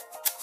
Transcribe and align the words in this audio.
you 0.00 0.33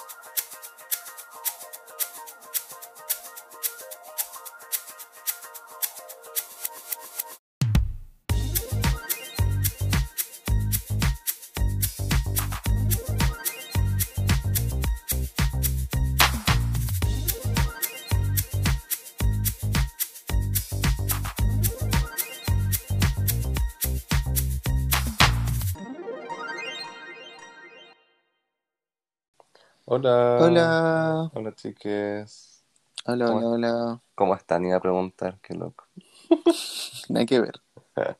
Hola. 29.93 30.37
Hola. 30.39 31.31
Hola, 31.33 31.53
chiques. 31.53 32.63
Hola, 33.05 33.25
¿Cómo, 33.25 33.39
hola, 33.39 33.49
hola. 33.49 34.01
cómo 34.15 34.35
están? 34.35 34.63
Iba 34.63 34.77
a 34.77 34.79
preguntar, 34.79 35.37
qué 35.41 35.53
loco. 35.53 35.83
Nada 37.09 37.25
que 37.25 37.41
ver. 37.41 37.55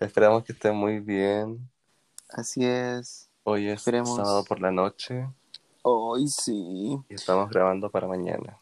Esperamos 0.00 0.42
que 0.42 0.50
estén 0.50 0.74
muy 0.74 0.98
bien. 0.98 1.70
Así 2.30 2.64
es. 2.66 3.30
Hoy 3.44 3.68
es 3.68 3.74
Esperemos. 3.74 4.16
sábado 4.16 4.42
por 4.42 4.60
la 4.60 4.72
noche 4.72 5.28
Hoy 5.82 6.26
sí. 6.26 6.98
y 7.08 7.14
estamos 7.14 7.48
grabando 7.48 7.88
para 7.88 8.08
mañana. 8.08 8.58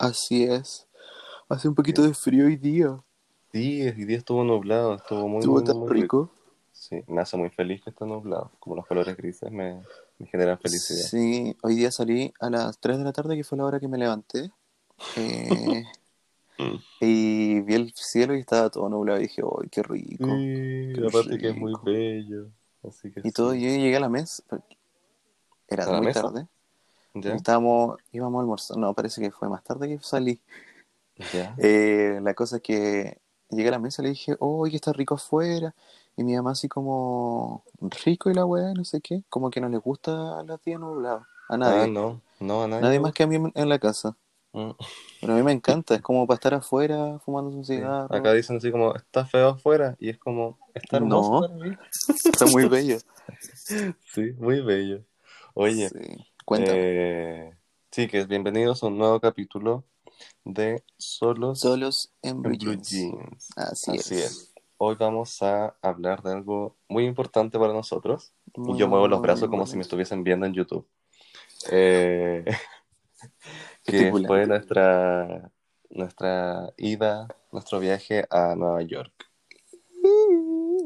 Así 0.00 0.42
es. 0.42 0.88
Hace 1.48 1.68
un 1.68 1.76
poquito 1.76 2.02
de 2.02 2.12
frío 2.12 2.46
hoy 2.46 2.56
día. 2.56 2.98
Sí, 3.52 3.82
el 3.82 4.04
día 4.04 4.18
estuvo 4.18 4.42
nublado, 4.42 4.96
estuvo 4.96 5.28
muy, 5.28 5.38
Estuvo 5.38 5.54
muy, 5.58 5.64
tan 5.64 5.78
muy 5.78 5.88
rico. 5.90 6.28
Sí, 6.72 7.04
me 7.06 7.20
hace 7.20 7.36
muy 7.36 7.50
feliz 7.50 7.84
que 7.84 7.90
esté 7.90 8.04
nublado. 8.04 8.50
Como 8.58 8.74
los 8.74 8.84
colores 8.84 9.16
grises 9.16 9.52
me, 9.52 9.84
me 10.18 10.26
generan 10.26 10.58
felicidad. 10.58 11.02
Sí, 11.06 11.56
hoy 11.62 11.74
día 11.76 11.90
salí 11.90 12.32
a 12.40 12.50
las 12.50 12.78
3 12.78 12.98
de 12.98 13.04
la 13.04 13.12
tarde, 13.12 13.36
que 13.36 13.44
fue 13.44 13.58
la 13.58 13.64
hora 13.64 13.80
que 13.80 13.88
me 13.88 13.98
levanté. 13.98 14.50
Eh, 15.16 15.84
Mm. 16.58 16.76
y 17.02 17.60
vi 17.60 17.74
el 17.74 17.92
cielo 17.94 18.34
y 18.34 18.40
estaba 18.40 18.70
todo 18.70 18.88
nublado. 18.88 19.18
Y 19.20 19.24
dije, 19.24 19.42
¡ay, 19.42 19.68
qué 19.68 19.82
rico! 19.82 20.24
Sí, 20.24 20.92
Qué 20.94 21.04
aparte 21.06 21.36
que 21.36 21.50
es 21.50 21.56
muy 21.56 21.74
bello. 21.84 22.48
Así 22.82 23.12
que 23.12 23.20
Y 23.24 23.30
todo, 23.30 23.52
yo 23.52 23.68
llegué 23.68 23.94
a 23.96 24.00
la 24.00 24.08
mesa. 24.08 24.42
porque 24.48 24.78
Era 25.68 25.84
¿A 25.84 25.88
la 25.92 25.96
muy 25.98 26.06
mesa? 26.06 26.22
tarde. 26.22 26.46
¿Ya? 27.12 27.34
Estábamos, 27.34 27.98
íbamos 28.10 28.38
a 28.38 28.40
almorzar. 28.40 28.76
No, 28.78 28.94
parece 28.94 29.20
que 29.20 29.30
fue 29.30 29.50
más 29.50 29.62
tarde 29.64 29.86
que 29.86 29.98
salí. 30.02 30.40
¿Ya? 31.34 31.54
Eh, 31.58 32.20
la 32.22 32.32
cosa 32.32 32.56
es 32.56 32.62
que 32.62 33.18
llegué 33.50 33.68
a 33.68 33.72
la 33.72 33.78
mesa 33.78 34.00
y 34.00 34.04
le 34.04 34.10
dije, 34.12 34.34
oh, 34.38 34.64
que 34.64 34.76
está 34.76 34.94
rico 34.94 35.16
afuera. 35.16 35.74
Y 36.16 36.24
mi 36.24 36.34
mamá 36.34 36.52
así 36.52 36.68
como, 36.68 37.62
rico 38.04 38.30
y 38.30 38.34
la 38.34 38.44
weá, 38.46 38.72
no 38.74 38.84
sé 38.84 39.00
qué. 39.00 39.22
Como 39.28 39.50
que 39.50 39.60
no 39.60 39.68
le 39.68 39.76
gusta 39.78 40.42
la 40.44 40.56
tía 40.58 40.78
nublada. 40.78 41.28
A 41.48 41.56
nadie. 41.58 41.82
Ah, 41.82 41.86
no, 41.86 42.22
no, 42.40 42.62
a 42.62 42.68
nadie. 42.68 42.82
nadie 42.82 43.00
más 43.00 43.12
que 43.12 43.22
a 43.24 43.26
mí 43.26 43.36
en- 43.54 43.68
la 43.68 43.78
casa. 43.78 44.16
Mm. 44.52 44.70
Pero 45.20 45.32
a 45.34 45.36
mí 45.36 45.42
me 45.42 45.52
encanta, 45.52 45.94
es 45.94 46.00
como 46.00 46.26
para 46.26 46.36
estar 46.36 46.54
afuera 46.54 47.18
fumando 47.18 47.50
un 47.50 47.64
Sí. 47.64 47.74
cigarro. 47.76 48.14
Acá 48.14 48.32
dicen 48.32 48.56
así 48.56 48.70
como, 48.70 48.94
está 48.94 49.26
feo 49.26 49.50
afuera, 49.50 49.94
y 50.00 50.08
es 50.08 50.18
como, 50.18 50.58
está 50.74 50.96
hermoso 50.96 51.32
No. 51.32 51.40
para 51.42 51.54
mí. 51.54 51.76
Está 52.24 52.46
muy 52.46 52.66
bello. 52.68 52.96
Sí, 54.14 54.32
muy 54.38 54.60
bello. 54.62 55.04
Oye, 55.54 55.88
Sí. 55.90 56.24
Cuéntame. 56.44 56.78
eh, 56.78 57.56
chicas, 57.90 58.26
bienvenidos 58.28 58.82
a 58.82 58.86
un 58.86 58.96
nuevo 58.98 59.20
capítulo 59.20 59.84
de 60.44 60.82
Solos 60.96 61.60
Solos 61.60 62.12
en 62.22 62.40
Blue 62.42 62.52
en 62.54 62.58
Blue 62.58 62.72
Jeans. 62.74 62.88
Jeans. 62.90 63.48
Así, 63.56 63.90
Así 63.98 64.14
es. 64.14 64.24
es. 64.24 64.54
Hoy 64.78 64.94
vamos 64.98 65.42
a 65.42 65.74
hablar 65.80 66.22
de 66.22 66.32
algo 66.32 66.76
muy 66.88 67.06
importante 67.06 67.58
para 67.58 67.72
nosotros. 67.72 68.34
Muy, 68.54 68.76
y 68.76 68.78
yo 68.78 68.88
muevo 68.88 69.08
los 69.08 69.22
brazos 69.22 69.48
como 69.48 69.66
si 69.66 69.76
me 69.76 69.82
estuviesen 69.82 70.22
viendo 70.22 70.44
en 70.44 70.52
YouTube. 70.52 70.86
Eh, 71.70 72.44
que 73.84 74.10
fue 74.10 74.46
nuestra, 74.46 75.50
nuestra 75.88 76.72
ida, 76.76 77.26
nuestro 77.52 77.80
viaje 77.80 78.26
a 78.28 78.54
Nueva 78.54 78.82
York, 78.82 79.14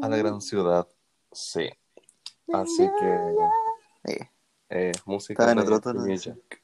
a 0.02 0.08
la 0.08 0.16
gran 0.16 0.40
ciudad. 0.40 0.86
Sí. 1.32 1.68
Así 2.52 2.88
que 2.98 4.18
Eh, 4.72 4.92
música 5.04 5.52
de 5.52 5.60
otro 5.60 5.80
tono, 5.80 6.04
New. 6.04 6.16
York. 6.16 6.62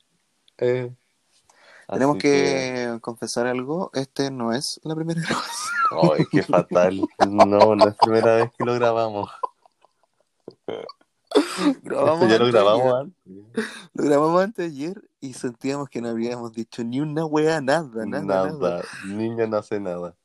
Eh, 0.59 0.95
tenemos 1.89 2.19
que 2.19 2.99
confesar 3.01 3.47
algo. 3.47 3.91
Este 3.95 4.31
no 4.31 4.53
es 4.53 4.81
la 4.85 4.95
primera 4.95 5.21
grabación. 5.21 5.77
Ay, 6.19 6.25
qué 6.31 6.43
fatal. 6.43 7.01
No, 7.29 7.75
no 7.77 7.89
es 7.89 7.95
primera 7.97 8.37
vez 8.37 8.51
que 8.59 8.65
lo 8.65 8.75
grabamos. 8.75 9.31
Grabamos 11.83 12.23
Esto 12.23 12.29
ya 12.29 12.39
lo 12.39 12.47
grabamos 12.47 12.95
antes. 12.95 13.67
Lo 13.95 14.05
grabamos 14.05 14.43
antes 14.43 14.57
de 14.75 14.85
ayer 14.85 15.03
y 15.21 15.33
sentíamos 15.33 15.89
que 15.89 16.01
no 16.01 16.09
habíamos 16.09 16.53
dicho 16.53 16.83
ni 16.85 17.01
una 17.01 17.25
wea, 17.25 17.61
nada, 17.61 18.07
nada, 18.07 18.25
nada. 18.25 18.53
Nada, 18.53 18.83
niña 19.05 19.47
no 19.47 19.59
hace 19.59 19.81
nada. 19.81 20.17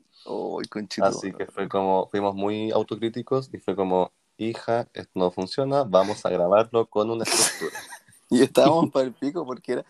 Así 1.02 1.34
que 1.34 1.48
fue 1.48 1.68
como, 1.68 2.08
fuimos 2.10 2.36
muy 2.36 2.72
autocríticos 2.72 3.50
y 3.54 3.58
fue 3.58 3.76
como, 3.76 4.12
hija, 4.38 4.88
esto 4.94 5.12
no 5.16 5.32
funciona, 5.32 5.84
vamos 5.84 6.26
a 6.26 6.30
grabarlo 6.30 6.86
con 6.88 7.10
una 7.10 7.24
estructura. 7.24 7.80
Y 8.34 8.44
estábamos 8.44 8.90
para 8.92 9.06
el 9.08 9.12
pico 9.12 9.46
porque 9.46 9.74
era, 9.74 9.86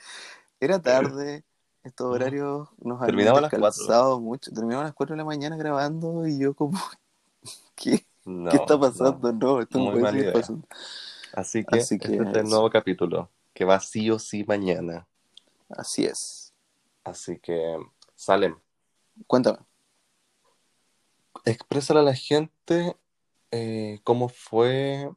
era 0.60 0.82
tarde. 0.82 1.44
Estos 1.84 2.08
horarios 2.08 2.70
nos 2.80 3.02
las 3.02 3.42
descalzado 3.42 4.20
mucho. 4.20 4.52
Terminamos 4.52 4.84
a 4.84 4.86
las 4.86 4.94
4 4.94 5.16
de 5.16 5.18
la 5.18 5.26
mañana 5.26 5.58
grabando 5.58 6.28
y 6.28 6.38
yo 6.38 6.54
como, 6.54 6.80
¿qué, 7.76 8.06
No, 8.26 8.52
¿qué 8.52 8.58
está 8.58 8.80
pasando? 8.80 9.34
No, 9.34 9.62
esto 9.62 9.80
no 9.80 9.86
Muy 9.86 10.00
puede 10.00 10.12
seguir 10.14 10.34
pasando. 10.34 10.68
Así 11.34 11.64
que, 11.64 11.80
Así 11.80 11.98
que 11.98 12.08
este 12.08 12.24
es 12.24 12.36
el 12.36 12.50
nuevo 12.50 12.70
capítulo, 12.70 13.30
que 13.54 13.66
va 13.66 13.80
sí 13.80 14.12
o 14.12 14.20
sí 14.20 14.44
mañana. 14.44 15.08
Así 15.70 16.06
es. 16.06 16.54
Así 17.04 17.40
que, 17.40 17.78
Salem, 18.16 18.56
Cuéntame. 19.26 19.58
exprésale 21.46 22.02
a 22.02 22.04
la 22.04 22.14
gente 22.14 22.96
eh, 23.50 24.00
cómo 24.04 24.30
fue 24.30 25.10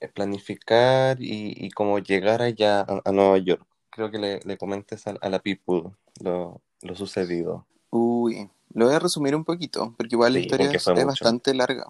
eh, 0.00 0.08
planificar 0.08 1.20
y, 1.20 1.52
y 1.56 1.70
cómo 1.70 1.98
llegar 1.98 2.42
allá 2.42 2.82
a, 2.82 3.02
a 3.04 3.12
Nueva 3.12 3.38
York. 3.38 3.66
Creo 3.94 4.10
que 4.10 4.18
le, 4.18 4.40
le 4.40 4.58
comentes 4.58 5.06
a, 5.06 5.14
a 5.20 5.28
la 5.28 5.38
people 5.38 5.92
lo, 6.20 6.60
lo 6.82 6.96
sucedido. 6.96 7.64
Uy, 7.90 8.50
lo 8.72 8.86
voy 8.86 8.94
a 8.94 8.98
resumir 8.98 9.36
un 9.36 9.44
poquito, 9.44 9.94
porque 9.96 10.16
igual 10.16 10.32
la 10.32 10.40
historia 10.40 10.70
es, 10.70 10.86
mucho. 10.88 11.06
bastante 11.06 11.54
larga. 11.54 11.86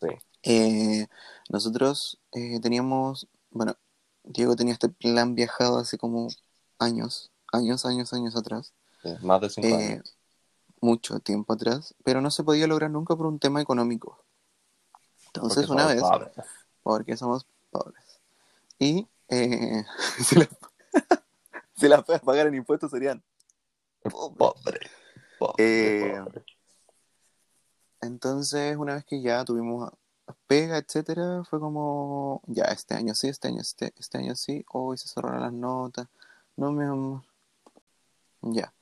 Sí. 0.00 0.08
Eh, 0.42 1.06
nosotros 1.48 2.18
eh, 2.32 2.58
teníamos, 2.60 3.28
bueno, 3.50 3.76
Diego 4.24 4.56
tenía 4.56 4.72
este 4.72 4.88
plan 4.88 5.34
viajado 5.36 5.78
hace 5.78 5.98
como 5.98 6.28
años, 6.78 7.30
años, 7.52 7.84
años, 7.86 8.12
años 8.12 8.34
atrás, 8.36 8.72
Sí, 9.02 9.10
más 9.22 9.40
de 9.40 9.50
cinco 9.50 9.68
eh, 9.68 9.74
años. 9.92 10.16
mucho 10.80 11.20
tiempo 11.20 11.52
atrás, 11.52 11.94
pero 12.04 12.20
no 12.20 12.30
se 12.32 12.42
podía 12.42 12.66
lograr 12.66 12.90
nunca 12.90 13.14
por 13.16 13.26
un 13.26 13.38
tema 13.38 13.60
económico. 13.62 14.24
Entonces, 15.26 15.66
Porque 15.68 15.72
una 15.72 15.86
vez, 15.86 16.00
pobres. 16.02 16.32
porque 16.82 17.16
somos 17.16 17.46
pobres, 17.70 18.20
y 18.80 19.06
eh, 19.28 19.84
si 21.80 21.88
las 21.88 22.04
puedes 22.04 22.22
pagar 22.22 22.46
en 22.46 22.54
impuestos 22.54 22.90
serían. 22.90 23.22
Pobre. 24.02 24.80
Pobre, 25.38 25.54
Eh, 25.58 26.20
pobre. 26.22 26.44
Entonces, 28.02 28.76
una 28.76 28.94
vez 28.94 29.04
que 29.04 29.20
ya 29.20 29.44
tuvimos 29.44 29.90
pega, 30.46 30.78
etcétera, 30.78 31.42
fue 31.44 31.60
como, 31.60 32.42
ya, 32.46 32.64
este 32.64 32.94
año 32.94 33.14
sí, 33.14 33.28
este 33.28 33.48
año, 33.48 33.60
este, 33.60 33.92
este 33.98 34.18
año 34.18 34.34
sí, 34.36 34.64
hoy 34.72 34.96
se 34.96 35.08
cerraron 35.08 35.40
las 35.42 35.52
notas, 35.52 36.08
no 36.56 36.72
mi 36.72 36.84
amor. 36.84 37.22
Ya, 38.42 38.72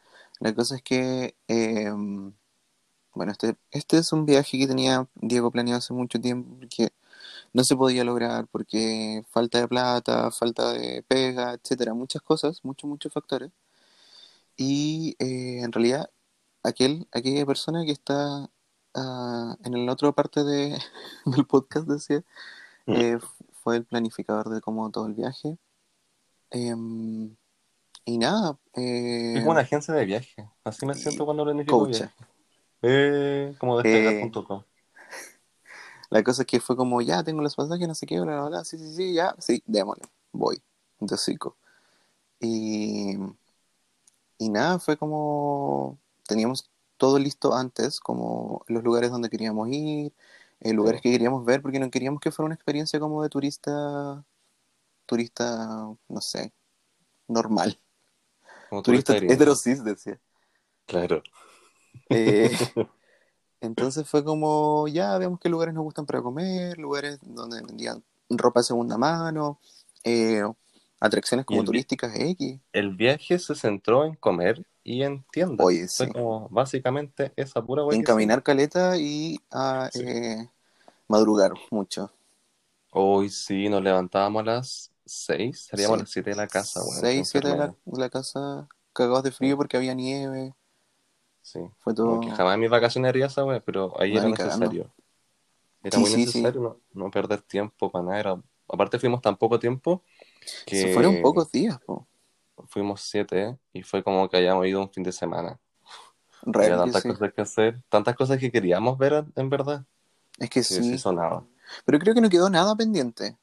la 0.40 0.54
cosa 0.54 0.76
es 0.76 0.82
que, 0.82 1.36
eh, 1.48 1.90
bueno, 3.14 3.32
este, 3.32 3.56
este 3.70 3.98
es 3.98 4.12
un 4.12 4.26
viaje 4.26 4.58
que 4.58 4.66
tenía 4.66 5.08
Diego 5.14 5.50
planeado 5.50 5.78
hace 5.78 5.94
mucho 5.94 6.20
tiempo, 6.20 6.56
porque 6.58 6.90
no 7.58 7.64
se 7.64 7.76
podía 7.76 8.04
lograr, 8.04 8.46
porque 8.48 9.24
falta 9.30 9.58
de 9.60 9.66
plata, 9.68 10.30
falta 10.30 10.72
de 10.72 11.02
pega, 11.08 11.54
etcétera, 11.54 11.92
muchas 11.92 12.22
cosas, 12.22 12.64
muchos, 12.64 12.88
muchos 12.88 13.12
factores. 13.12 13.50
Y 14.56 15.16
eh, 15.18 15.60
en 15.62 15.72
realidad, 15.72 16.08
aquel, 16.62 17.08
aquella 17.12 17.44
persona 17.46 17.84
que 17.84 17.92
está 17.92 18.48
ah, 18.94 19.56
en 19.64 19.86
la 19.86 19.92
otra 19.92 20.12
parte 20.12 20.44
de, 20.44 20.78
del 21.26 21.46
podcast, 21.46 21.86
decía, 21.88 22.22
Mm. 22.86 22.94
eh, 22.94 23.18
fue 23.62 23.76
el 23.76 23.84
planificador 23.84 24.48
de 24.48 24.62
como 24.62 24.90
todo 24.90 25.06
el 25.06 25.12
viaje. 25.14 25.58
Em, 26.50 27.36
y 28.06 28.16
nada, 28.16 28.58
eh, 28.74 29.34
Es 29.34 29.40
como 29.40 29.50
una 29.50 29.60
agencia 29.60 29.92
de 29.92 30.06
viaje. 30.06 30.48
Así 30.64 30.86
me 30.86 30.94
siento 30.94 31.26
cuando 31.26 31.44
planifico 31.44 31.84
viaje. 31.84 32.08
Eh, 32.80 33.54
como 33.58 33.76
despegar.com. 33.82 34.62
La 36.10 36.22
cosa 36.22 36.42
es 36.42 36.46
que 36.46 36.60
fue 36.60 36.76
como, 36.76 37.00
ya 37.02 37.22
tengo 37.22 37.42
los 37.42 37.54
pasajes, 37.54 37.86
no 37.86 37.94
sé 37.94 38.06
qué, 38.06 38.20
bla, 38.20 38.40
bla, 38.40 38.48
bla, 38.48 38.64
sí, 38.64 38.78
sí, 38.78 38.94
sí, 38.94 39.14
ya, 39.14 39.34
sí, 39.38 39.62
démosle, 39.66 40.04
voy, 40.32 40.60
de 41.00 41.14
hocico. 41.14 41.56
Y, 42.40 43.16
y 44.38 44.48
nada, 44.48 44.78
fue 44.78 44.96
como, 44.96 45.98
teníamos 46.26 46.70
todo 46.96 47.18
listo 47.18 47.54
antes, 47.54 48.00
como 48.00 48.64
los 48.68 48.82
lugares 48.82 49.10
donde 49.10 49.28
queríamos 49.28 49.68
ir, 49.68 50.12
eh, 50.60 50.72
lugares 50.72 51.02
que 51.02 51.10
queríamos 51.10 51.44
ver, 51.44 51.62
porque 51.62 51.78
no 51.78 51.90
queríamos 51.90 52.20
que 52.20 52.30
fuera 52.30 52.46
una 52.46 52.54
experiencia 52.54 52.98
como 53.00 53.22
de 53.22 53.28
turista 53.28 54.24
turista, 55.08 55.88
no 56.08 56.20
sé, 56.20 56.52
normal. 57.26 57.80
Como 58.68 58.82
Turista 58.82 59.14
gringo. 59.14 59.32
heterosis, 59.32 59.82
decía. 59.82 60.20
Claro. 60.86 61.22
Eh, 62.10 62.50
entonces 63.60 64.08
fue 64.08 64.24
como, 64.24 64.86
ya 64.88 65.16
veamos 65.18 65.40
qué 65.40 65.48
lugares 65.48 65.74
nos 65.74 65.84
gustan 65.84 66.06
para 66.06 66.22
comer, 66.22 66.78
lugares 66.78 67.18
donde 67.22 67.62
vendían 67.62 68.02
ropa 68.30 68.60
de 68.60 68.64
segunda 68.64 68.98
mano, 68.98 69.58
eh, 70.04 70.42
atracciones 71.00 71.46
como 71.46 71.64
turísticas 71.64 72.12
X. 72.14 72.60
El 72.72 72.94
viaje 72.94 73.38
se 73.38 73.54
centró 73.54 74.04
en 74.04 74.14
comer 74.14 74.64
y 74.84 75.02
en 75.02 75.24
tiendas. 75.32 75.66
Oye, 75.66 75.88
Fue 75.88 76.06
sí. 76.06 76.12
como 76.12 76.48
básicamente 76.50 77.32
esa 77.36 77.62
pura 77.62 77.82
En 77.90 78.02
caminar 78.02 78.42
caleta 78.42 78.96
y 78.96 79.40
a 79.50 79.90
Sí. 79.92 80.02
eh, 80.04 80.50
madrugar 81.08 81.52
mucho. 81.70 82.10
Hoy 82.90 83.28
sí, 83.28 83.68
nos 83.68 83.82
levantábamos 83.82 84.42
a 84.42 84.44
las 84.46 84.90
6, 85.04 85.68
salíamos 85.70 85.96
Sí. 85.96 86.00
a 86.00 86.02
las 86.02 86.10
7 86.10 86.30
de 86.30 86.36
la 86.36 86.46
casa, 86.46 86.80
qué 86.80 87.00
6, 87.00 87.28
7 87.28 87.48
de 87.48 87.56
la, 87.96 88.08
casa 88.10 88.68
cagados 88.92 89.22
de 89.22 89.30
frío 89.30 89.56
porque 89.56 89.76
había 89.76 89.94
nieve. 89.94 90.54
Sí. 91.52 91.60
Fue 91.78 91.94
todo. 91.94 92.06
Como 92.06 92.20
que 92.20 92.30
jamás 92.30 92.54
en 92.54 92.60
mis 92.60 92.70
vacaciones 92.70 93.08
haría 93.10 93.26
esa 93.26 93.44
wea, 93.44 93.60
pero 93.60 93.98
ahí 94.00 94.12
No, 94.12 94.18
era 94.18 94.28
cagando. 94.32 94.70
necesario. 94.70 94.92
Era 95.82 95.98
Sí, 95.98 96.00
muy 96.00 96.10
sí, 96.10 96.24
necesario 96.26 96.60
no, 96.62 96.80
no 97.06 97.10
perder 97.10 97.42
tiempo 97.42 97.90
para 97.90 98.04
nada. 98.04 98.20
Era... 98.20 98.42
Aparte 98.68 98.98
fuimos 98.98 99.22
tan 99.22 99.36
poco 99.36 99.58
tiempo 99.58 100.04
que 100.66 100.76
Se 100.76 100.88
fueron 100.88 101.20
pocos 101.22 101.50
días, 101.52 101.78
po. 101.80 102.06
fuimos 102.68 103.00
siete 103.02 103.58
y 103.72 103.82
fue 103.82 104.02
como 104.02 104.28
que 104.28 104.36
hayamos 104.36 104.66
ido 104.66 104.80
un 104.80 104.90
fin 104.92 105.02
de 105.02 105.12
semana. 105.12 105.58
Real 106.46 106.78
tantas 106.78 107.04
cosas 107.04 107.32
que 107.32 107.40
hacer, 107.42 107.82
tantas 107.88 108.16
cosas 108.16 108.38
que 108.38 108.50
queríamos 108.52 108.98
ver 108.98 109.24
en 109.36 109.50
verdad. 109.50 109.84
Es 110.38 110.50
que 110.50 110.62
Sí, 110.62 110.82
sí. 110.82 110.82
sí 110.82 110.98
sonaba. 110.98 111.46
Pero 111.84 111.98
creo 111.98 112.14
que 112.14 112.20
no 112.20 112.30
quedó 112.30 112.50
nada 112.50 112.76
pendiente. 112.76 113.36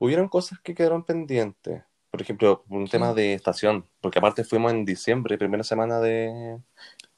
Hubieron 0.00 0.28
cosas 0.28 0.58
que 0.60 0.74
quedaron 0.74 1.04
pendientes. 1.04 1.84
Por 2.10 2.22
ejemplo, 2.22 2.64
un 2.68 2.88
tema 2.88 3.12
de 3.14 3.34
estación, 3.34 3.86
porque 4.00 4.18
aparte 4.18 4.44
fuimos 4.44 4.72
en 4.72 4.84
diciembre, 4.84 5.38
primera 5.38 5.62
semana 5.62 6.00
de, 6.00 6.58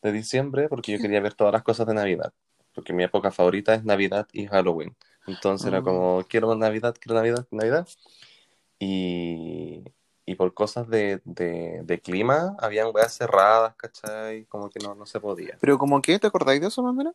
de 0.02 0.12
diciembre, 0.12 0.68
porque 0.68 0.92
yo 0.92 0.98
quería 0.98 1.20
ver 1.20 1.34
todas 1.34 1.52
las 1.52 1.62
cosas 1.62 1.86
de 1.86 1.94
Navidad. 1.94 2.32
Porque 2.74 2.92
mi 2.92 3.04
época 3.04 3.30
favorita 3.30 3.74
es 3.74 3.84
Navidad 3.84 4.28
y 4.32 4.46
Halloween. 4.46 4.96
Entonces 5.26 5.68
era 5.68 5.82
como, 5.82 6.24
quiero 6.28 6.54
Navidad, 6.54 6.96
quiero 7.00 7.16
Navidad, 7.16 7.46
Navidad. 7.50 7.88
Y, 8.78 9.84
y 10.26 10.34
por 10.36 10.54
cosas 10.54 10.88
de, 10.88 11.20
de, 11.24 11.82
de 11.84 12.00
clima, 12.00 12.56
habían 12.58 12.88
weas 12.94 13.14
cerradas, 13.14 13.74
¿cachai? 13.76 14.44
Como 14.46 14.70
que 14.70 14.80
no, 14.80 14.94
no 14.94 15.06
se 15.06 15.20
podía. 15.20 15.58
Pero 15.60 15.78
como 15.78 16.00
que, 16.00 16.18
¿te 16.18 16.26
acordáis 16.26 16.60
de 16.60 16.68
eso, 16.68 16.82
más 16.82 16.90
o 16.90 16.94
menos? 16.94 17.14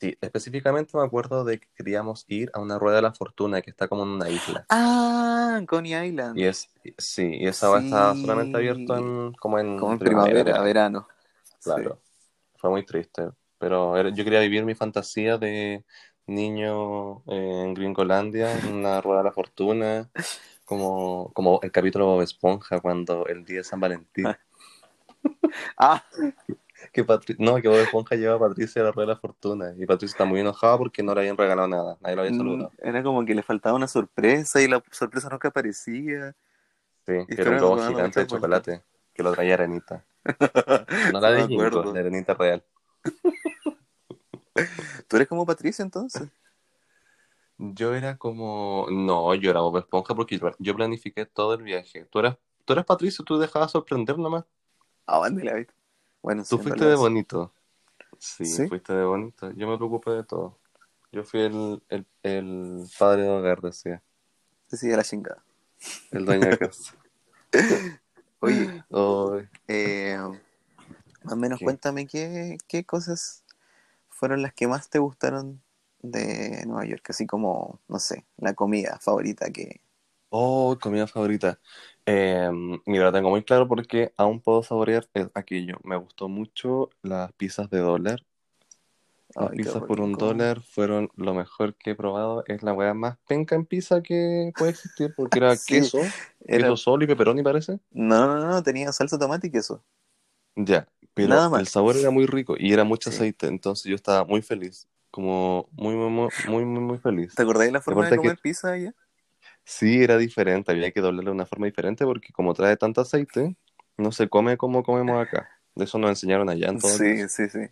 Sí, 0.00 0.16
específicamente 0.20 0.96
me 0.96 1.02
acuerdo 1.04 1.44
de 1.44 1.58
que 1.58 1.66
queríamos 1.74 2.24
ir 2.28 2.50
a 2.54 2.60
una 2.60 2.78
rueda 2.78 2.96
de 2.96 3.02
la 3.02 3.12
fortuna 3.12 3.60
que 3.62 3.70
está 3.70 3.88
como 3.88 4.04
en 4.04 4.10
una 4.10 4.28
isla. 4.30 4.64
Ah, 4.68 5.60
Coney 5.66 5.94
Island. 6.08 6.38
Y 6.38 6.44
es, 6.44 6.68
sí, 6.98 7.30
y 7.34 7.46
esa 7.48 7.68
va 7.68 7.80
estaba 7.80 8.14
Sí. 8.14 8.20
solamente 8.22 8.56
abierto 8.56 8.96
en, 8.96 9.32
como 9.34 9.58
en 9.58 9.76
Como 9.76 9.92
en 9.92 9.98
primavera, 9.98 10.62
verano. 10.62 11.08
Claro. 11.62 12.00
Fue 12.58 12.70
muy 12.70 12.84
triste. 12.86 13.28
Pero 13.58 13.96
era- 13.96 14.10
yo 14.10 14.22
quería 14.22 14.40
vivir 14.40 14.64
mi 14.64 14.76
fantasía 14.76 15.36
de 15.36 15.84
niño 16.26 17.24
eh, 17.26 17.62
en 17.64 17.74
Gringolandia, 17.74 18.52
en 18.56 18.68
una 18.74 19.00
rueda 19.02 19.18
de 19.18 19.24
la 19.24 19.32
fortuna, 19.32 20.10
como, 20.64 21.32
como 21.34 21.58
el 21.62 21.72
capítulo 21.72 22.04
de 22.06 22.12
Bob 22.12 22.22
Esponja 22.22 22.80
cuando 22.80 23.26
el 23.26 23.44
día 23.44 23.58
de 23.58 23.64
San 23.64 23.80
Valentín. 23.80 24.26
Ah, 25.76 26.02
Que 26.98 27.06
Patri- 27.06 27.36
no, 27.38 27.62
que 27.62 27.68
Bob 27.68 27.78
Esponja 27.78 28.16
lleva 28.16 28.34
a 28.34 28.38
Patricia 28.40 28.82
a 28.82 28.86
la 28.86 28.90
rueda 28.90 29.06
de 29.06 29.14
la 29.14 29.20
fortuna. 29.20 29.72
Y 29.76 29.86
Patricia 29.86 30.14
está 30.14 30.24
muy 30.24 30.40
enojada 30.40 30.76
porque 30.76 31.00
no 31.00 31.14
le 31.14 31.20
habían 31.20 31.36
regalado 31.36 31.68
nada. 31.68 31.96
Nadie 32.00 32.16
lo 32.16 32.22
había 32.22 32.34
mm, 32.34 32.38
saludado. 32.38 32.72
era 32.78 33.02
como 33.04 33.24
que 33.24 33.36
le 33.36 33.42
faltaba 33.44 33.76
una 33.76 33.86
sorpresa 33.86 34.60
y 34.60 34.66
la 34.66 34.82
sorpresa 34.90 35.28
nunca 35.28 35.46
aparecía. 35.46 36.34
Sí, 37.06 37.12
Y 37.28 37.36
que 37.36 37.40
era 37.40 37.52
un 37.52 37.58
globo 37.58 37.86
gigante 37.86 38.18
de 38.18 38.26
chocolate 38.26 38.82
que 39.14 39.22
lo 39.22 39.32
traía 39.32 39.54
Arenita. 39.54 40.04
No 41.12 41.20
la 41.20 41.30
de 41.30 41.42
acuerdo. 41.42 41.94
la 41.94 42.00
Arenita 42.00 42.34
real. 42.34 42.64
¿Tú 45.06 45.14
eres 45.14 45.28
como 45.28 45.46
Patricia 45.46 45.84
entonces? 45.84 46.28
Yo 47.58 47.94
era 47.94 48.18
como. 48.18 48.88
No, 48.90 49.32
yo 49.36 49.52
era 49.52 49.60
Bob 49.60 49.78
Esponja 49.78 50.16
porque 50.16 50.40
yo, 50.58 50.74
planifiqué 50.74 51.26
todo 51.26 51.54
el 51.54 51.62
viaje. 51.62 52.06
Tú 52.06 52.18
eras, 52.18 52.36
tú 52.64 52.72
eras 52.72 52.84
Patricio, 52.84 53.24
tú 53.24 53.38
dejabas 53.38 53.70
sorprender 53.70 54.18
nomás. 54.18 54.44
Ah, 55.06 55.18
¿dónde 55.18 55.44
la 55.44 55.54
viste? 55.54 55.77
Bueno, 56.22 56.44
Tú 56.48 56.58
fuiste 56.58 56.84
de 56.84 56.96
bonito. 56.96 57.52
Sí, 58.18 58.44
¿Sí? 58.44 58.66
fuiste 58.66 58.92
de 58.92 59.04
bonito. 59.04 59.50
Yo 59.52 59.68
me 59.68 59.76
preocupé 59.76 60.10
de 60.12 60.24
todo. 60.24 60.58
Yo 61.12 61.24
fui 61.24 61.40
el, 61.40 61.82
el, 61.88 62.06
el 62.22 62.84
padre 62.98 63.22
de 63.22 63.30
hogar, 63.30 63.60
decía. 63.60 64.02
Sí, 64.68 64.76
sí, 64.76 64.88
de 64.88 64.96
la 64.96 65.04
chingada. 65.04 65.42
El 66.10 66.24
dueño 66.24 66.48
de 66.48 66.58
casa. 66.58 66.94
Oye, 68.40 68.84
eh, 69.66 70.16
más 71.24 71.32
o 71.32 71.36
menos 71.36 71.58
¿Qué? 71.58 71.64
cuéntame 71.64 72.06
qué, 72.06 72.58
qué 72.68 72.84
cosas 72.84 73.44
fueron 74.08 74.42
las 74.42 74.52
que 74.52 74.68
más 74.68 74.90
te 74.90 74.98
gustaron 74.98 75.60
de 76.02 76.64
Nueva 76.66 76.84
York, 76.84 77.10
así 77.10 77.26
como, 77.26 77.80
no 77.88 77.98
sé, 77.98 78.24
la 78.36 78.54
comida 78.54 78.98
favorita 79.00 79.50
que... 79.50 79.80
Oh, 80.30 80.76
comida 80.80 81.06
favorita. 81.06 81.58
Eh, 82.06 82.50
mira, 82.86 83.04
lo 83.06 83.12
tengo 83.12 83.30
muy 83.30 83.42
claro 83.44 83.66
porque 83.68 84.12
aún 84.16 84.40
puedo 84.40 84.62
saborear 84.62 85.08
eh, 85.14 85.28
aquello. 85.34 85.78
Me 85.84 85.96
gustó 85.96 86.28
mucho 86.28 86.90
las 87.02 87.32
pizzas 87.32 87.70
de 87.70 87.78
dólar. 87.78 88.20
Las 89.38 89.50
Ay, 89.50 89.58
qué 89.60 89.70
pizzas 89.70 89.82
por 89.84 90.00
un 90.00 90.12
rico. 90.12 90.18
dólar 90.18 90.60
fueron 90.62 91.10
lo 91.16 91.32
mejor 91.34 91.74
que 91.76 91.90
he 91.90 91.94
probado. 91.94 92.44
Es 92.46 92.62
la 92.62 92.72
weá 92.74 92.92
más 92.94 93.16
penca 93.26 93.54
en 93.54 93.64
pizza 93.66 94.02
que 94.02 94.52
puede 94.56 94.72
existir 94.72 95.12
porque 95.14 95.38
era 95.38 95.56
Sí, 95.58 95.90
queso, 95.90 96.14
Era... 96.46 96.68
queso 96.68 96.76
solo 96.76 97.04
y 97.04 97.06
pepperoni 97.06 97.42
parece. 97.42 97.80
No, 97.90 98.26
no, 98.26 98.46
no, 98.48 98.62
tenía 98.62 98.92
salsa 98.92 99.18
tomate 99.18 99.48
y 99.48 99.50
queso. 99.50 99.84
Ya, 100.56 100.88
pero 101.14 101.36
Nada 101.36 101.48
más. 101.48 101.62
el 101.62 101.68
sabor 101.68 101.96
era 101.96 102.10
muy 102.10 102.26
rico 102.26 102.56
y 102.58 102.72
era 102.72 102.82
mucho 102.84 103.10
Sí. 103.10 103.10
aceite, 103.10 103.46
entonces 103.46 103.84
yo 103.84 103.94
estaba 103.94 104.24
muy 104.24 104.42
feliz, 104.42 104.88
como 105.10 105.68
muy, 105.72 105.94
muy, 105.94 106.10
muy, 106.10 106.30
muy, 106.42 106.64
muy, 106.64 106.80
muy 106.82 106.98
feliz. 106.98 107.34
¿Te 107.34 107.42
acordáis 107.42 107.72
la 107.72 107.80
forma 107.80 108.04
de 108.06 108.12
aparte 108.12 108.18
que- 108.20 108.32
comer 108.32 108.38
pizza 108.38 108.72
allá? 108.72 108.94
Sí, 109.70 110.02
era 110.02 110.16
diferente, 110.16 110.72
había 110.72 110.90
que 110.92 111.00
doblarle 111.00 111.30
de 111.30 111.34
una 111.34 111.46
forma 111.46 111.66
diferente 111.66 112.04
porque 112.04 112.32
como 112.32 112.54
trae 112.54 112.76
tanto 112.76 113.02
aceite, 113.02 113.56
no 113.98 114.12
se 114.12 114.28
come 114.28 114.56
como 114.56 114.82
comemos 114.82 115.22
acá. 115.22 115.48
De 115.74 115.84
eso 115.84 115.98
nos 115.98 116.10
enseñaron 116.10 116.48
allá 116.48 116.68
en 116.68 116.78
todo 116.78 116.96
Sí, 116.96 117.28
sí, 117.28 117.48
sí. 117.48 117.68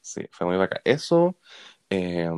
Sí, 0.00 0.26
fue 0.32 0.46
muy 0.46 0.56
bacán. 0.56 0.80
Eso, 0.84 1.36
eh, 1.90 2.30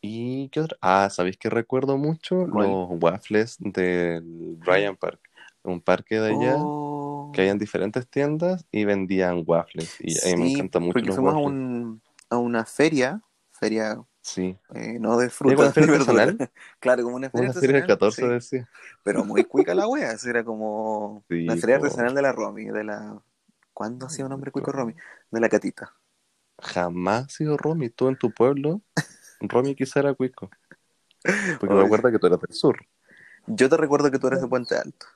¿y 0.00 0.48
qué 0.50 0.60
otro? 0.60 0.76
Ah, 0.80 1.10
¿sabéis 1.10 1.36
que 1.38 1.50
recuerdo 1.50 1.98
mucho? 1.98 2.46
¿Cuál? 2.48 2.78
Los 2.78 2.88
waffles 3.02 3.56
del 3.60 4.56
Bryant 4.58 4.98
Park, 4.98 5.20
un 5.64 5.80
parque 5.80 6.20
de 6.20 6.30
allá 6.30 6.70
Oh. 6.70 7.32
que 7.32 7.42
hay 7.42 7.48
en 7.50 7.58
diferentes 7.58 8.08
tiendas 8.10 8.66
y 8.72 8.84
vendían 8.86 9.44
waffles. 9.46 9.96
Y 10.00 10.18
a 10.24 10.28
mí 10.28 10.36
me 10.36 10.46
Sí, 10.46 10.48
encantan 10.48 10.82
mucho 10.84 11.06
porque 11.06 11.06
los 11.06 11.14
fuimos 11.14 11.34
a, 11.34 11.38
un, 11.38 12.02
a 12.30 12.38
una 12.38 12.64
feria, 12.64 13.22
feria 13.52 14.02
Sí, 14.24 14.58
eh, 14.74 14.98
no 15.00 15.16
de 15.18 15.30
¿Era 15.46 15.56
frutas 15.56 15.58
una 15.58 15.70
feria 15.72 15.88
ni 15.88 15.92
verduras. 15.92 16.34
artesanal? 16.34 16.38
Claro, 16.80 17.04
como 17.04 17.16
una 17.16 17.30
feria 17.30 17.48
una 17.48 17.54
feria 17.54 17.76
del 17.78 17.86
artesanal, 17.86 17.86
14 17.86 18.26
sí. 18.26 18.26
decía. 18.26 18.68
Pero 19.02 19.24
muy 19.24 19.44
cuica 19.44 19.74
la 19.74 19.88
wea, 19.88 20.14
era 20.26 20.44
como 20.44 21.24
Sí, 21.28 21.36
la 21.46 21.56
feria 21.56 21.76
artesanal 21.76 22.14
de 22.14 22.22
la 22.22 22.32
Romy, 22.32 22.66
de 22.66 22.84
la... 22.84 23.22
¿Cuándo 23.74 24.06
hacía 24.06 24.26
un 24.26 24.32
hombre 24.32 24.52
cuico. 24.52 24.72
Romy? 24.72 24.94
De 25.30 25.40
la 25.40 25.48
Catita. 25.48 25.94
Jamás 26.58 27.26
ha 27.26 27.28
sido 27.28 27.56
Romy. 27.56 27.90
Tú 27.90 28.08
en 28.08 28.18
tu 28.18 28.32
pueblo, 28.32 28.82
Romy 29.40 29.74
quizá 29.76 30.00
era 30.00 30.14
cuico. 30.14 30.50
Porque 31.58 31.74
me 31.74 31.82
Oye. 31.82 31.84
acuerdo 31.84 32.10
que 32.12 32.18
tú 32.20 32.26
eras 32.28 32.40
del 32.40 32.52
sur. 32.52 32.86
Yo 33.46 33.68
te 33.70 33.76
recuerdo 33.78 34.10
que 34.10 34.18
tú 34.18 34.26
eres 34.26 34.40
de 34.42 34.48
Puente 34.48 34.76
Alto. 34.76 35.06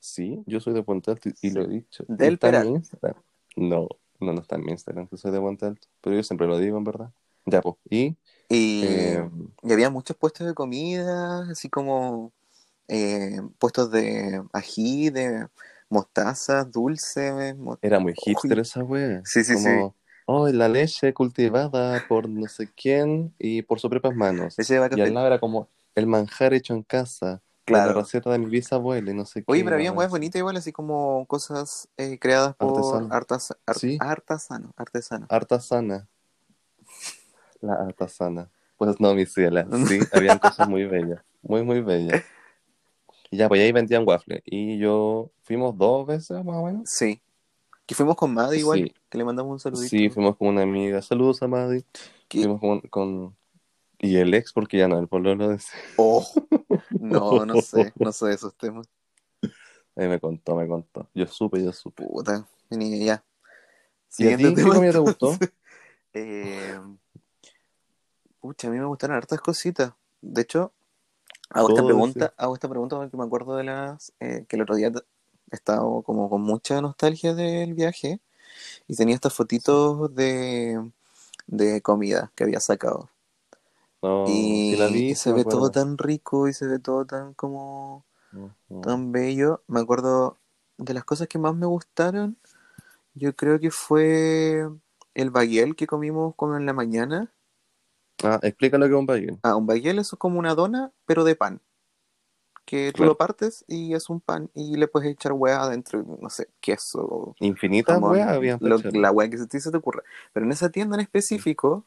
Sí, 0.00 0.42
yo 0.46 0.60
soy 0.60 0.74
de 0.74 0.82
Puente 0.82 1.10
Alto 1.10 1.28
y, 1.30 1.48
y 1.48 1.50
lo 1.50 1.62
he 1.62 1.68
dicho. 1.68 2.04
¿Y 2.18 2.26
Del 2.26 2.34
está 2.34 2.48
en 2.50 2.60
Peral. 2.60 2.62
mi 2.62 2.70
Instagram? 2.72 3.22
No, 3.56 3.88
no, 4.20 4.32
no 4.32 4.40
está 4.42 4.56
en 4.56 4.64
mi 4.64 4.72
Instagram, 4.72 5.08
que 5.08 5.16
soy 5.16 5.30
de 5.32 5.40
Puente 5.40 5.66
Alto. 5.66 5.88
Pero 6.00 6.16
yo 6.16 6.22
siempre 6.22 6.46
lo 6.46 6.58
digo, 6.58 6.78
en 6.78 6.84
verdad. 6.84 7.12
Ya, 7.46 7.60
pues. 7.62 7.76
Y, 7.90 8.16
Y, 8.48 8.86
eh, 8.86 9.28
y 9.62 9.72
había 9.72 9.90
muchos 9.90 10.16
puestos 10.16 10.46
de 10.46 10.54
comida, 10.54 11.50
así 11.50 11.70
como 11.70 12.32
eh, 12.88 13.40
puestos 13.58 13.90
de 13.92 14.42
ají, 14.52 15.10
de 15.10 15.48
mostaza, 15.90 16.64
dulce. 16.64 17.54
mo- 17.54 17.80
era 17.80 17.98
muy 18.00 18.14
Uy. 18.16 18.24
hipster 18.24 18.58
esa 18.60 18.82
wea. 18.84 19.24
Sí, 19.24 19.44
sí, 19.44 19.54
Como, 19.54 19.96
oh, 20.26 20.48
la 20.48 20.68
leche 20.68 21.12
cultivada 21.14 22.00
por 22.00 22.28
no 22.28 22.48
sé 22.48 22.72
quién 22.72 23.34
y 23.38 23.62
por 23.62 23.80
sus 23.80 23.90
propias 23.90 24.14
manos. 24.14 24.58
Leche 24.58 24.74
de 24.74 24.80
vaca 24.80 24.94
Y 24.94 25.00
al 25.00 25.14
lado 25.14 25.26
era 25.26 25.40
como 25.40 25.70
el 25.94 26.06
manjar 26.06 26.54
hecho 26.54 26.74
en 26.74 26.82
casa. 26.82 27.42
Claro. 27.64 27.92
la 27.92 27.92
receta 27.94 28.30
de 28.30 28.38
mi 28.38 28.46
bisabuela 28.50 29.10
y 29.12 29.14
no 29.14 29.24
sé 29.24 29.44
Oye, 29.46 29.62
qué. 29.62 29.64
pero 29.64 29.76
había 29.76 29.90
la 29.90 29.92
huevas 29.92 30.10
wea. 30.10 30.10
bonitas 30.10 30.38
igual, 30.38 30.56
así 30.56 30.72
como 30.72 31.26
cosas 31.26 31.88
eh, 31.96 32.18
creadas 32.18 32.56
por 32.56 33.06
Artesano. 33.06 33.08
artas, 33.10 33.52
ar- 33.66 33.82
Sí. 33.82 33.98
artesano, 33.98 34.72
artesano. 34.76 35.30
Artesana. 35.38 36.08
La 37.62 37.74
artesana. 37.74 38.50
Pues 38.76 39.00
no, 39.00 39.14
mi 39.14 39.24
ciela. 39.24 39.66
Sí, 39.88 40.00
habían 40.12 40.38
cosas 40.38 40.68
muy 40.68 40.84
bellas. 40.84 41.22
Muy, 41.40 41.62
muy 41.62 41.80
bellas. 41.80 42.22
Y 43.30 43.38
ya, 43.38 43.48
pues 43.48 43.62
ahí 43.62 43.72
vendían 43.72 44.06
waffles. 44.06 44.42
Y 44.44 44.76
yo 44.78 45.30
fuimos 45.42 45.76
dos 45.78 46.06
veces 46.06 46.44
más 46.44 46.56
o 46.56 46.66
menos. 46.66 46.90
Sí. 46.90 47.22
Que 47.86 47.94
fuimos 47.94 48.16
con 48.16 48.34
Maddy 48.34 48.58
igual, 48.58 48.78
Sí. 48.80 48.94
que 49.08 49.18
le 49.18 49.24
mandamos 49.24 49.52
un 49.52 49.60
saludito. 49.60 49.88
Sí, 49.88 50.10
fuimos 50.10 50.36
con 50.36 50.48
una 50.48 50.62
amiga. 50.62 51.00
Saludos 51.00 51.42
a 51.42 51.48
Maddy. 51.48 51.84
Fuimos 52.30 52.60
con, 52.60 52.80
con- 52.82 53.36
Y 53.98 54.16
el 54.16 54.34
ex, 54.34 54.52
porque 54.52 54.78
ya 54.78 54.88
no, 54.88 54.98
el 54.98 55.08
pololo 55.08 55.48
de. 55.48 55.58
Oh, 55.96 56.26
no, 56.90 57.46
no 57.46 57.60
sé, 57.62 57.92
no 57.96 58.12
sé 58.12 58.26
de 58.26 58.34
esos 58.34 58.54
temas. 58.56 58.88
Ahí 59.94 60.08
me 60.08 60.18
contó, 60.18 60.56
me 60.56 60.66
contó. 60.66 61.08
Yo 61.14 61.26
supe, 61.26 61.62
yo 61.62 61.72
supe. 61.72 62.04
Puta, 62.04 62.46
ni 62.70 63.04
ya. 63.04 63.22
¿Y 64.18 64.28
a 64.32 64.36
ti 64.36 64.42
qué 64.44 64.50
tema, 64.52 64.74
comida 64.74 64.92
te 64.92 64.98
gustó? 64.98 65.36
Eh, 66.14 66.78
pucha, 68.42 68.68
a 68.68 68.72
mí 68.72 68.78
me 68.78 68.86
gustaron 68.86 69.16
hartas 69.16 69.40
cositas. 69.40 69.94
De 70.22 70.42
hecho, 70.42 70.72
hago 71.50 71.68
esta 71.68 71.82
Todo 71.82 71.86
pregunta, 71.86 72.26
ese. 72.26 72.34
hago 72.38 72.54
esta 72.54 72.68
pregunta 72.68 72.96
porque 72.96 73.16
me 73.16 73.24
acuerdo 73.24 73.56
de 73.56 73.64
las 73.64 74.12
eh, 74.20 74.46
que 74.48 74.56
el 74.56 74.62
otro 74.62 74.76
día 74.76 74.92
estaba 75.50 75.82
como 76.04 76.30
con 76.30 76.42
mucha 76.42 76.80
nostalgia 76.82 77.34
del 77.34 77.74
viaje 77.74 78.20
y 78.88 78.96
tenía 78.96 79.14
estas 79.16 79.34
fotitos 79.34 80.14
de, 80.14 80.90
de 81.48 81.82
comida 81.82 82.32
que 82.36 82.44
había 82.44 82.60
sacado. 82.60 83.10
No, 84.02 84.60
y, 84.60 84.62
sí 84.68 84.76
la 84.76 84.88
vi, 84.88 85.10
y 85.10 85.14
sí 85.14 85.16
se 85.16 85.32
ve 85.32 85.44
todo 85.44 85.70
tan 85.70 85.98
rico 85.98 86.48
y 86.48 86.52
se 86.52 86.66
ve 86.66 86.78
todo 86.78 87.04
tan 87.06 87.34
como 87.34 88.04
tan 88.80 89.12
bello. 89.12 89.62
Me 89.68 89.80
acuerdo 89.80 90.38
de 90.78 90.94
las 90.94 91.04
cosas 91.04 91.28
que 91.28 91.38
más 91.38 91.54
me 91.54 91.66
gustaron. 91.66 92.36
Yo 93.14 93.34
creo 93.36 93.60
que 93.60 93.70
fue 93.70 94.68
el 95.14 95.30
baguel 95.30 95.76
que 95.76 95.86
comimos 95.86 96.34
como 96.36 96.56
en 96.56 96.66
la 96.66 96.72
mañana. 96.74 97.32
Ah, 98.24 98.38
explica 98.42 98.78
lo 98.78 98.86
que 98.86 98.92
es 98.92 98.98
un 98.98 99.06
baguette. 99.06 99.38
Ah, 99.42 99.56
un 99.56 99.66
baguel 99.66 99.98
es 99.98 100.10
como 100.10 100.38
una 100.38 100.54
dona, 100.54 100.92
pero 101.06 101.24
de 101.24 101.34
pan. 101.36 101.60
Que 102.64 102.92
tú 102.92 102.98
Claro. 102.98 103.12
lo 103.12 103.16
partes 103.18 103.64
y 103.66 103.92
es 103.94 104.08
un 104.08 104.20
pan 104.20 104.48
y 104.54 104.76
le 104.76 104.86
puedes 104.86 105.10
echar 105.10 105.32
hueá 105.32 105.62
adentro, 105.62 106.04
no 106.20 106.30
sé, 106.30 106.48
queso, 106.60 107.34
Infinitas 107.40 107.98
pachero. 108.84 109.00
la 109.00 109.10
hueá 109.10 109.28
que 109.28 109.38
se 109.38 109.46
te, 109.48 109.58
se 109.60 109.70
te 109.72 109.76
ocurra. 109.76 110.02
Pero 110.32 110.46
en 110.46 110.52
esa 110.52 110.70
tienda 110.70 110.94
en 110.96 111.00
específico, 111.00 111.84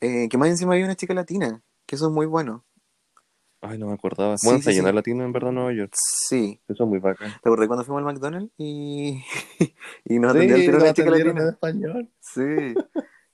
eh, 0.00 0.28
que 0.28 0.36
más 0.36 0.48
encima 0.48 0.72
había 0.72 0.86
una 0.86 0.96
chica 0.96 1.14
latina, 1.14 1.62
que 1.86 1.94
eso 1.94 2.08
es 2.08 2.12
muy 2.12 2.26
bueno. 2.26 2.64
Ay, 3.60 3.78
no 3.78 3.86
me 3.86 3.94
acordaba. 3.94 4.36
Bueno, 4.42 4.60
sí, 4.60 4.72
sí. 4.72 4.82
latino 4.82 5.24
en 5.24 5.32
verdad 5.32 5.50
Nueva 5.52 5.72
York. 5.72 5.92
Sí, 5.94 6.60
Eso 6.68 6.84
es 6.84 6.88
muy 6.88 6.98
bacán. 7.00 7.30
¿te 7.42 7.48
acordás 7.48 7.66
cuando 7.66 7.84
fuimos 7.84 8.00
al 8.00 8.04
McDonald's 8.12 8.52
y, 8.56 9.22
y 10.04 10.18
nos 10.18 10.30
atendió 10.32 10.56
el 10.56 10.62
tiro 10.62 10.78
una 10.78 10.92
chica 10.94 11.10
atendieron 11.10 11.38
en 11.38 11.44
latina? 11.44 11.50
español. 11.50 12.10
Sí, 12.20 12.74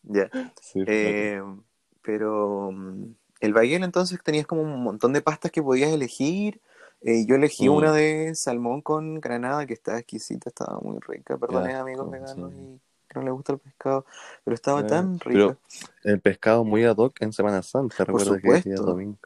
ya. 0.03 0.31
Bacán. 0.75 1.64
Pero 2.04 2.70
mm, 2.73 3.04
el 3.40 3.52
baguel 3.52 3.82
entonces 3.82 4.20
tenías 4.23 4.46
como 4.46 4.62
un 4.62 4.82
montón 4.84 5.12
de 5.12 5.23
pastas 5.23 5.50
que 5.50 5.62
podías 5.62 5.90
elegir. 5.92 6.61
Eh, 7.00 7.26
yo 7.26 7.34
elegí 7.34 7.68
Mm. 7.68 7.73
una 7.73 7.92
de 7.92 8.34
salmón 8.34 8.80
con 8.82 9.20
granada 9.20 9.66
que 9.66 9.75
estaba 9.75 9.99
exquisita, 9.99 10.50
estaba 10.50 10.78
muy 10.80 10.99
rica. 11.00 11.34
Asco, 11.34 11.58
amigos 11.58 12.11
veganos 12.11 12.52
sí. 12.52 12.58
y 12.61 12.80
que 13.08 13.18
no 13.18 13.23
les 13.25 13.32
gusta 13.34 13.52
el 13.54 13.58
pescado, 13.58 14.06
pero 14.44 14.54
estaba 14.54 14.87
tan 14.87 15.18
pero 15.18 15.49
rica. 15.50 15.58
el 16.04 16.20
pescado 16.20 16.64
muy 16.64 16.84
ad 16.84 16.96
hoc 16.96 17.20
en 17.23 17.32
Semana 17.32 17.62
Santa, 17.62 18.04
Por 18.06 18.20
recuerda 18.20 18.40
que 18.40 18.49
es 18.49 18.62
supuesto. 18.62 18.82
domingo. 18.84 19.18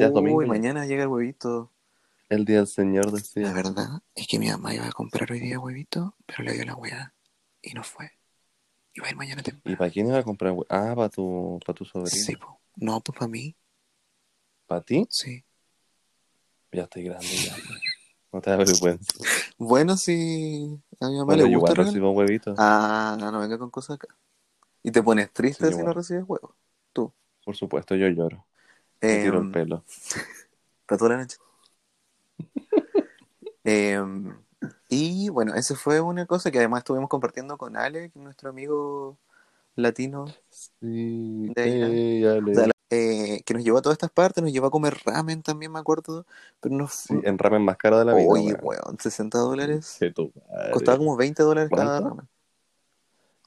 es 0.00 0.12
domingo 0.12 0.38
Uy, 0.38 0.44
ya. 0.46 0.48
mañana 0.52 0.86
llega 0.86 1.02
el 1.02 1.08
huevito. 1.08 1.70
El 2.28 2.44
día 2.46 2.56
del 2.58 2.66
Señor 2.66 3.06
La 3.06 3.12
decía. 3.12 3.52
verdad 3.52 4.00
es 4.14 4.26
que 4.26 4.38
mi 4.38 4.48
mamá 4.48 4.74
iba 4.74 4.86
a 4.86 4.92
comprar 4.92 5.30
hoy 5.30 5.38
día 5.40 5.60
huevito, 5.60 6.14
pero 6.26 6.42
le 6.44 6.52
dio 6.54 6.64
la 6.64 6.74
hueá 6.74 7.12
y 7.62 7.72
no 7.74 7.84
fue. 7.84 8.10
Iba 8.94 9.06
a 9.06 9.10
ir 9.10 9.16
mañana 9.16 9.40
¿Y 9.42 9.44
temprano. 9.44 9.78
para 9.78 9.90
quién 9.90 10.06
iba 10.08 10.18
a 10.18 10.22
comprar? 10.22 10.52
hue- 10.52 10.66
Ah, 10.68 10.92
para 10.94 11.08
tu, 11.08 11.58
para 11.64 11.74
tu 11.76 11.84
sobrino. 11.84 12.10
Sí, 12.10 12.36
po. 12.36 12.60
No, 12.76 13.00
pues 13.00 13.18
para 13.18 13.28
mí, 13.28 13.56
¿Para 14.66 14.80
ti? 14.82 15.06
sí. 15.10 15.44
Ya 16.72 16.84
estoy 16.84 17.04
grande 17.04 17.26
ya. 17.44 17.54
No 18.32 18.40
te 18.40 18.50
da 18.50 18.56
vergüenza. 18.56 19.12
Bueno, 19.58 19.96
si 19.96 20.80
a 21.00 21.08
mi 21.08 21.16
mamá 21.16 21.24
Bueno, 21.26 21.44
le 21.44 21.50
yo 21.50 21.58
gusta 21.58 21.72
igual 21.74 21.86
recibo 21.86 22.10
huevitos. 22.12 22.54
Ah, 22.58 23.16
no 23.20 23.38
venga 23.40 23.58
con 23.58 23.70
cosas 23.70 23.96
acá. 23.96 24.08
Y 24.82 24.90
te 24.90 25.02
pones 25.02 25.30
triste 25.32 25.66
Sí, 25.66 25.72
si 25.72 25.78
no 25.78 25.80
igual. 25.80 25.96
recibes 25.96 26.24
huevos. 26.26 26.54
Tú. 26.92 27.12
Por 27.44 27.56
supuesto, 27.56 27.94
yo 27.94 28.08
lloro. 28.08 28.46
Me 29.02 29.08
tiro 29.18 29.38
el 29.40 29.50
pelo. 29.52 29.84
para 30.86 30.98
toda 30.98 31.10
la 31.10 31.16
noche. 31.18 31.36
Em, 33.64 34.41
y 34.94 35.30
bueno, 35.30 35.54
esa 35.54 35.74
fue 35.74 36.00
una 36.02 36.26
cosa 36.26 36.50
que 36.50 36.58
además 36.58 36.80
estuvimos 36.80 37.08
compartiendo 37.08 37.56
con 37.56 37.78
Alex, 37.78 38.14
nuestro 38.16 38.50
amigo 38.50 39.16
latino, 39.74 40.26
Sí, 40.50 41.50
de 41.54 42.28
Ale. 42.28 42.72
eh, 42.90 43.40
que 43.46 43.54
nos 43.54 43.64
llevó 43.64 43.78
a 43.78 43.82
todas 43.82 43.94
estas 43.94 44.10
partes, 44.10 44.44
nos 44.44 44.52
llevó 44.52 44.66
a 44.66 44.70
comer 44.70 44.98
ramen 45.06 45.42
también, 45.42 45.72
me 45.72 45.78
acuerdo, 45.78 46.26
pero 46.60 46.74
no 46.74 46.88
Sí, 46.88 47.14
fue... 47.14 47.26
en 47.26 47.38
ramen 47.38 47.62
más 47.64 47.78
caro 47.78 47.98
de 47.98 48.04
la 48.04 48.12
vida. 48.14 48.28
Oye, 48.28 48.52
weón. 48.52 48.58
weón, 48.62 48.98
60 49.00 49.38
dólares. 49.38 49.98
Costaba 50.74 50.98
como 50.98 51.16
20 51.16 51.42
dólares 51.42 51.70
cada 51.74 52.00
ramen. 52.00 52.28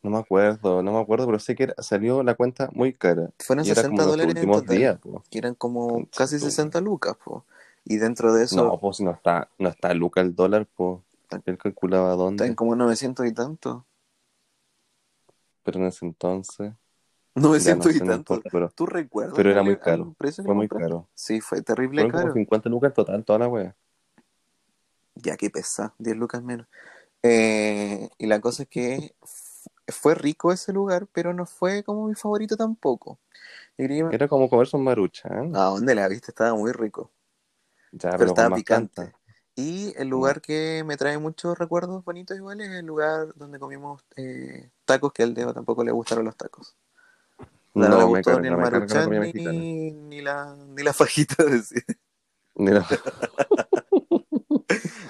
No 0.02 0.10
me 0.10 0.18
acuerdo, 0.18 0.82
no 0.82 0.94
me 0.94 1.00
acuerdo, 1.00 1.28
pero 1.28 1.38
sé 1.38 1.54
que 1.56 1.64
era- 1.64 1.76
salió 1.78 2.24
la 2.24 2.34
cuenta 2.34 2.70
muy 2.74 2.92
cara. 2.94 3.30
Fueron 3.40 3.66
Y 3.66 3.70
era 3.70 3.82
60 3.82 3.90
como 3.90 4.02
los 4.02 4.12
dólares 4.18 4.44
en 4.44 4.52
total, 4.52 4.78
días, 4.78 5.00
que 5.30 5.38
eran 5.38 5.54
como 5.54 6.08
casi 6.16 6.40
tu 6.40 6.46
60 6.46 6.82
lucas, 6.82 7.16
po. 7.24 7.44
Y 7.86 7.98
dentro 7.98 8.34
de 8.34 8.46
eso... 8.46 8.56
No, 8.64 8.80
pues 8.80 8.98
si 8.98 9.04
no 9.04 9.12
está, 9.12 9.48
no 9.60 9.70
está 9.70 9.94
Luca 9.94 10.22
el 10.22 10.36
dólar, 10.36 10.68
pues. 10.76 11.00
Él 11.46 11.58
calculaba 11.58 12.12
Está 12.12 12.28
en 12.28 12.38
dónde. 12.38 12.56
como 12.56 12.76
900 12.76 13.26
y 13.26 13.34
tanto. 13.34 13.86
Pero 15.64 15.80
en 15.80 15.86
ese 15.86 16.06
entonces. 16.06 16.74
Ya 17.36 17.42
900 17.42 17.86
no 17.86 17.92
y 17.92 18.00
tanto. 18.08 18.42
pero 18.52 18.70
¿Tú 18.70 18.86
recuerdas? 18.86 19.34
Pero 19.36 19.52
era 19.52 19.64
muy 19.64 19.78
caro. 19.78 20.16
fue 20.18 20.54
muy 20.54 20.68
compraste? 20.68 20.94
caro. 20.94 21.10
Sí, 21.14 21.42
fue 21.42 21.62
terrible 21.62 22.04
Fueron 22.04 22.12
como 22.12 22.24
caro. 22.24 22.34
50 22.34 22.70
lucas 22.70 22.94
total, 22.94 23.26
toda 23.26 23.40
la 23.40 23.48
wea. 23.48 23.76
Ya 25.16 25.38
que 25.38 25.50
pesa, 25.50 25.94
10 25.98 26.16
lucas 26.18 26.44
menos. 26.44 26.68
Eh, 27.24 28.10
y 28.18 28.28
la 28.28 28.40
cosa 28.40 28.64
es 28.64 28.70
que 28.70 29.16
fue 29.88 30.16
rico 30.16 30.52
ese 30.52 30.72
lugar, 30.74 31.08
pero 31.12 31.34
no 31.34 31.46
fue 31.46 31.84
como 31.84 32.08
mi 32.08 32.16
favorito 32.16 32.56
tampoco. 32.56 33.20
Era 33.78 34.28
como 34.28 34.50
comerse 34.50 34.78
un 34.78 34.84
maruchan. 34.84 35.56
¿A 35.56 35.66
dónde 35.66 35.96
la 35.96 36.08
viste? 36.08 36.32
Estaba 36.32 36.54
muy 36.54 36.72
rico. 36.72 37.12
ya, 37.92 38.12
pero 38.12 38.18
pero, 38.18 38.30
estaba 38.30 38.56
picante. 38.56 39.14
Y 39.56 39.94
el 39.98 40.10
lugar 40.10 40.42
que 40.42 40.84
me 40.86 40.98
trae 40.98 41.18
muchos 41.18 41.58
recuerdos 41.58 42.04
bonitos 42.04 42.36
igual 42.36 42.60
es 42.60 42.70
el 42.72 42.86
lugar 42.86 43.34
donde 43.36 43.58
comimos 43.58 44.04
eh, 44.18 44.70
tacos, 44.84 45.14
que 45.14 45.24
al 45.24 45.34
Deo 45.34 45.54
tampoco 45.54 45.84
le 45.84 45.92
gustaron 45.92 46.26
los 46.26 46.36
tacos. 46.36 46.76
No, 47.74 47.84
le 47.84 47.90
No, 47.90 47.98
me 47.98 48.04
gustó 48.04 48.40
ni 48.42 48.48
el 48.48 48.54
la 48.54 48.58
maruchan 48.58 49.10
ni, 49.34 49.92
ni 49.92 50.22
la, 50.22 50.56
ni 50.56 50.84
la 50.84 50.94
fajita. 50.94 51.44
decía. 51.46 51.82
Ni 52.56 52.72
la- 52.72 52.86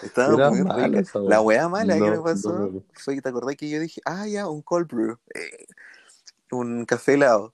Estaba 0.03 0.35
Era 0.35 0.49
muy 0.51 0.61
wea. 0.61 1.03
La 1.23 1.41
wea 1.41 1.67
mala 1.69 1.95
que 1.95 1.99
No, 2.01 2.11
me 2.11 2.19
pasó 2.19 2.53
no 2.53 2.59
me 2.59 2.67
gusta. 2.69 2.93
fue 3.03 3.15
que 3.15 3.21
te 3.21 3.29
acordás 3.29 3.55
que 3.55 3.69
yo 3.69 3.79
dije, 3.79 4.01
ah, 4.05 4.27
ya, 4.27 4.47
un 4.47 4.61
cold 4.61 4.87
brew, 4.87 5.17
eh, 5.33 5.65
un 6.51 6.85
café 6.85 7.15
helado. 7.15 7.53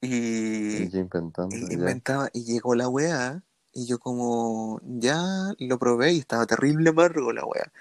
Y, 0.00 0.82
Y 0.82 0.88
yo 0.90 0.98
inventando. 0.98 1.54
y 1.54 1.72
inventaba, 1.72 2.28
y 2.32 2.44
llegó 2.44 2.74
la 2.74 2.88
wea, 2.88 3.42
y 3.74 3.86
yo 3.86 3.98
como, 3.98 4.80
ya 4.84 5.22
lo 5.58 5.78
probé 5.78 6.12
y 6.12 6.18
estaba 6.20 6.46
terrible 6.46 6.90
amargo 6.90 7.32
la 7.32 7.44
wea. 7.44 7.72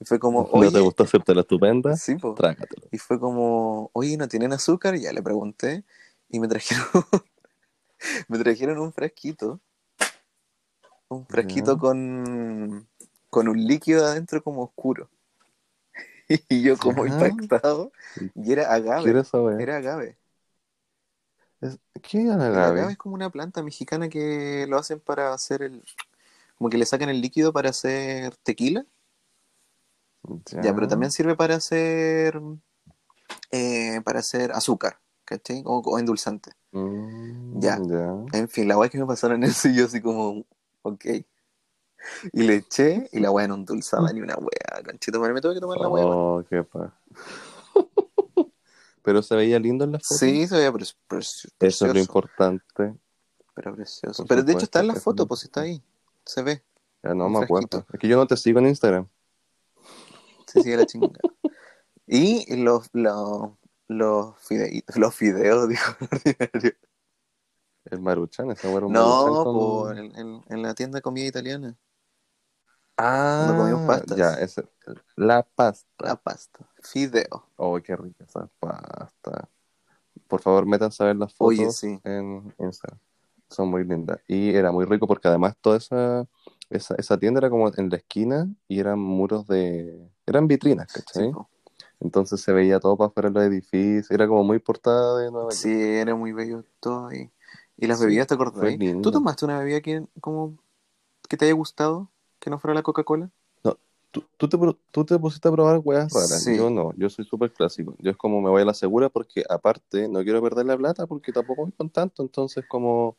Y 0.00 0.04
fue 0.04 0.18
como, 0.18 0.48
¿No 0.54 0.70
te 0.70 0.78
oye, 0.78 0.80
gustó 0.80 1.04
hacerte 1.04 1.34
la 1.34 1.42
estupenda? 1.42 1.96
sí, 1.96 2.14
po. 2.16 2.34
Trágatelo. 2.34 2.86
Y 2.90 2.98
fue 2.98 3.18
como, 3.20 3.90
oye, 3.92 4.16
¿no 4.16 4.28
tienen 4.28 4.52
azúcar? 4.52 4.96
Ya 4.96 5.12
le 5.12 5.22
pregunté, 5.22 5.84
y 6.28 6.40
me 6.40 6.48
trajeron, 6.48 6.86
me 8.28 8.38
trajeron 8.38 8.78
un 8.78 8.92
frasquito, 8.92 9.60
un 11.08 11.26
frasquito 11.26 11.78
con, 11.78 12.88
con 13.28 13.48
un 13.48 13.66
líquido 13.66 14.06
adentro 14.06 14.42
como 14.42 14.62
oscuro. 14.62 15.10
Y 16.48 16.62
yo 16.62 16.76
como 16.78 17.06
impactado, 17.06 17.90
y 18.36 18.52
era 18.52 18.72
agave, 18.72 19.10
era 19.58 19.78
agave. 19.78 20.16
Es- 21.60 21.78
¿Qué 22.02 22.22
era 22.22 22.36
la 22.36 22.46
agave 22.46 22.80
agave? 22.80 22.92
es 22.92 22.98
como 22.98 23.14
una 23.14 23.30
planta 23.30 23.62
mexicana 23.62 24.08
que 24.08 24.66
lo 24.68 24.78
hacen 24.78 25.00
para 25.00 25.34
hacer 25.34 25.62
el, 25.62 25.84
como 26.56 26.70
que 26.70 26.78
le 26.78 26.86
sacan 26.86 27.08
el 27.10 27.20
líquido 27.20 27.52
para 27.52 27.70
hacer 27.70 28.34
tequila, 28.36 28.84
ya, 30.62 30.74
pero 30.74 30.88
también 30.88 31.10
sirve 31.12 31.36
para 31.36 31.56
hacer, 31.56 32.40
eh, 33.50 34.00
para 34.04 34.20
hacer 34.20 34.52
azúcar, 34.52 34.98
¿cachai? 35.24 35.62
O, 35.66 35.78
o 35.84 35.98
endulzante. 35.98 36.52
Mm, 36.72 37.60
Ya. 37.60 37.78
ya. 37.86 38.14
En 38.32 38.48
fin, 38.48 38.68
la 38.68 38.78
weá 38.78 38.88
que 38.88 38.98
me 38.98 39.06
pasaron 39.06 39.42
eso 39.44 39.68
y 39.68 39.76
yo 39.76 39.86
así 39.86 40.00
como, 40.00 40.44
ok. 40.82 41.04
Y 42.32 42.42
le 42.42 42.54
eché 42.56 43.08
y 43.12 43.20
la 43.20 43.30
weá 43.30 43.48
no 43.48 43.54
endulzaba 43.54 44.10
ni 44.12 44.20
una 44.20 44.36
weá, 44.36 44.82
conchito, 44.84 45.20
me 45.20 45.40
tuve 45.40 45.54
que 45.54 45.60
tomar 45.60 45.78
la 45.78 45.88
weá. 45.88 46.04
Oh, 46.06 46.44
qué 46.48 46.62
pa. 46.62 46.94
Pero 49.02 49.22
se 49.22 49.34
veía 49.36 49.58
lindo 49.58 49.84
en 49.84 49.92
la 49.92 49.98
foto. 49.98 50.14
Sí, 50.18 50.46
se 50.46 50.56
veía 50.56 50.72
pre- 50.72 50.84
pre- 51.08 51.18
Eso 51.18 51.48
es 51.48 51.54
precioso, 51.58 51.92
lo 51.94 51.98
importante. 52.00 52.94
pero 53.54 53.74
precioso. 53.74 54.22
Por 54.22 54.28
Pero 54.28 54.42
de 54.42 54.52
hecho 54.52 54.64
está 54.64 54.80
en 54.80 54.88
la 54.88 54.94
foto, 54.96 55.22
es 55.24 55.28
pues 55.28 55.44
está 55.44 55.62
ahí, 55.62 55.82
se 56.24 56.42
ve. 56.42 56.62
Ya 57.02 57.14
no 57.14 57.28
me 57.30 57.38
acuerdo. 57.44 57.86
Es 57.92 57.98
que 57.98 58.08
yo 58.08 58.16
no 58.16 58.26
te 58.26 58.36
sigo 58.36 58.58
en 58.58 58.66
Instagram. 58.68 59.08
Se 60.46 60.62
sigue 60.62 60.76
la 60.76 60.86
chingada. 60.86 61.18
Y 62.12 62.56
los, 62.56 62.88
los, 62.92 63.52
los, 63.86 64.34
fide- 64.38 64.82
los 64.96 65.14
fideos, 65.14 65.68
dijo 65.68 65.94
el 66.00 66.08
ordinario. 66.10 66.72
El 67.84 68.00
Maruchan, 68.00 68.50
esa 68.50 68.66
No, 68.68 68.74
Maruchan 68.74 69.44
con- 69.44 69.54
po, 69.54 69.90
en, 69.92 70.16
en- 70.16 70.44
en 70.48 70.62
la 70.62 70.74
tienda 70.74 70.96
de 70.98 71.02
comida 71.02 71.26
italiana. 71.26 71.76
Ah, 73.02 73.44
cuando 73.46 73.62
comimos 73.62 73.86
pastas. 73.86 74.16
ya, 74.18 74.34
ese, 74.34 74.64
la 75.16 75.42
pasta. 75.42 76.04
La 76.04 76.16
pasta. 76.16 76.60
Fideo. 76.82 77.46
Oh, 77.56 77.80
qué 77.82 77.96
rica 77.96 78.24
esa 78.24 78.46
pasta. 78.58 79.48
Por 80.28 80.40
favor, 80.42 80.66
métanse 80.66 81.02
a 81.02 81.06
ver 81.06 81.16
las 81.16 81.32
fotos 81.32 81.58
Oye, 81.58 81.70
sí. 81.70 81.98
en 82.04 82.54
Instagram. 82.58 82.98
son 83.48 83.68
muy 83.68 83.84
lindas. 83.84 84.20
Y 84.28 84.54
era 84.54 84.70
muy 84.70 84.84
rico 84.84 85.06
porque 85.06 85.28
además 85.28 85.56
toda 85.60 85.78
esa, 85.78 86.26
esa, 86.68 86.94
esa 86.96 87.16
tienda 87.18 87.38
era 87.38 87.48
como 87.50 87.72
en 87.74 87.88
la 87.88 87.96
esquina 87.96 88.48
y 88.68 88.78
eran 88.80 88.98
muros 88.98 89.46
de... 89.46 90.08
eran 90.26 90.46
vitrinas, 90.46 90.92
Sí, 90.92 91.00
¿cachai? 91.00 91.32
po. 91.32 91.48
Entonces 92.00 92.40
se 92.40 92.52
veía 92.52 92.80
todo 92.80 92.96
para 92.96 93.08
afuera 93.08 93.28
de 93.30 93.34
los 93.34 93.44
edificios, 93.44 94.10
era 94.10 94.26
como 94.28 94.44
muy 94.44 94.58
portada 94.58 95.18
de 95.20 95.30
Nueva. 95.30 95.50
Sí, 95.50 95.70
era 95.72 96.14
muy 96.14 96.32
bello 96.32 96.64
todo 96.80 97.08
ahí. 97.08 97.30
¿Y 97.76 97.86
las 97.86 97.98
Sí, 97.98 98.04
bebidas 98.04 98.26
te 98.26 98.34
acordás? 98.34 98.62
¿Tú 99.02 99.10
tomaste 99.10 99.44
una 99.46 99.58
bebida 99.58 99.80
que, 99.80 100.06
como, 100.20 100.56
que 101.28 101.36
te 101.36 101.46
haya 101.46 101.54
gustado? 101.54 102.08
¿Que 102.40 102.50
no 102.50 102.58
fuera 102.58 102.74
la 102.74 102.82
Coca-Cola? 102.82 103.30
¿Tú, 104.10 104.24
tú 104.36 104.48
te, 104.48 104.58
tú 104.90 105.04
te 105.04 105.18
pusiste 105.18 105.48
a 105.48 105.52
probar 105.52 105.80
weas 105.84 106.12
raras. 106.12 106.42
Sí. 106.42 106.56
Yo 106.56 106.68
no, 106.68 106.92
yo 106.96 107.08
soy 107.08 107.24
súper 107.24 107.52
clásico. 107.52 107.94
Yo 108.00 108.10
es 108.10 108.16
como 108.16 108.40
me 108.40 108.50
voy 108.50 108.62
a 108.62 108.64
la 108.64 108.74
segura 108.74 109.08
porque 109.08 109.44
aparte 109.48 110.08
no 110.08 110.24
quiero 110.24 110.42
perder 110.42 110.66
la 110.66 110.76
plata 110.76 111.06
porque 111.06 111.32
tampoco 111.32 111.62
voy 111.62 111.72
con 111.72 111.90
tanto, 111.90 112.22
entonces 112.22 112.64
como 112.66 113.16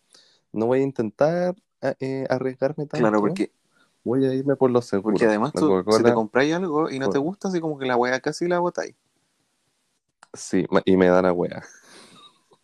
no 0.51 0.65
voy 0.65 0.79
a 0.79 0.83
intentar 0.83 1.55
eh, 1.81 2.25
arriesgarme 2.29 2.87
tanto. 2.87 2.97
Claro, 2.97 3.21
porque, 3.21 3.51
Voy 4.03 4.25
a 4.25 4.33
irme 4.33 4.55
por 4.55 4.71
lo 4.71 4.81
seguro. 4.81 5.13
porque 5.13 5.27
además 5.27 5.53
tú, 5.53 5.83
si 5.91 6.03
te 6.03 6.13
compráis 6.13 6.55
algo 6.55 6.89
y 6.89 6.99
no 6.99 7.09
te 7.09 7.19
gusta, 7.19 7.47
así 7.47 7.61
como 7.61 7.77
que 7.77 7.85
la 7.85 7.95
weá 7.95 8.19
casi 8.19 8.47
la 8.47 8.59
botáis. 8.59 8.95
sí, 10.33 10.65
y 10.85 10.97
me 10.97 11.07
da 11.07 11.21
la 11.21 11.31
wea. 11.31 11.63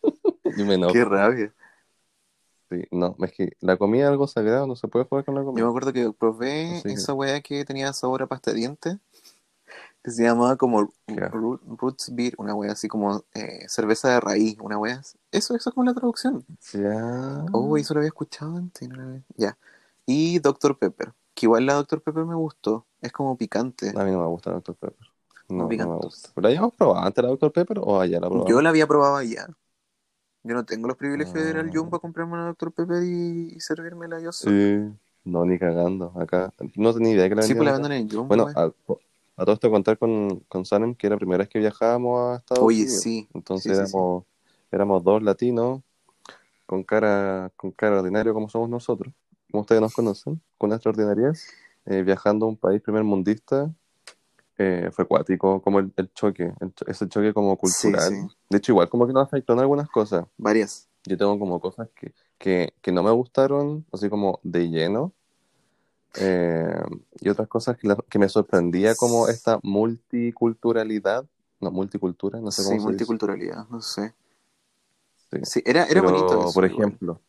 y 0.57 0.63
me 0.63 0.73
enojo. 0.73 0.93
Qué 0.93 1.05
rabia. 1.05 1.53
Sí, 2.69 2.83
no, 2.91 3.15
es 3.19 3.31
que 3.31 3.51
la 3.61 3.77
comida 3.77 4.03
es 4.05 4.09
algo 4.09 4.27
sagrado, 4.27 4.67
no 4.67 4.75
se 4.75 4.87
puede 4.89 5.05
jugar 5.05 5.23
con 5.23 5.35
la 5.35 5.41
Yo 5.41 5.45
me 5.45 5.51
comida. 5.51 5.67
acuerdo 5.67 5.93
que 5.93 6.11
probé 6.11 6.81
que- 6.83 6.93
esa 6.93 7.13
weá 7.13 7.39
que 7.41 7.63
tenía 7.63 7.93
sabor 7.93 8.23
a 8.23 8.27
pasta 8.27 8.51
de 8.51 8.57
dientes, 8.57 8.97
que 10.03 10.11
se 10.11 10.23
llamaba 10.23 10.55
como 10.57 10.89
Roots 11.07 12.13
Beer, 12.13 12.33
una 12.37 12.53
weá 12.55 12.71
así 12.73 12.87
como 12.87 13.23
eh, 13.33 13.65
cerveza 13.67 14.09
de 14.09 14.19
raíz, 14.19 14.57
una 14.61 14.77
weá. 14.77 15.01
Eso, 15.31 15.55
eso 15.55 15.69
es 15.69 15.73
como 15.73 15.85
la 15.85 15.93
traducción. 15.93 16.45
Ya. 16.73 17.45
Oh, 17.53 17.77
eso 17.77 17.93
lo 17.93 17.99
había 18.01 18.07
escuchado 18.09 18.55
antes. 18.57 18.87
no 18.89 19.01
había- 19.03 19.23
Ya. 19.35 19.57
Y 20.05 20.39
Dr. 20.39 20.77
Pepper, 20.77 21.13
que 21.33 21.45
igual 21.45 21.65
la 21.65 21.73
Dr. 21.75 22.01
Pepper 22.01 22.25
me 22.25 22.35
gustó. 22.35 22.85
Es 23.01 23.11
como 23.11 23.37
picante. 23.37 23.89
A 23.95 24.03
mí 24.03 24.11
no 24.11 24.19
me 24.19 24.27
gusta 24.27 24.51
Dr. 24.51 24.75
Pepper. 24.75 25.07
No, 25.49 25.63
no 25.63 25.69
me 25.69 25.85
gusta. 25.97 26.29
¿Pero 26.35 26.43
la 26.43 26.47
habíamos 26.49 26.73
probado 26.73 27.05
antes 27.05 27.23
la 27.23 27.29
Dr. 27.29 27.51
Pepper 27.53 27.79
o 27.81 27.99
allá 28.01 28.19
la 28.19 28.27
probamos? 28.27 28.49
Yo 28.49 28.61
la 28.61 28.69
había 28.69 28.87
probado 28.87 29.15
allá. 29.17 29.47
Yo 30.47 30.53
no 30.53 30.63
tengo 30.65 30.87
los 30.87 30.97
privilegios 30.97 31.33
de 31.33 31.49
ir 31.49 31.57
al 31.57 31.67
Ah. 31.67 31.71
Jumbo 31.73 31.97
a 31.97 31.99
comprarme 31.99 32.33
una 32.33 32.45
Dr. 32.47 32.71
Pepper 32.71 33.03
y, 33.03 33.53
y 33.55 33.59
servírmela 33.59 34.19
yo 34.21 34.31
solo. 34.31 34.55
Sí. 34.55 34.97
No, 35.25 35.43
ni 35.45 35.59
cagando. 35.59 36.13
Acá. 36.15 36.53
No 36.75 36.93
tenía 36.93 37.13
idea 37.13 37.27
que 37.29 37.35
la 37.35 37.41
Sí, 37.41 37.53
pues 37.53 37.65
la 37.65 37.73
venden 37.73 37.91
en 37.91 38.01
el 38.03 38.09
Jumbo. 38.09 38.27
Bueno, 38.27 38.45
weá. 38.45 38.53
a, 38.55 38.65
a 39.37 39.43
todo 39.45 39.53
esto 39.53 39.69
contar 39.69 39.97
con, 39.97 40.39
con 40.47 40.65
Sanem, 40.65 40.95
que 40.95 41.07
era 41.07 41.15
la 41.15 41.19
primera 41.19 41.39
vez 41.39 41.49
que 41.49 41.59
viajábamos 41.59 42.19
a 42.19 42.35
Estados 42.37 42.63
Oye, 42.63 42.83
Unidos. 42.83 43.01
sí. 43.01 43.27
Entonces 43.33 43.63
Sí, 43.63 43.69
sí, 43.69 43.85
sí. 43.87 43.91
éramos, 43.97 44.23
éramos 44.71 45.03
dos 45.03 45.21
latinos 45.21 45.81
con 46.65 46.83
cara, 46.83 47.51
con 47.55 47.71
cara 47.71 47.99
ordinario 47.99 48.33
como 48.33 48.49
somos 48.49 48.69
nosotros, 48.69 49.13
como 49.51 49.61
ustedes 49.61 49.81
nos 49.81 49.93
conocen, 49.93 50.41
con 50.57 50.69
nuestras 50.69 50.93
ordinarias, 50.95 51.47
eh, 51.85 52.03
viajando 52.03 52.45
a 52.45 52.49
un 52.49 52.57
país 52.57 52.81
primer 52.81 53.03
mundista. 53.03 53.69
Eh, 54.57 54.89
fue 54.91 55.07
cuático 55.07 55.61
como 55.61 55.79
el, 55.79 55.91
el 55.97 56.11
choque, 56.13 56.53
el 56.59 56.73
ese 56.87 57.07
choque 57.07 57.33
como 57.33 57.57
cultural. 57.57 58.09
Sí, 58.11 58.21
sí. 58.21 58.35
De 58.49 58.57
hecho, 58.57 58.71
igual 58.73 58.89
como 58.89 59.05
que 59.07 59.13
nos 59.13 59.27
afectó 59.27 59.53
en 59.53 59.59
algunas 59.59 59.89
cosas. 59.89 60.25
Varias. 60.37 60.89
Yo 61.05 61.17
tengo 61.17 61.37
como 61.39 61.59
cosas 61.59 61.89
que, 61.95 62.13
que, 62.37 62.73
que 62.81 62.91
no 62.91 63.03
me 63.03 63.11
gustaron, 63.11 63.85
así 63.93 64.09
como 64.09 64.39
de 64.43 64.69
lleno. 64.69 65.13
eh, 66.19 66.81
y 67.21 67.29
otras 67.29 67.47
cosas 67.47 67.77
que, 67.77 67.87
la- 67.87 67.97
que 68.09 68.17
me 68.19 68.27
sorprendía 68.29 68.95
como 68.95 69.27
esta 69.27 69.59
multiculturalidad, 69.63 71.25
no, 71.59 71.71
multicultura, 71.71 72.39
no 72.41 72.51
sé 72.51 72.63
Sí, 72.63 72.69
cómo 72.69 72.79
se 72.79 72.85
dice. 72.85 72.85
multiculturalidad, 72.85 73.67
no 73.69 73.81
sé. 73.81 74.13
Sí. 75.31 75.37
Sí, 75.43 75.63
era, 75.65 75.83
era 75.85 76.01
Pero, 76.01 76.03
bonito 76.13 76.41
eso. 76.41 76.53
por 76.53 76.65
igual. 76.65 76.87
ejemplo, 76.87 77.21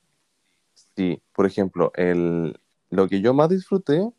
sí, 0.96 1.22
por 1.34 1.46
ejemplo, 1.46 1.92
el, 1.96 2.58
lo 2.90 3.08
que 3.08 3.20
yo 3.20 3.34
más 3.34 3.48
disfruté 3.48 4.10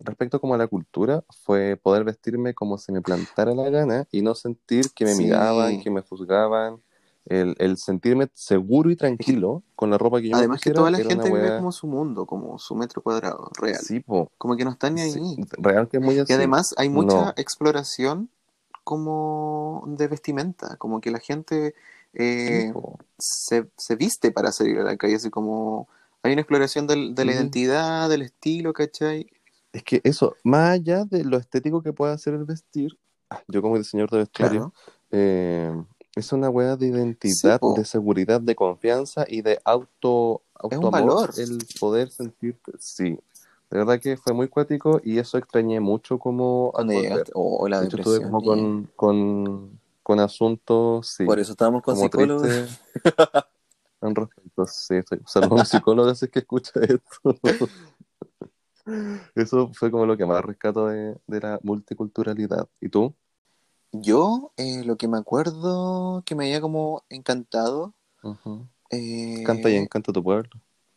respecto 0.00 0.40
como 0.40 0.54
a 0.54 0.58
la 0.58 0.66
cultura 0.66 1.24
fue 1.44 1.76
poder 1.76 2.04
vestirme 2.04 2.54
como 2.54 2.78
se 2.78 2.92
me 2.92 3.02
plantara 3.02 3.54
la 3.54 3.68
gana 3.70 4.06
y 4.10 4.22
no 4.22 4.34
sentir 4.34 4.90
que 4.92 5.04
me 5.04 5.14
Sí. 5.14 5.24
miraban, 5.24 5.82
que 5.82 5.90
me 5.90 6.02
juzgaban. 6.02 6.80
El, 7.26 7.56
el 7.58 7.76
sentirme 7.76 8.28
seguro 8.32 8.90
y 8.90 8.96
tranquilo 8.96 9.62
con 9.76 9.90
la 9.90 9.98
ropa 9.98 10.18
que 10.20 10.28
yo 10.28 10.34
me 10.34 10.38
Además 10.40 10.62
que 10.62 10.70
toda 10.70 10.90
la 10.90 10.98
gente 10.98 11.30
vive 11.30 11.54
como 11.56 11.72
su 11.72 11.86
mundo, 11.86 12.24
como 12.24 12.58
su 12.58 12.74
metro 12.74 13.02
cuadrado, 13.02 13.50
real. 13.60 13.80
Sí, 13.82 14.00
po. 14.00 14.30
Como 14.38 14.56
que 14.56 14.64
no 14.64 14.70
están 14.70 14.94
ni 14.94 15.02
ahí. 15.02 15.12
Sí, 15.12 15.44
real 15.58 15.88
que 15.88 15.98
es 15.98 16.02
muy 16.02 16.18
así. 16.18 16.32
Y 16.32 16.36
además 16.36 16.74
hay 16.78 16.88
mucha 16.88 17.28
No. 17.28 17.34
exploración 17.36 18.30
como 18.82 19.84
de 19.86 20.08
vestimenta, 20.08 20.76
como 20.76 21.00
que 21.00 21.10
la 21.10 21.18
gente 21.18 21.74
eh, 22.14 22.72
Sí, 22.72 22.80
se, 23.18 23.68
se 23.76 23.96
viste 23.96 24.32
para 24.32 24.50
salir 24.50 24.78
a 24.78 24.84
la 24.84 24.96
calle, 24.96 25.16
así 25.16 25.28
como 25.28 25.88
hay 26.22 26.32
una 26.32 26.40
exploración 26.40 26.86
del- 26.86 27.14
de 27.14 27.24
la 27.26 27.32
identidad, 27.32 28.08
del 28.08 28.22
estilo, 28.22 28.72
¿cachai? 28.72 29.26
Es 29.72 29.82
que 29.82 30.00
eso, 30.04 30.34
más 30.44 30.70
allá 30.70 31.04
de 31.04 31.24
lo 31.24 31.36
estético 31.36 31.82
que 31.82 31.92
pueda 31.92 32.12
hacer 32.12 32.34
el 32.34 32.44
vestir, 32.44 32.98
ah, 33.30 33.42
yo 33.48 33.60
como 33.62 33.76
diseñador 33.78 34.10
de 34.10 34.18
vestuario, 34.18 34.72
Claro. 34.72 34.72
eh, 35.10 35.84
es 36.16 36.32
una 36.32 36.48
weá 36.50 36.76
de 36.76 36.86
identidad, 36.88 37.60
Sí, 37.62 37.66
de 37.76 37.84
seguridad, 37.84 38.40
de 38.40 38.54
confianza 38.56 39.24
y 39.28 39.42
de 39.42 39.60
auto, 39.64 40.42
Es 40.70 40.78
un 40.78 40.90
valor. 40.90 41.30
el 41.36 41.58
poder 41.78 42.10
sentirte, 42.10 42.72
sí. 42.78 43.18
De 43.70 43.76
verdad 43.78 44.00
que 44.00 44.16
fue 44.16 44.32
muy 44.32 44.48
cuático 44.48 44.98
y 45.04 45.18
eso 45.18 45.36
extrañé 45.36 45.78
mucho 45.78 46.18
como 46.18 46.72
al 46.74 46.88
llegaste, 46.88 47.32
oh, 47.34 47.68
la 47.68 47.80
De 47.80 47.86
hecho, 47.86 47.98
estuve 47.98 48.14
depresión. 48.14 48.32
como 48.40 48.44
con, 48.44 48.90
con, 48.96 49.80
con 50.02 50.20
asuntos, 50.20 51.06
sí, 51.08 51.24
Por 51.26 51.38
eso 51.38 51.52
estábamos 51.52 51.82
con 51.82 51.94
psicólogos. 51.96 52.48
en 54.00 54.14
respecto, 54.16 54.66
sí, 54.66 54.94
estoy 54.96 55.20
usando 55.22 55.54
un 55.54 55.66
psicólogo 55.66 56.08
así 56.08 56.26
que 56.28 56.38
escucha 56.38 56.80
esto. 56.80 57.36
Eso 59.34 59.70
fue 59.74 59.90
como 59.90 60.06
lo 60.06 60.16
que 60.16 60.26
más 60.26 60.44
rescato 60.44 60.86
de, 60.88 61.16
de 61.26 61.40
la 61.40 61.58
multiculturalidad. 61.62 62.68
¿Y 62.80 62.88
tú? 62.88 63.14
Yo, 63.92 64.52
eh, 64.56 64.82
lo 64.84 64.96
que 64.96 65.08
me 65.08 65.18
acuerdo 65.18 66.22
que 66.26 66.34
me 66.34 66.44
había 66.46 66.60
como 66.60 67.02
encantado. 67.08 67.94
Eh, 68.90 69.42
Canta 69.44 69.70
y 69.70 69.76
encanta 69.76 70.12
tu 70.12 70.22
pueblo. 70.22 70.48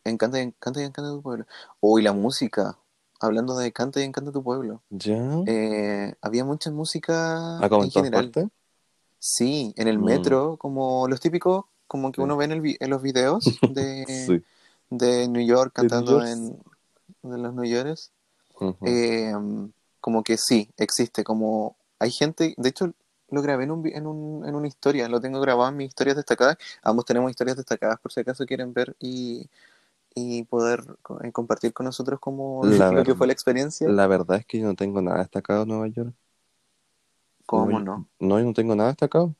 Encanta 0.04 0.38
y 0.38 0.42
encanta 0.42 0.80
y 0.80 0.84
encanta 0.84 1.10
tu 1.10 1.22
pueblo. 1.22 1.46
Uy, 1.80 2.02
la 2.02 2.12
música. 2.12 2.78
Hablando 3.20 3.56
de 3.56 3.72
Canta 3.72 4.00
y 4.00 4.04
encanta 4.04 4.32
tu 4.32 4.42
pueblo. 4.42 4.82
¿Ya? 4.90 5.16
Eh, 5.46 6.14
había 6.20 6.44
mucha 6.44 6.70
música 6.70 7.58
¿Acá 7.64 7.76
en 7.76 7.90
general. 7.90 8.30
partes? 8.32 8.50
Sí, 9.18 9.72
en 9.76 9.86
el 9.88 9.98
Mm. 10.00 10.04
metro, 10.04 10.56
como 10.56 11.06
los 11.06 11.20
típicos, 11.20 11.66
como 11.86 12.10
que 12.10 12.16
Sí. 12.20 12.24
uno 12.24 12.36
ve 12.36 12.46
en, 12.46 12.52
el 12.52 12.60
vi- 12.60 12.76
en 12.80 12.90
los 12.90 13.00
videos 13.00 13.44
de, 13.78 14.04
Sí. 14.26 14.42
de 14.90 15.28
New 15.28 15.46
York 15.46 15.72
New 15.78 15.88
cantando 15.88 16.12
York. 16.18 16.26
en 16.26 16.58
de 17.22 17.38
los 17.38 17.54
New 17.54 17.64
Yorkers. 17.64 18.10
Eh, 18.82 19.32
como 20.00 20.22
que 20.22 20.36
sí, 20.36 20.68
existe. 20.76 21.24
Como 21.24 21.76
hay 21.98 22.10
gente, 22.10 22.54
de 22.56 22.68
hecho, 22.68 22.92
lo 23.30 23.42
grabé 23.42 23.64
en, 23.64 23.70
un, 23.70 23.86
en, 23.86 24.06
un, 24.06 24.46
en 24.46 24.54
una 24.54 24.68
historia, 24.68 25.08
lo 25.08 25.20
tengo 25.20 25.40
grabado 25.40 25.70
en 25.70 25.76
mis 25.76 25.88
historias 25.88 26.16
destacadas. 26.16 26.58
Ambos 26.82 27.04
tenemos 27.04 27.30
historias 27.30 27.56
destacadas 27.56 27.98
por 28.00 28.12
si 28.12 28.20
acaso 28.20 28.44
quieren 28.44 28.74
ver 28.74 28.94
y, 29.00 29.48
y 30.14 30.44
poder 30.44 30.84
eh, 31.22 31.32
compartir 31.32 31.72
con 31.72 31.86
nosotros 31.86 32.20
como 32.20 32.64
La 32.64 32.92
lo 32.92 33.04
que 33.04 33.14
fue 33.14 33.26
la 33.26 33.32
experiencia. 33.32 33.88
La 33.88 34.06
verdad 34.06 34.38
es 34.38 34.46
que 34.46 34.58
yo 34.58 34.66
no 34.66 34.74
tengo 34.74 35.00
nada 35.00 35.18
destacado 35.18 35.62
en 35.62 35.68
Nueva 35.68 35.88
York. 35.88 36.14
¿Cómo 37.46 37.70
no? 37.70 37.80
no? 37.80 38.08
No, 38.18 38.38
yo 38.38 38.44
no 38.44 38.52
tengo 38.52 38.74
nada 38.74 38.90
destacado. 38.90 39.34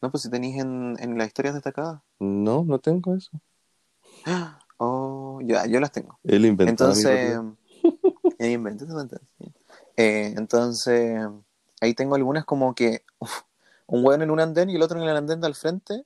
No, 0.00 0.10
pues 0.10 0.24
si 0.24 0.30
tenéis 0.30 0.60
en, 0.60 0.96
en 0.98 1.16
las 1.16 1.28
historias 1.28 1.54
destacadas. 1.54 2.00
No, 2.18 2.64
no 2.64 2.78
tengo 2.78 3.14
eso. 3.14 3.30
Oh, 4.26 4.50
ya, 5.46 5.66
yo 5.66 5.80
las 5.80 5.92
tengo. 5.92 6.18
Él 6.24 6.46
inventó 6.46 6.70
Entonces, 6.70 7.38
esa 8.38 8.94
fantasía. 8.94 9.52
Eh, 9.96 10.34
entonces, 10.36 11.20
ahí 11.80 11.94
tengo 11.94 12.14
algunas 12.14 12.44
como 12.44 12.74
que 12.74 13.04
uf, 13.18 13.42
un 13.86 14.04
weón 14.04 14.22
en 14.22 14.30
un 14.30 14.40
andén 14.40 14.70
y 14.70 14.76
el 14.76 14.82
otro 14.82 15.00
en 15.00 15.08
el 15.08 15.16
andén 15.16 15.40
de 15.40 15.46
al 15.46 15.54
frente 15.54 16.04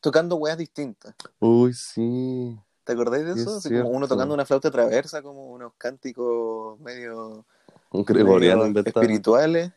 tocando 0.00 0.36
weas 0.36 0.58
distintas. 0.58 1.14
Uy, 1.38 1.72
sí. 1.72 2.58
¿Te 2.84 2.92
acordáis 2.92 3.24
de 3.24 3.32
Es 3.32 3.38
eso? 3.38 3.56
Así 3.56 3.68
como 3.70 3.90
uno 3.90 4.08
tocando 4.08 4.34
una 4.34 4.44
flauta 4.44 4.70
traversa, 4.70 5.22
como 5.22 5.52
unos 5.52 5.72
cánticos 5.78 6.78
medio, 6.80 7.46
gregoriano 7.92 8.66
medio 8.66 8.82
espirituales. 8.84 9.70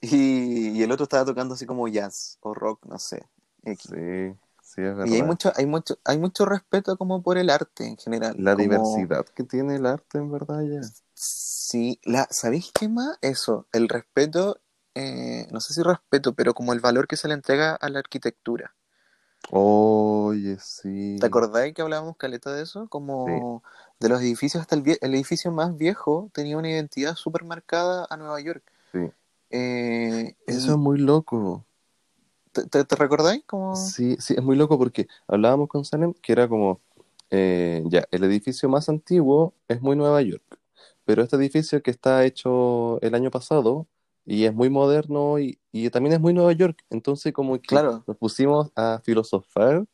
Y, 0.00 0.78
y 0.78 0.82
el 0.82 0.92
otro 0.92 1.04
estaba 1.04 1.24
tocando 1.24 1.54
así 1.54 1.66
como 1.66 1.88
jazz 1.88 2.38
o 2.40 2.54
rock, 2.54 2.86
no 2.86 2.98
sé. 2.98 3.26
X. 3.64 3.90
Sí, 3.90 4.36
sí, 4.76 4.82
es 4.82 4.94
verdad. 4.96 5.06
Y 5.06 5.14
hay 5.16 5.22
mucho, 5.22 5.52
hay 5.56 5.66
mucho, 5.66 5.98
hay 6.04 6.18
mucho 6.18 6.44
respeto 6.46 6.96
como 6.96 7.22
por 7.22 7.38
el 7.38 7.50
arte 7.50 7.86
en 7.86 7.96
general. 7.96 8.36
La 8.38 8.52
como- 8.54 8.62
diversidad 8.62 9.26
que 9.26 9.42
tiene 9.42 9.76
el 9.76 9.86
arte, 9.86 10.18
en 10.18 10.30
verdad, 10.30 10.60
ya. 10.62 10.80
Sí, 11.14 11.98
la, 12.04 12.28
¿sabéis 12.30 12.70
qué 12.72 12.88
más? 12.88 13.18
Eso, 13.22 13.66
el 13.72 13.88
respeto, 13.88 14.60
eh, 14.94 15.48
no 15.50 15.60
sé 15.60 15.74
si 15.74 15.82
respeto, 15.82 16.34
pero 16.34 16.54
como 16.54 16.72
el 16.72 16.80
valor 16.80 17.08
que 17.08 17.16
se 17.16 17.26
le 17.26 17.34
entrega 17.34 17.74
a 17.74 17.88
la 17.88 17.98
arquitectura. 17.98 18.74
Oye, 19.50 20.58
sí. 20.60 21.16
¿Te 21.20 21.26
acordáis 21.26 21.72
que 21.74 21.82
hablábamos, 21.82 22.16
Caleta, 22.16 22.52
de 22.52 22.62
eso? 22.62 22.88
Como 22.88 23.62
de 24.00 24.08
los 24.08 24.20
edificios 24.20 24.60
hasta 24.60 24.74
el, 24.74 24.82
vie- 24.82 24.98
el 25.00 25.14
edificio 25.14 25.50
más 25.52 25.76
viejo 25.76 26.30
tenía 26.32 26.56
una 26.58 26.70
identidad 26.70 27.14
súper 27.14 27.44
marcada 27.44 28.06
a 28.10 28.16
Nueva 28.16 28.40
York. 28.40 28.62
Sí. 28.92 29.10
Eh, 29.50 30.36
Eso 30.46 30.72
es 30.72 30.78
muy 30.78 30.98
loco. 30.98 31.64
¿Te, 32.56 32.66
te, 32.68 32.84
te 32.84 32.96
recordáis? 32.96 33.44
Como... 33.46 33.74
Sí, 33.76 34.16
sí, 34.18 34.34
es 34.36 34.42
muy 34.42 34.56
loco 34.56 34.78
porque 34.78 35.06
hablábamos 35.28 35.68
con 35.68 35.84
Salem 35.84 36.14
que 36.14 36.32
era 36.32 36.48
como 36.48 36.80
eh, 37.30 37.82
ya, 37.86 38.06
el 38.10 38.24
edificio 38.24 38.68
más 38.68 38.88
antiguo 38.88 39.54
es 39.68 39.80
muy 39.82 39.96
Nueva 39.96 40.22
York, 40.22 40.60
pero 41.04 41.22
este 41.22 41.36
edificio 41.36 41.82
que 41.82 41.90
está 41.90 42.24
hecho 42.24 43.00
el 43.02 43.14
año 43.14 43.30
pasado 43.30 43.86
y 44.24 44.44
es 44.44 44.54
muy 44.54 44.70
moderno 44.70 45.38
y, 45.38 45.58
y 45.72 45.90
también 45.90 46.14
es 46.14 46.20
muy 46.20 46.32
Nueva 46.34 46.52
York, 46.52 46.84
entonces 46.90 47.32
como 47.32 47.60
que 47.60 47.68
Claro, 47.68 48.04
nos 48.06 48.16
pusimos 48.16 48.70
a 48.76 49.00
filosofar 49.04 49.86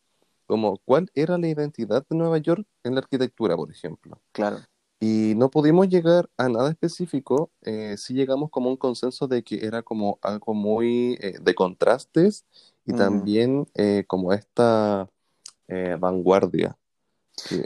como 0.46 0.78
cuál 0.84 1.10
era 1.14 1.38
la 1.38 1.48
identidad 1.48 2.06
de 2.08 2.16
Nueva 2.16 2.38
York 2.38 2.66
en 2.84 2.94
la 2.94 3.00
arquitectura, 3.00 3.56
por 3.56 3.70
ejemplo. 3.70 4.20
claro, 4.32 4.66
Y 5.04 5.34
no 5.34 5.50
pudimos 5.50 5.88
llegar 5.88 6.30
a 6.36 6.48
nada 6.48 6.70
específico, 6.70 7.50
eh, 7.62 7.96
sí 7.98 8.14
llegamos 8.14 8.50
como 8.50 8.68
a 8.68 8.70
un 8.70 8.76
consenso 8.76 9.26
de 9.26 9.42
que 9.42 9.66
era 9.66 9.82
como 9.82 10.20
algo 10.22 10.54
muy 10.54 11.18
eh, 11.20 11.38
de 11.42 11.54
contrastes 11.56 12.44
y 12.86 12.92
también 12.92 13.66
eh, 13.74 14.04
como 14.06 14.32
esta 14.32 15.08
eh, 15.66 15.96
vanguardia. 15.98 16.78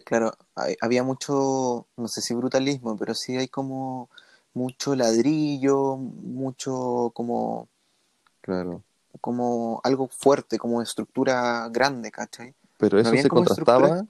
claro. 0.07 0.33
Hay- 0.55 0.77
había 0.81 1.03
mucho, 1.03 1.87
no 1.99 2.09
sé 2.09 2.23
si 2.23 2.33
brutalismo, 2.35 2.97
pero 2.97 3.13
sí 3.13 3.37
hay 3.37 3.49
como 3.49 4.09
mucho 4.55 4.97
ladrillo, 4.97 5.97
mucho 5.99 7.11
como, 7.13 7.69
claro. 8.41 8.83
como 9.21 9.83
algo 9.85 10.09
fuerte, 10.09 10.57
como 10.57 10.81
estructura 10.81 11.69
grande, 11.71 12.11
¿cachai? 12.11 12.55
Pero 12.79 12.99
eso 12.99 13.11
habían 13.11 13.25
se 13.25 13.29
contrastaba 13.29 14.07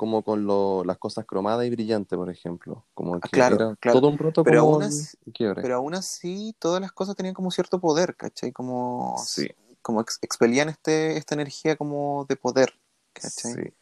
como 0.00 0.22
con 0.22 0.46
lo- 0.46 0.82
las 0.82 0.96
cosas 0.96 1.26
cromadas 1.26 1.66
y 1.66 1.70
brillantes, 1.70 2.16
por 2.16 2.30
ejemplo. 2.30 2.86
Como 2.94 3.20
que 3.20 3.26
Ah, 3.26 3.28
claro, 3.30 3.54
era 3.56 3.76
claro. 3.76 4.00
todo 4.00 4.08
un 4.10 4.16
roto 4.16 4.42
Pero 4.42 4.62
como 4.62 4.72
aún 4.76 4.82
así- 4.84 5.18
quiebre. 5.34 5.60
Pero 5.60 5.74
aún 5.76 5.94
así, 5.94 6.56
todas 6.58 6.80
las 6.80 6.90
cosas 6.90 7.16
tenían 7.16 7.34
como 7.34 7.50
cierto 7.50 7.78
poder, 7.80 8.16
¿cachai? 8.16 8.50
Como, 8.50 9.16
Sí, 9.22 9.50
como 9.82 10.00
ex- 10.00 10.18
expelían 10.22 10.70
este, 10.70 11.18
esta 11.18 11.34
energía 11.34 11.76
como 11.76 12.24
de 12.30 12.36
poder, 12.36 12.72
¿cachai? 13.12 13.52
sí. 13.52 13.74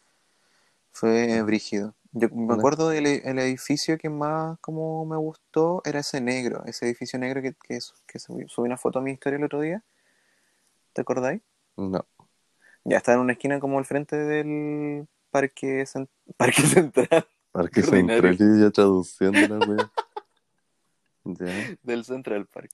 Fue 0.91 1.41
brígido. 1.43 1.95
Yo 2.11 2.29
me 2.33 2.55
acuerdo 2.55 2.89
del 2.89 3.07
el 3.07 3.39
edificio 3.39 3.97
que 3.97 4.09
más 4.09 4.59
como 4.59 5.05
me 5.05 5.17
gustó 5.17 5.83
era 5.85 6.01
ese 6.01 6.21
negro, 6.21 6.65
ese 6.67 6.87
edificio 6.87 7.17
negro 7.21 7.43
que, 7.43 7.55
que, 7.63 7.81
su- 7.81 7.95
que 8.09 8.19
subí, 8.19 8.45
subí 8.49 8.67
una 8.67 8.77
foto 8.77 8.99
a 8.99 9.03
mi 9.03 9.13
historia 9.13 9.37
el 9.37 9.45
otro 9.45 9.61
día. 9.61 9.85
¿Te 10.95 11.03
acordáis? 11.03 11.43
No. 11.77 12.05
Ya 12.83 12.97
está 12.97 13.13
en 13.13 13.21
una 13.21 13.35
esquina 13.35 13.61
como 13.61 13.79
al 13.79 13.85
frente 13.85 14.17
del 14.17 15.07
parque, 15.31 15.85
cen- 15.87 16.09
parque 16.37 16.62
central, 16.62 17.27
Parque. 17.53 17.83
Central 17.83 18.37
y 18.38 18.61
ya 18.61 18.71
traduciendo 18.71 19.57
la 19.59 19.67
wea. 19.67 19.93
Ya. 21.25 21.77
del 21.83 22.05
Central 22.05 22.47
Park. 22.47 22.71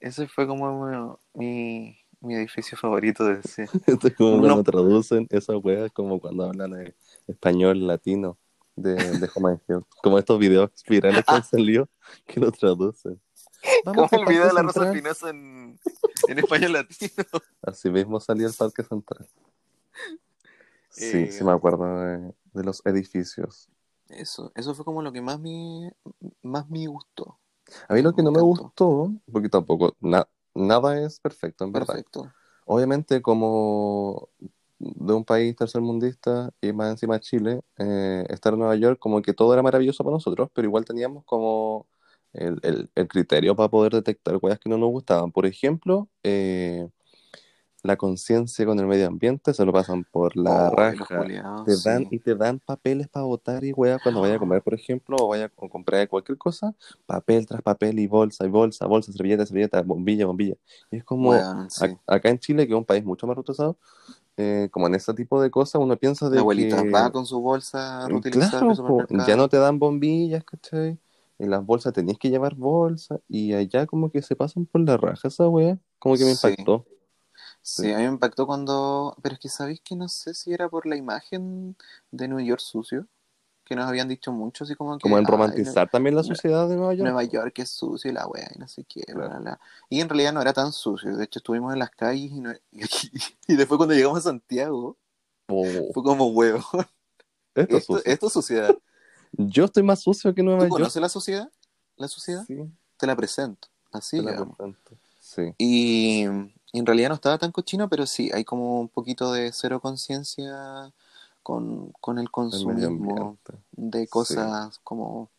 Ese 0.00 0.26
fue 0.26 0.46
como 0.46 1.18
mi, 1.34 1.98
mi 2.20 2.34
edificio 2.34 2.76
favorito 2.78 3.24
de 3.24 3.40
ese. 3.40 3.64
Esto 3.86 4.08
es 4.08 4.14
como 4.14 4.36
No. 4.36 4.40
cuando 4.42 4.62
traducen 4.64 5.26
esa 5.30 5.56
wea, 5.56 5.86
es 5.86 5.92
como 5.92 6.18
cuando 6.20 6.44
hablan 6.46 6.70
de 6.72 6.94
español 7.26 7.86
latino 7.86 8.38
de, 8.76 8.94
de 8.94 9.30
Home. 9.34 9.58
Como 10.02 10.18
estos 10.18 10.38
videos 10.38 10.70
virales 10.88 11.24
que 11.24 11.34
han 11.34 11.44
salido 11.44 11.88
que 12.26 12.40
lo 12.40 12.50
traducen. 12.50 13.20
Vamos 13.84 14.08
Como 14.10 14.22
el 14.22 14.28
video 14.28 14.46
de 14.46 14.52
la 14.54 14.62
Rosa. 14.62 14.86
Espinosa 14.88 15.30
en, 15.30 15.78
en 16.28 16.38
español 16.38 16.72
latino. 16.72 17.12
Así 17.62 17.90
mismo 17.90 18.18
salió 18.20 18.48
el 18.48 18.54
Parque 18.54 18.82
Central. 18.82 19.28
Sí, 20.92 21.26
Eh, 21.28 21.32
sí 21.32 21.44
me 21.44 21.52
acuerdo 21.52 22.00
de, 22.02 22.34
de 22.52 22.64
los 22.64 22.84
edificios. 22.86 23.68
Eso, 24.10 24.52
eso 24.54 24.74
fue 24.76 24.84
como 24.84 25.02
lo 25.02 25.12
que 25.12 25.20
más 25.22 25.40
me, 25.40 25.92
más 26.42 26.68
me 26.70 26.86
gustó. 26.86 27.40
A 27.88 27.94
mí 27.94 28.02
lo 28.02 28.14
que 28.14 28.22
no 28.22 28.32
me 28.32 28.40
gustó, 28.40 29.14
porque 29.32 29.48
tampoco 29.48 29.96
na- 30.00 30.28
nada 30.54 31.00
es 31.04 31.20
perfecto, 31.20 31.64
en 31.64 31.72
verdad. 31.72 31.96
Perfecto. 31.96 32.32
Obviamente, 32.66 33.22
como 33.22 34.30
de 34.78 35.14
un 35.14 35.24
país 35.24 35.56
tercermundista 35.56 36.50
y 36.60 36.72
más 36.72 36.90
encima 36.92 37.20
Chile, 37.20 37.62
eh, 37.78 38.24
estar 38.30 38.52
en 38.54 38.60
Nueva 38.60 38.76
York, 38.76 38.98
como 39.00 39.22
que 39.22 39.34
todo 39.34 39.52
era 39.54 39.62
maravilloso 39.62 40.04
para 40.04 40.14
nosotros, 40.16 40.50
pero 40.54 40.68
igual 40.68 40.84
teníamos 40.84 41.24
como 41.24 41.88
el, 42.32 42.58
el- 42.62 42.90
el 42.94 43.08
criterio 43.08 43.56
para 43.56 43.68
poder 43.70 43.92
detectar 43.94 44.40
cosas 44.40 44.58
que 44.58 44.68
no 44.70 44.78
nos 44.78 44.90
gustaban. 44.90 45.32
Por 45.32 45.46
ejemplo, 45.46 46.08
eh, 46.24 46.88
la 47.82 47.96
conciencia 47.96 48.64
con 48.64 48.78
el 48.78 48.86
medio 48.86 49.08
ambiente 49.08 49.52
se 49.54 49.64
lo 49.64 49.72
pasan 49.72 50.04
por 50.04 50.36
la 50.36 50.68
Oh, 50.68 50.76
raja. 50.76 51.18
culiados, 51.18 51.66
Te 51.66 51.74
sí. 51.76 51.88
dan, 51.88 52.06
y 52.10 52.18
te 52.18 52.34
dan 52.34 52.60
papeles 52.60 53.08
para 53.08 53.24
votar 53.24 53.64
y 53.64 53.72
weas 53.72 54.00
cuando 54.02 54.20
vaya 54.20 54.36
a 54.36 54.38
comer, 54.40 54.62
por 54.62 54.74
ejemplo, 54.74 55.16
o 55.18 55.28
vaya 55.28 55.46
a 55.46 55.48
comprar 55.48 56.08
cualquier 56.08 56.38
cosa, 56.38 56.74
papel 57.06 57.46
tras 57.46 57.62
papel 57.62 57.98
y 57.98 58.06
bolsa 58.06 58.44
y 58.46 58.48
bolsa, 58.48 58.86
bolsa, 58.86 59.12
servilleta, 59.12 59.44
servilleta, 59.46 59.82
bombilla, 59.82 60.26
bombilla. 60.26 60.56
Y 60.90 60.96
es 60.98 61.04
como, 61.04 61.32
sí. 61.68 61.86
acá 62.06 62.28
en 62.28 62.38
Chile, 62.38 62.66
que 62.66 62.72
es 62.72 62.78
un 62.78 62.84
país 62.84 63.04
mucho 63.04 63.26
más 63.26 63.36
retrasado, 63.36 63.76
eh, 64.36 64.68
como 64.70 64.86
en 64.86 64.94
ese 64.94 65.12
tipo 65.14 65.42
de 65.42 65.50
cosas, 65.50 65.80
uno 65.82 65.96
piensa 65.96 66.28
de 66.30 66.36
La 66.36 66.40
abuelita 66.42 66.82
que... 66.82 66.90
va 66.90 67.10
con 67.10 67.26
su 67.26 67.40
bolsa 67.40 68.06
Claro, 68.08 68.68
del 68.68 68.76
po, 68.76 68.76
supermercado. 68.76 69.28
ya 69.28 69.36
no 69.36 69.48
te 69.48 69.56
dan 69.58 69.78
bombillas, 69.78 70.44
¿cachai? 70.44 70.98
En 71.38 71.50
las 71.50 71.64
bolsas 71.66 71.92
tenías 71.92 72.18
que 72.18 72.30
llevar 72.30 72.54
bolsa 72.54 73.18
y 73.28 73.52
allá 73.52 73.86
como 73.86 74.10
que 74.10 74.22
se 74.22 74.36
pasan 74.36 74.66
por 74.66 74.80
la 74.82 74.96
raja 74.96 75.26
esa 75.28 75.48
wea, 75.48 75.78
como 75.98 76.16
que 76.16 76.24
me 76.24 76.34
Sí. 76.34 76.48
impactó. 76.48 76.86
Sí, 77.62 77.92
a 77.92 77.96
mí 77.98 78.02
me 78.04 78.08
impactó 78.10 78.46
cuando... 78.46 79.16
Pero 79.22 79.34
es 79.34 79.40
que 79.40 79.48
sabéis 79.48 79.80
que 79.80 79.94
no 79.94 80.08
sé 80.08 80.34
si 80.34 80.52
era 80.52 80.68
por 80.68 80.84
la 80.86 80.96
imagen 80.96 81.76
de 82.10 82.28
New 82.28 82.40
York 82.40 82.60
sucio, 82.60 83.06
que 83.64 83.76
nos 83.76 83.86
habían 83.86 84.08
dicho 84.08 84.32
mucho, 84.32 84.64
así 84.64 84.74
como 84.74 84.98
que... 84.98 85.02
Como 85.02 85.16
en 85.18 85.24
"Ay, 85.24 85.30
romantizar 85.30 85.88
también 85.88 86.16
la 86.16 86.24
sociedad 86.24 86.68
de 86.68 86.74
Nueva 86.76 86.94
York. 86.94 87.04
Nueva 87.04 87.22
York 87.24 87.58
es 87.60 87.70
sucio 87.70 88.10
y 88.10 88.14
la 88.14 88.26
wea 88.26 88.50
y 88.54 88.58
no 88.58 88.66
sé 88.66 88.84
qué, 88.84 89.04
bla, 89.14 89.28
bla, 89.28 89.38
bla. 89.38 89.60
Y 89.88 90.00
en 90.00 90.08
realidad 90.08 90.32
no 90.32 90.42
era 90.42 90.52
tan 90.52 90.72
sucio. 90.72 91.16
De 91.16 91.24
hecho, 91.24 91.38
estuvimos 91.38 91.72
en 91.72 91.78
las 91.78 91.90
calles 91.90 92.32
y, 92.32 92.40
no- 92.40 92.52
y, 93.48 93.54
después 93.56 93.76
cuando 93.78 93.94
llegamos 93.94 94.18
a 94.18 94.22
Santiago, 94.22 94.96
Oh, 95.48 95.64
fue 95.92 96.02
como 96.02 96.28
huevo. 96.28 96.60
esto 97.54 97.76
es 97.76 97.82
Esto, 97.82 97.96
sucio. 97.98 98.12
esto 98.12 98.26
es 98.26 98.32
sociedad. 98.32 98.76
Yo 99.32 99.64
estoy 99.66 99.82
más 99.82 100.00
sucio 100.00 100.34
que 100.34 100.42
Nueva 100.42 100.60
¿Tú 100.60 100.64
York. 100.66 100.72
conoces 100.78 101.02
la 101.02 101.08
sociedad? 101.08 101.50
¿La 101.96 102.08
sociedad? 102.08 102.44
Sí, 102.46 102.56
Te 102.96 103.06
la 103.06 103.14
presento. 103.16 103.68
Así, 103.90 104.18
te 104.18 104.22
la 104.22 104.34
presento. 104.36 104.96
Sí. 105.20 105.54
Y 105.58 106.24
en 106.78 106.86
realidad 106.86 107.10
no 107.10 107.14
estaba 107.16 107.38
tan 107.38 107.52
cochino, 107.52 107.88
pero 107.88 108.06
sí, 108.06 108.30
hay 108.34 108.44
como 108.44 108.80
un 108.80 108.88
poquito 108.88 109.32
de 109.32 109.52
cero 109.52 109.80
conciencia 109.80 110.92
con, 111.42 111.92
con 112.00 112.18
el 112.18 112.28
ambiente. 112.84 113.52
de 113.72 114.06
cosas 114.08 114.78
como 114.84 115.30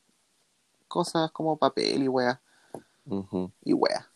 cosas 0.88 1.32
como 1.32 1.58
papel 1.58 2.04
y 2.04 2.08
wea 2.08 2.42
Ujú. 3.06 3.52
y 3.64 3.74
wea. 3.74 4.10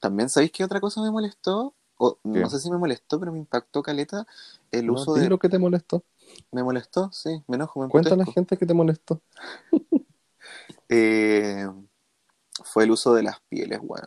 También 0.00 0.28
sabéis 0.28 0.52
qué 0.52 0.64
otra 0.64 0.80
cosa 0.80 1.02
me 1.02 1.10
molestó, 1.10 1.74
o 1.98 2.18
no 2.24 2.50
sé 2.50 2.60
si 2.60 2.70
me 2.70 2.78
molestó, 2.78 3.20
pero 3.20 3.32
me 3.32 3.38
impactó 3.38 3.82
caleta 3.82 4.26
el 4.72 4.90
No, 4.90 4.94
uso 4.94 5.14
de 5.14 5.28
lo 5.28 5.38
que 5.38 5.48
te 5.48 5.58
molestó. 5.58 6.04
me 6.52 6.62
molestó, 6.62 7.10
sí, 7.12 7.42
me 7.46 7.56
enojo, 7.56 7.80
me 7.80 7.88
Cuenta 7.90 8.14
a 8.14 8.18
la 8.18 8.26
gente 8.26 8.56
que 8.56 8.66
te 8.66 8.74
molestó. 8.74 9.20
Eh, 10.88 11.66
fue 12.64 12.84
el 12.84 12.92
uso 12.92 13.14
de 13.14 13.22
las 13.24 13.40
pieles, 13.42 13.80
weón. 13.82 14.06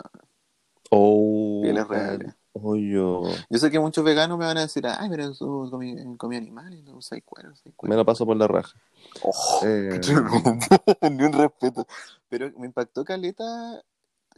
Oh, 0.92 1.62
Pieles 1.62 1.88
reales. 1.88 2.36
Oyo. 2.54 3.24
Yo 3.50 3.60
sé 3.60 3.72
que 3.72 3.80
muchos 3.80 4.04
veganos 4.04 4.38
me 4.38 4.46
van 4.46 4.58
a 4.58 4.62
decir, 4.62 4.86
ay, 4.86 5.10
pero 5.10 5.34
tú 5.34 5.70
comí, 5.72 5.96
comí 6.18 6.36
animales, 6.36 6.84
no 6.84 6.98
usáis 6.98 7.24
cuero, 7.24 7.52
usáis 7.54 7.74
cuero". 7.76 7.92
Me 7.92 7.96
lo 7.96 8.06
paso 8.06 8.26
por 8.26 8.36
la 8.36 8.48
raja. 8.48 8.78
Oh, 9.24 9.62
Eh, 9.64 10.00
ni 11.12 11.24
un 11.24 11.34
respeto. 11.34 11.88
Pero 12.28 12.52
me 12.58 12.68
impactó 12.68 13.06
caleta 13.06 13.82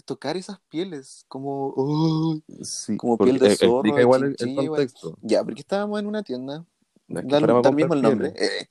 tocar 0.05 0.37
esas 0.37 0.59
pieles, 0.69 1.25
como, 1.27 1.73
oh, 1.75 2.39
sí, 2.61 2.97
como 2.97 3.17
piel 3.17 3.39
de 3.39 3.53
eh, 3.53 3.55
zorro, 3.55 3.79
Explica 3.79 4.01
igual 4.01 4.35
el, 4.37 4.55
contexto. 4.55 5.17
ya, 5.21 5.43
porque 5.43 5.61
estábamos 5.61 5.99
en 5.99 6.07
una 6.07 6.23
tienda, 6.23 6.65
No 7.07 7.19
es 7.19 7.25
que 7.25 7.31
da, 7.31 7.39
fuéramos 7.39 7.59
a 7.59 7.63
da 7.63 7.69
el 7.69 7.75
mismo 7.75 7.93
el 7.93 8.01
nombre, 8.01 8.33
eh. 8.35 8.67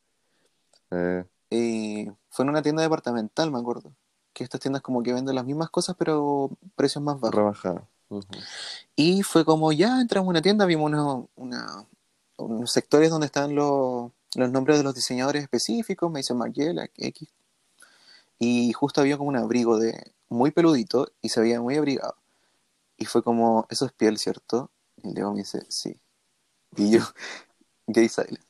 Eh, 0.90 1.24
eh, 1.50 2.12
fue 2.28 2.44
en 2.44 2.48
una 2.50 2.62
tienda 2.62 2.82
departamental, 2.82 3.50
me 3.50 3.58
acuerdo, 3.58 3.94
que 4.32 4.44
estas 4.44 4.60
tiendas 4.60 4.82
como 4.82 5.02
que 5.02 5.12
venden 5.12 5.34
las 5.34 5.44
mismas 5.44 5.70
cosas, 5.70 5.96
pero 5.98 6.50
precios 6.74 7.02
más 7.02 7.20
bajos. 7.20 7.84
Ujú. 8.12 8.26
Y 8.94 9.22
fue 9.22 9.44
como, 9.44 9.72
ya 9.72 10.00
entramos 10.00 10.28
a 10.28 10.30
una 10.30 10.42
tienda, 10.42 10.66
vimos 10.66 10.86
una, 10.90 11.24
una- 11.36 11.86
unos 12.36 12.70
sectores 12.72 13.10
donde 13.10 13.26
están 13.26 13.54
los, 13.54 14.10
los 14.34 14.50
nombres 14.50 14.78
de 14.78 14.84
los 14.84 14.94
diseñadores 14.94 15.42
específicos, 15.42 16.10
me 16.10 16.20
dice 16.20 16.34
Margiela, 16.34 16.88
X. 16.96 17.28
Y 18.38 18.72
justo 18.72 19.00
había 19.00 19.16
como 19.16 19.28
un 19.30 19.36
abrigo 19.36 19.78
de 19.78 20.12
muy 20.28 20.50
peludito 20.50 21.08
y 21.20 21.28
se 21.28 21.40
veía 21.40 21.60
muy 21.60 21.76
abrigado. 21.76 22.16
Y 22.98 23.04
fue 23.06 23.22
como, 23.22 23.66
eso 23.70 23.86
es 23.86 23.92
piel, 23.92 24.18
¿cierto? 24.18 24.70
Y 25.02 25.14
Diego 25.14 25.32
me 25.32 25.38
dice, 25.38 25.64
sí. 25.68 25.98
Y 26.76 26.90
yo, 26.90 27.00
gay 27.86 28.08
silent. 28.08 28.44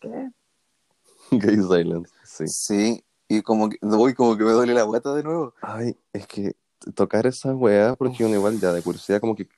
Gay 1.30 1.56
silence, 1.56 2.12
sí. 2.24 2.48
Sí. 2.48 3.04
Y 3.28 3.42
como 3.42 3.68
que, 3.70 3.78
voy 3.80 4.14
como 4.14 4.36
que 4.36 4.44
me 4.44 4.52
duele 4.52 4.74
la 4.74 4.82
guata 4.82 5.14
de 5.14 5.22
nuevo. 5.22 5.54
Ay, 5.62 5.96
es 6.12 6.26
que 6.26 6.56
tocar 6.94 7.26
esa 7.26 7.54
weá, 7.54 7.94
porque 7.96 8.24
uno 8.24 8.34
igual 8.34 8.58
ya 8.60 8.72
de 8.72 8.82
curiosidad 8.82 9.20
como 9.20 9.34
que 9.34 9.48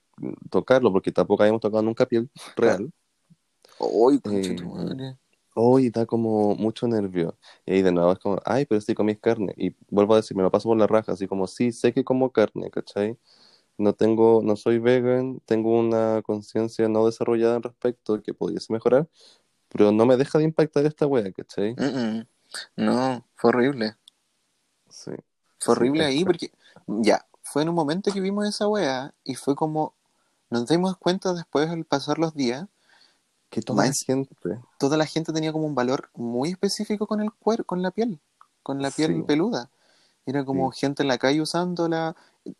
tocarlo, 0.49 0.91
porque 0.91 1.11
tampoco 1.11 1.43
habíamos 1.43 1.61
tocado 1.61 1.83
nunca 1.83 2.05
piel 2.05 2.29
real. 2.55 2.91
¡Uy, 3.79 4.21
Eh! 4.25 5.15
Hoy 5.57 5.89
da 5.89 6.05
como 6.05 6.53
mucho 6.55 6.87
nervio. 6.87 7.37
Y 7.65 7.73
ahí 7.73 7.81
de 7.81 7.91
nuevo 7.91 8.11
es 8.11 8.19
como, 8.19 8.39
ay, 8.45 8.65
pero 8.65 8.81
sí 8.81 8.93
comís 8.93 9.19
carne. 9.19 9.53
Y 9.57 9.73
vuelvo 9.89 10.13
a 10.13 10.17
decir, 10.17 10.35
me 10.35 10.43
lo 10.43 10.51
paso 10.51 10.67
por 10.69 10.77
la 10.77 10.87
raja, 10.87 11.13
así 11.13 11.27
como, 11.27 11.47
sí, 11.47 11.71
sé 11.71 11.93
que 11.93 12.03
como 12.03 12.31
carne, 12.31 12.69
¿cachai? 12.71 13.17
No 13.77 13.93
tengo, 13.93 14.41
no 14.43 14.55
soy 14.55 14.79
vegan, 14.79 15.41
tengo 15.45 15.79
una 15.79 16.21
conciencia 16.23 16.89
no 16.89 17.05
desarrollada 17.05 17.57
al 17.57 17.63
respecto 17.63 18.21
que 18.21 18.33
pudiese 18.33 18.73
mejorar, 18.73 19.07
pero 19.69 19.91
no 19.91 20.05
me 20.05 20.17
deja 20.17 20.39
de 20.39 20.45
impactar 20.45 20.85
esta 20.85 21.07
wea, 21.07 21.31
¿cachai? 21.31 21.73
Mm, 21.73 21.83
mm. 22.19 22.27
No, 22.77 23.27
fue 23.35 23.49
horrible. 23.49 23.95
Sí. 24.89 25.11
Fue 25.59 25.73
horrible 25.73 26.05
ahí 26.05 26.19
que- 26.19 26.25
porque, 26.25 26.51
ya, 26.87 27.25
fue 27.43 27.61
en 27.63 27.69
un 27.69 27.75
momento 27.75 28.11
que 28.11 28.21
vimos 28.21 28.47
esa 28.47 28.67
wea 28.67 29.13
y 29.23 29.35
fue 29.35 29.55
como, 29.55 29.93
nos 30.49 30.67
dimos 30.67 30.97
cuenta 30.97 31.33
después 31.33 31.69
al 31.69 31.85
pasar 31.85 32.17
los 32.19 32.33
días, 32.33 32.67
Que 33.49 33.61
toda 33.61 33.85
la 33.85 33.93
gente. 33.93 34.35
toda 34.77 34.97
la 34.97 35.05
gente 35.05 35.31
tenía 35.33 35.51
como 35.51 35.65
un 35.65 35.75
valor 35.75 36.09
muy 36.15 36.49
específico 36.51 37.07
con 37.07 37.21
el 37.21 37.31
cuero, 37.31 37.63
con 37.63 37.81
la 37.81 37.91
piel, 37.91 38.19
con 38.63 38.81
la 38.81 38.91
piel 38.91 39.15
Sí. 39.15 39.21
peluda. 39.23 39.69
Era 40.25 40.43
como 40.43 40.71
gente 40.71 41.03
en 41.03 41.07
la 41.07 41.17
calle 41.19 41.41
usándola, 41.41 42.15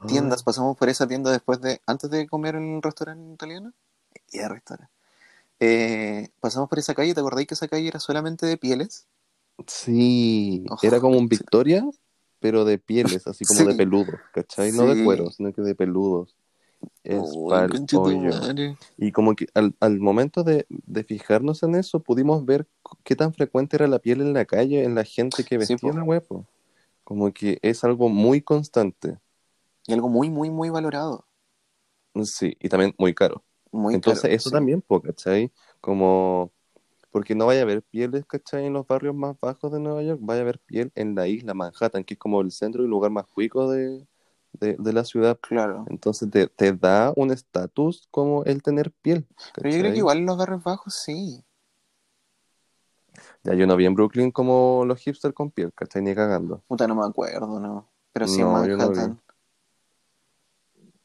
tiendas, 0.08 0.42
Ah. 0.42 0.46
pasamos 0.46 0.78
por 0.78 0.88
esa 0.90 1.08
tienda 1.08 1.32
después 1.32 1.60
de, 1.62 1.82
antes 1.88 2.10
de 2.12 2.28
comer 2.28 2.56
en 2.56 2.76
el 2.76 2.82
restaurante 2.82 3.34
italiano. 3.34 3.74
Y 4.32 4.38
el 4.40 4.50
restaurante. 4.50 4.94
Eh, 5.60 6.30
pasamos 6.42 6.70
por 6.70 6.80
esa 6.80 6.94
calle, 6.94 7.14
¿te 7.14 7.20
acordáis 7.22 7.48
que 7.48 7.54
esa 7.56 7.68
calle 7.68 7.88
era 7.88 8.00
solamente 8.00 8.46
de 8.46 8.58
pieles? 8.58 9.08
Sí, 9.68 10.66
Oh, 10.70 10.78
era 10.82 11.00
como 11.00 11.18
un. 11.18 11.28
Victoria, 11.28 11.84
pero 12.40 12.66
de 12.66 12.78
pieles, 12.78 13.28
así 13.28 13.46
como 13.46 13.62
Sí. 13.62 13.66
de 13.68 13.76
peludos, 13.76 14.16
¿cachai? 14.34 14.72
No 14.72 14.88
de 14.88 14.96
Sí. 14.96 15.06
cuero, 15.06 15.32
sino 15.32 15.54
que 15.54 15.62
de 15.62 15.76
peludos. 15.76 16.36
Es 17.04 17.20
conche 17.22 17.98
tu 17.98 18.02
hoyo. 18.02 18.30
madre. 18.30 18.78
Y 18.98 19.12
como 19.12 19.36
que 19.36 19.48
al, 19.54 19.76
al 19.80 20.00
momento 20.00 20.44
de, 20.44 20.66
de 20.70 21.04
fijarnos 21.04 21.64
en 21.64 21.76
eso, 21.76 22.00
pudimos 22.00 22.46
ver 22.46 22.68
qué 23.04 23.16
tan 23.16 23.34
frecuente 23.34 23.76
era 23.76 23.88
la 23.88 24.00
piel 24.00 24.22
en 24.22 24.34
la 24.34 24.46
calle, 24.46 24.84
en 24.84 24.96
la 24.96 25.04
gente 25.04 25.44
que 25.44 25.58
Sí, 25.58 25.74
vestía 25.74 25.92
po. 25.92 25.98
la 25.98 26.04
huepo. 26.04 26.46
Como 27.04 27.32
que 27.34 27.60
es 27.62 27.84
algo 27.84 28.10
muy 28.10 28.42
constante. 28.42 29.20
Y 29.88 29.94
algo 29.94 30.10
muy, 30.10 30.30
muy, 30.30 30.50
muy 30.50 30.70
valorado. 30.70 31.26
Sí, 32.24 32.56
y 32.60 32.70
también 32.70 32.96
muy 32.98 33.14
caro. 33.14 33.44
Muy 33.72 33.96
Entonces, 33.96 34.24
caro, 34.24 34.34
eso 34.34 34.50
sí. 34.50 34.56
también, 34.56 34.84
¿cachai? 35.04 35.52
Como, 35.82 36.52
porque 37.16 37.34
no 37.34 37.46
vaya 37.46 37.62
a 37.62 37.64
haber 37.64 37.82
pieles, 37.82 38.26
¿cachai? 38.26 38.66
En 38.66 38.74
los 38.74 38.86
barrios 38.86 39.16
más 39.16 39.40
bajos 39.40 39.72
de 39.72 39.80
Nueva 39.80 40.04
York, 40.04 40.20
vaya 40.22 40.42
a 40.42 40.42
haber 40.42 40.60
piel 40.60 40.92
en 40.96 41.16
la 41.16 41.30
isla 41.30 41.54
Manhattan, 41.54 42.04
que 42.04 42.16
es 42.16 42.20
como 42.20 42.42
el 42.42 42.52
centro 42.52 42.84
y 42.84 42.90
lugar 42.90 43.10
más 43.10 43.26
cuico 43.26 43.72
de, 43.72 44.06
de, 44.52 44.76
de 44.78 44.92
la 44.92 45.06
ciudad. 45.06 45.40
Claro. 45.40 45.86
Entonces, 45.90 46.30
te, 46.30 46.48
te 46.48 46.74
da 46.74 47.14
un 47.16 47.32
estatus 47.32 48.10
como 48.12 48.44
el 48.44 48.62
tener 48.62 48.92
piel, 49.02 49.26
Pero 49.54 49.70
yo 49.70 49.80
creo 49.80 49.92
que 49.94 49.98
igual 50.00 50.18
en 50.18 50.26
los 50.26 50.38
barrios 50.38 50.62
bajos 50.62 50.94
sí. 50.94 51.42
Ya 53.46 53.54
yo 53.54 53.66
no 53.66 53.78
vi 53.78 53.86
en 53.86 53.96
Brooklyn 53.96 54.32
como 54.32 54.84
los 54.86 55.00
hipsters 55.00 55.34
con 55.34 55.52
piel, 55.52 55.72
¿cachai? 55.74 56.02
Ni 56.02 56.14
cagando. 56.14 56.66
Puta, 56.68 56.86
no 56.86 56.96
me 56.96 57.06
acuerdo, 57.06 57.62
¿no? 57.62 57.88
Pero 58.12 58.28
sí 58.28 58.42
No, 58.42 58.62
en 58.62 58.72
yo 58.72 58.76
no. 58.76 58.90
Manhattan. 58.90 59.22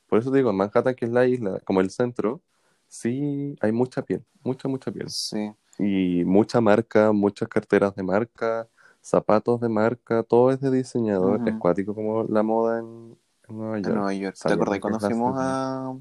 Por 0.08 0.18
eso 0.18 0.32
digo, 0.32 0.50
en 0.50 0.56
Manhattan, 0.56 0.96
que 0.96 1.04
es 1.04 1.12
la 1.12 1.24
isla, 1.28 1.60
como 1.60 1.80
el 1.80 1.90
centro, 1.90 2.42
sí 2.88 3.56
hay 3.60 3.70
mucha 3.70 4.02
piel, 4.02 4.24
mucha, 4.42 4.66
mucha 4.66 4.90
piel. 4.90 5.08
Sí. 5.08 5.52
Y 5.80 6.24
mucha 6.24 6.60
marca, 6.60 7.12
muchas 7.12 7.48
carteras 7.48 7.94
de 7.96 8.02
marca, 8.02 8.68
zapatos 9.00 9.60
de 9.60 9.68
marca, 9.68 10.22
todo 10.24 10.50
es 10.52 10.60
de 10.60 10.70
diseñador. 10.70 11.40
Ujú. 11.40 11.46
Es 11.46 11.56
cuático 11.56 11.94
como 11.94 12.24
la 12.24 12.42
moda 12.42 12.80
en, 12.80 13.18
en 13.48 13.56
Nueva 13.58 13.78
En 13.82 13.92
York. 13.92 13.94
Nueva 13.94 14.12
York. 14.14 14.38
¿Te 14.46 14.52
acordás 14.54 14.78
cuando 14.78 14.98
fuimos 15.00 15.36
a, 15.38 15.94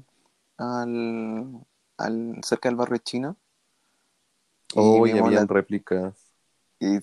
al, 0.58 1.66
al 1.98 2.40
cerca 2.44 2.68
del 2.68 2.76
barrio 2.76 2.98
chino? 2.98 3.36
Y 4.72 4.98
Oh, 4.98 5.06
y 5.06 5.16
vimos 5.16 5.18
habían 5.18 5.46
la- 5.46 5.48
réplicas. 5.48 6.32
y 6.78 6.98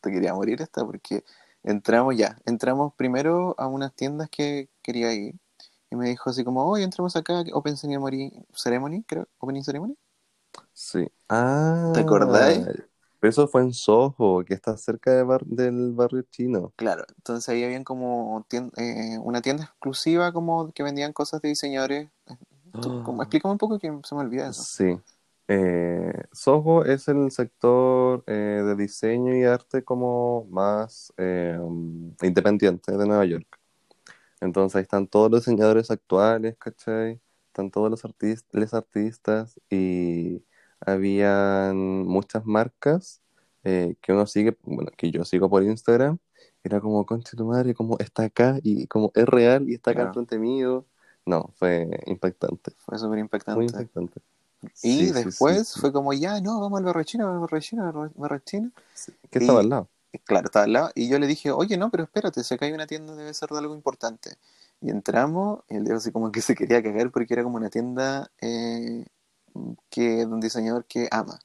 te 0.00 0.10
quería 0.12 0.34
morir 0.34 0.62
esta 0.62 0.84
porque 0.86 1.24
entramos 1.64 2.16
ya, 2.16 2.38
entramos 2.46 2.94
primero 2.96 3.54
a 3.58 3.66
unas 3.68 3.94
tiendas 3.94 4.30
que 4.30 4.70
quería 4.82 5.12
ir 5.14 5.36
y 5.90 5.96
me 5.96 6.08
dijo 6.10 6.30
así 6.30 6.44
como, 6.44 6.64
oye, 6.68 6.84
entramos 6.84 7.16
acá, 7.16 7.44
Open 7.54 7.76
Ceremony, 7.78 8.32
Ceremony, 8.54 9.04
creo, 9.04 9.28
Opening 9.38 9.64
Ceremony. 9.64 9.96
Sí. 10.72 11.06
Ah, 11.28 11.92
¿Te 11.94 12.00
acordáis? 12.00 12.64
Pero 13.20 13.30
eso 13.30 13.48
fue 13.48 13.62
en 13.62 13.72
Soho, 13.72 14.44
que 14.44 14.54
está 14.54 14.76
cerca 14.76 15.12
de 15.12 15.24
bar- 15.24 15.44
del 15.44 15.92
barrio 15.92 16.22
chino. 16.30 16.72
Claro, 16.76 17.04
entonces 17.16 17.48
ahí 17.48 17.64
habían 17.64 17.82
como 17.82 18.46
eh, 18.76 19.18
una 19.22 19.42
tienda 19.42 19.64
exclusiva 19.64 20.32
como 20.32 20.70
que 20.72 20.84
vendían 20.84 21.12
cosas 21.12 21.42
de 21.42 21.48
diseñadores. 21.48 22.08
Tú, 22.80 23.02
como, 23.02 23.22
explícame 23.22 23.52
un 23.52 23.58
poco 23.58 23.78
que 23.78 23.88
se 24.04 24.14
me 24.14 24.20
olvida 24.20 24.48
eso. 24.50 24.62
Sí. 24.62 24.96
Eh, 25.48 26.12
Soho 26.32 26.84
es 26.84 27.08
el 27.08 27.30
sector 27.32 28.22
eh, 28.26 28.62
de 28.64 28.76
diseño 28.76 29.34
y 29.34 29.44
arte 29.44 29.82
como 29.82 30.46
más 30.50 31.12
eh, 31.16 31.58
independiente 32.22 32.92
de 32.92 33.06
Nueva 33.06 33.24
York. 33.24 33.46
Entonces 34.40 34.76
ahí 34.76 34.82
están 34.82 35.06
todos 35.08 35.30
los 35.30 35.40
diseñadores 35.44 35.90
actuales, 35.90 36.56
¿cachai? 36.58 37.20
Están 37.58 37.72
todos 37.72 37.90
los 37.90 38.04
artistas, 38.04 38.48
los 38.52 38.72
artistas 38.72 39.60
y 39.68 40.44
habían 40.78 42.06
muchas 42.06 42.46
marcas 42.46 43.20
eh, 43.64 43.96
que 44.00 44.12
uno 44.12 44.28
sigue, 44.28 44.56
bueno, 44.62 44.92
que 44.96 45.10
yo 45.10 45.24
sigo 45.24 45.50
por 45.50 45.64
Instagram. 45.64 46.18
Era 46.62 46.80
como, 46.80 47.04
concha 47.04 47.36
tu 47.36 47.44
madre, 47.46 47.74
como 47.74 47.98
está 47.98 48.22
acá 48.22 48.60
y 48.62 48.86
como 48.86 49.10
es 49.12 49.26
real 49.26 49.68
y 49.68 49.74
está 49.74 49.90
acá 49.90 49.96
Claro. 50.02 50.08
enfrente 50.10 50.38
mío. 50.38 50.86
No, 51.26 51.52
fue 51.56 51.88
impactante, 52.06 52.70
Fue 52.78 52.96
súper 52.96 53.10
muy 53.10 53.20
impactante. 53.22 53.64
impactante. 53.64 54.20
Y 54.62 55.06
Sí, 55.08 55.10
después 55.10 55.66
sí, 55.66 55.74
sí. 55.74 55.80
fue 55.80 55.92
como, 55.92 56.12
ya, 56.12 56.40
no, 56.40 56.60
vamos 56.60 56.78
al 56.78 56.84
barrio 56.84 57.02
chino, 57.02 57.28
al 57.28 57.40
barrio 57.40 57.58
chino, 57.58 57.88
al 57.88 58.10
barrio 58.14 58.38
chino. 58.44 58.70
¿Qué 59.32 59.40
Y- 59.40 59.42
estaba 59.42 59.58
al 59.58 59.68
lado? 59.68 59.88
Claro, 60.22 60.46
estaba 60.46 60.64
al 60.64 60.72
lado. 60.72 60.90
Y 60.94 61.08
yo 61.08 61.18
le 61.18 61.26
dije, 61.26 61.50
oye, 61.50 61.76
no, 61.76 61.90
pero 61.90 62.04
espérate, 62.04 62.44
si 62.44 62.54
acá 62.54 62.66
hay 62.66 62.72
una 62.72 62.86
tienda 62.86 63.16
debe 63.16 63.34
ser 63.34 63.48
de 63.48 63.58
algo 63.58 63.74
importante. 63.74 64.36
Y 64.80 64.90
entramos, 64.90 65.60
y 65.68 65.76
él 65.76 65.84
dijo 65.84 65.96
así 65.96 66.12
como 66.12 66.30
que 66.30 66.40
se 66.40 66.54
quería 66.54 66.82
cagar 66.82 67.10
porque 67.10 67.34
era 67.34 67.42
como 67.42 67.56
una 67.56 67.70
tienda 67.70 68.30
eh, 68.40 69.04
que 69.90 70.02
de 70.18 70.26
un 70.26 70.40
diseñador 70.40 70.84
que 70.84 71.08
ama. 71.10 71.38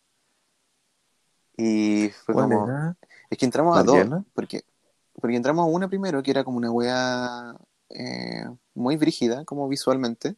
Y 1.58 2.10
fue 2.26 2.36
¿Cuál 2.36 2.50
como, 2.52 2.66
era? 2.66 2.98
es 3.30 3.38
que 3.38 3.46
entramos 3.46 3.78
a 3.78 3.84
dos, 3.84 4.08
porque, 4.34 4.64
porque 5.20 5.36
entramos 5.36 5.64
a 5.64 5.68
una 5.70 5.88
primero 5.88 6.22
que 6.24 6.32
era 6.32 6.44
como 6.44 6.58
una 6.58 6.72
wea 6.72 7.56
eh, 7.90 8.46
muy 8.74 8.98
brígida, 8.98 9.46
como 9.46 9.68
visualmente. 9.68 10.36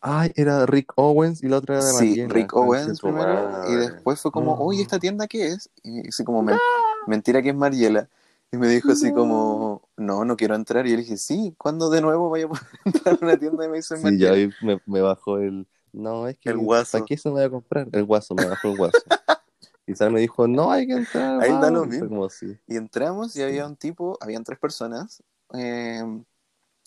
Ay, 0.00 0.32
era 0.34 0.66
Rick 0.66 0.92
Owens 0.96 1.42
y 1.44 1.48
la 1.48 1.58
otra 1.58 1.76
era 1.76 1.84
de 1.92 1.92
Sí. 1.92 2.26
Rick 2.26 2.52
Owens 2.54 3.00
primero, 3.00 3.64
y 3.68 3.76
después 3.76 4.20
fue 4.20 4.32
como, 4.32 4.54
oye, 4.54 4.82
¿esta 4.82 4.98
tienda 4.98 5.28
qué 5.28 5.48
es? 5.48 5.70
Y 5.84 6.08
así 6.08 6.24
como, 6.24 6.42
"Men- 6.42 6.58
mentira 7.06 7.40
que 7.40 7.50
es 7.50 7.54
Mariela. 7.54 8.08
Y 8.52 8.58
me 8.58 8.68
dijo 8.68 8.92
así 8.92 9.12
como, 9.12 9.88
no, 9.96 10.24
no 10.24 10.36
quiero 10.36 10.54
entrar. 10.54 10.86
Y 10.86 10.90
yo 10.90 10.96
le 10.96 11.02
dije, 11.02 11.16
sí, 11.16 11.54
¿cuándo 11.58 11.88
de 11.90 12.02
nuevo 12.02 12.28
vaya 12.30 12.44
a 12.44 12.48
poder 12.48 12.62
entrar 12.84 13.18
a 13.20 13.24
una 13.24 13.38
tienda 13.38 13.62
de 13.62 13.68
Mason 13.70 13.98
Sí, 13.98 14.02
ya 14.18 14.30
Mariela? 14.30 14.32
ahí 14.32 14.54
me, 14.60 14.80
me 14.86 15.00
bajó 15.00 15.38
el. 15.38 15.66
No, 15.92 16.28
es 16.28 16.36
que. 16.38 16.50
El 16.50 16.58
guaso. 16.58 16.92
¿Para 16.92 17.04
qué 17.06 17.16
se 17.16 17.28
me 17.28 17.34
voy 17.36 17.44
a 17.44 17.50
comprar? 17.50 17.88
El 17.92 18.04
guaso, 18.04 18.34
me 18.34 18.46
bajó 18.46 18.68
el 18.68 18.76
guaso. 18.76 18.98
y 19.86 19.94
Sara 19.94 20.10
me 20.10 20.20
dijo, 20.20 20.46
no, 20.46 20.70
hay 20.70 20.86
que 20.86 20.92
entrar. 20.94 21.42
Ahí 21.42 21.50
vamos. 21.50 21.72
lo 21.72 21.84
Y 21.84 21.88
mismo. 21.88 22.08
como 22.08 22.24
así. 22.26 22.58
Y 22.66 22.76
entramos 22.76 23.36
y 23.36 23.38
Sí. 23.38 23.42
había 23.42 23.66
un 23.66 23.76
tipo, 23.76 24.18
habían 24.20 24.44
tres 24.44 24.58
personas, 24.58 25.22
eh, 25.54 26.02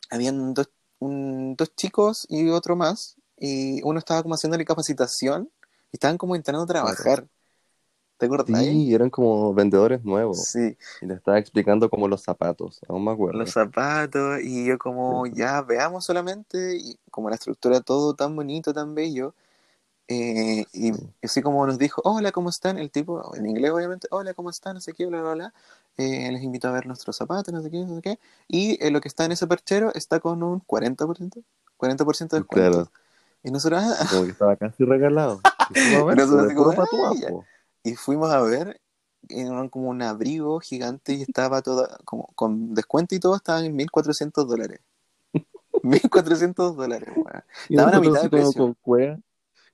habían 0.10 0.54
dos, 0.54 0.69
un- 0.99 1.56
dos 1.56 1.75
chicos 1.75 2.25
y 2.30 2.49
otro 2.49 2.75
más, 2.75 3.17
y 3.38 3.82
uno 3.84 3.99
estaba 3.99 4.23
como 4.23 4.36
haciéndole 4.36 4.65
capacitación 4.65 5.49
y 5.91 5.97
estaban 5.97 6.17
como 6.17 6.36
intentando 6.36 6.65
trabajar. 6.65 7.28
¿Te 8.17 8.28
acuerdas? 8.28 8.47
Sí, 8.62 8.93
eran 8.93 9.10
como 9.10 9.54
vendedores 9.54 10.04
nuevos. 10.06 10.41
Sí, 10.45 10.78
Y 11.01 11.06
le 11.06 11.15
estaba 11.15 11.38
explicando 11.38 11.89
como 11.89 12.08
los 12.08 12.21
zapatos. 12.23 12.80
Aún 12.88 13.04
me 13.04 13.12
acuerdo. 13.12 13.39
los 13.39 13.51
zapatos 13.51 14.39
y 14.41 14.65
yo 14.65 14.78
como 14.78 15.25
ya 15.28 15.62
veamos 15.62 16.06
solamente 16.06 16.78
y 16.78 16.97
como 17.12 17.30
la 17.30 17.36
estructura 17.36 17.82
todo 17.82 18.13
tan 18.13 18.36
bonito, 18.36 18.73
tan 18.73 18.95
bello. 18.95 19.34
eh, 20.08 20.65
y 20.71 20.93
Sí. 20.93 21.10
así 21.23 21.41
como 21.41 21.65
nos 21.65 21.78
dijo, 21.80 21.99
hola, 22.06 22.32
¿cómo 22.32 22.49
están? 22.49 22.78
El 22.78 22.91
tipo, 22.91 23.36
en 23.36 23.47
inglés 23.47 23.71
obviamente, 23.71 24.08
hola, 24.12 24.34
¿cómo 24.36 24.51
están? 24.51 24.75
No 24.75 24.80
sé 24.82 24.93
qué, 24.93 25.08
bla, 25.08 25.19
bla, 25.21 25.34
bla. 25.34 25.54
Eh, 25.97 26.32
les 26.32 26.43
invito 26.43 26.67
a 26.67 26.71
ver 26.71 26.86
nuestros 26.86 27.15
zapatos, 27.17 27.51
no 27.54 27.62
sé 27.63 27.71
qué, 27.71 27.80
no 27.84 27.95
sé 27.95 28.01
qué. 28.04 28.19
Y 28.47 28.78
eh, 28.86 28.91
lo 28.91 29.01
que 29.01 29.08
está 29.08 29.25
en 29.25 29.32
ese 29.32 29.47
perchero 29.47 29.91
está 29.95 30.19
con 30.19 30.43
un 30.43 30.62
40%, 30.62 31.41
40% 31.78 32.36
de 32.36 32.41
descuento. 32.41 32.45
Claro. 32.47 32.91
Y 33.43 33.49
nosotros, 33.51 33.84
Como 34.12 34.23
que 34.25 34.32
estaba 34.32 34.56
casi 34.56 34.86
regalado. 34.86 35.41
Y 35.71 35.89
Nosotros 36.15 36.45
así 36.45 36.56
como, 36.56 37.45
y 37.85 37.95
fuimos 37.95 38.31
a 38.31 38.41
ver, 38.41 38.81
era 39.29 39.69
como 39.69 39.89
un 39.89 40.01
abrigo 40.01 40.59
gigante 40.59 41.13
y 41.13 41.21
estaba 41.21 41.61
toda, 41.61 41.97
como 42.05 42.27
con 42.35 42.73
descuento 42.73 43.15
y 43.15 43.19
todo, 43.19 43.35
estaba 43.35 43.63
en 43.63 43.75
1.400 43.77 44.45
dólares. 44.45 44.81
1.400 45.83 46.75
dólares, 46.75 47.09
weón. 47.15 47.43
Y 47.69 47.75
Estaban 47.75 47.95
a 47.95 47.99
mitad 47.99 48.23
de 48.23 48.29
precio. 48.29 48.61
con 48.61 48.73
cuea. 48.75 49.19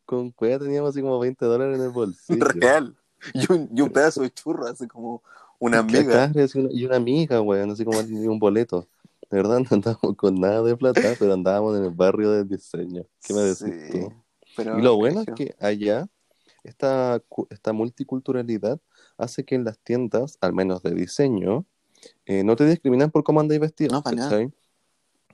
Con 0.05 0.33
teníamos 0.33 0.89
así 0.89 1.01
como 1.01 1.19
20 1.19 1.45
dólares 1.45 1.79
en 1.79 1.85
el 1.85 1.91
bolsillo. 1.91 2.45
Real. 2.45 2.97
Y 3.33 3.51
un, 3.51 3.69
y 3.73 3.81
un 3.81 3.89
pedazo 3.93 4.21
de 4.21 4.31
churro, 4.31 4.67
así 4.67 4.87
como 4.87 5.23
una 5.59 5.79
amiga. 5.79 6.31
y 6.71 6.85
una 6.85 6.97
amiga, 6.97 7.41
weón, 7.41 7.71
así 7.71 7.85
como 7.85 7.99
un 7.99 8.39
boleto. 8.39 8.87
De 9.29 9.37
verdad 9.37 9.59
no 9.59 9.67
andábamos 9.71 10.17
con 10.17 10.35
nada 10.35 10.61
de 10.63 10.75
plata, 10.75 11.01
pero 11.17 11.33
andábamos 11.33 11.77
en 11.77 11.85
el 11.85 11.91
barrio 11.91 12.31
del 12.31 12.49
diseño. 12.49 13.05
¿Qué 13.23 13.33
me 13.33 13.41
decís 13.41 13.57
Sí, 13.59 13.91
tú? 13.91 14.13
pero 14.57 14.77
Y 14.77 14.81
lo 14.81 14.97
bueno 14.97 15.21
es 15.21 15.27
que 15.35 15.55
allá 15.59 16.07
esta, 16.63 17.21
esta 17.49 17.73
multiculturalidad 17.73 18.79
hace 19.17 19.43
que 19.45 19.55
en 19.55 19.63
las 19.63 19.79
tiendas, 19.79 20.37
al 20.41 20.53
menos 20.53 20.83
de 20.83 20.91
diseño, 20.93 21.65
eh, 22.25 22.43
no 22.43 22.55
te 22.55 22.65
discriminan 22.65 23.11
por 23.11 23.23
cómo 23.23 23.39
andáis 23.39 23.61
vestido. 23.61 23.91
No, 23.93 24.01
para 24.03 24.15
nada. 24.15 24.49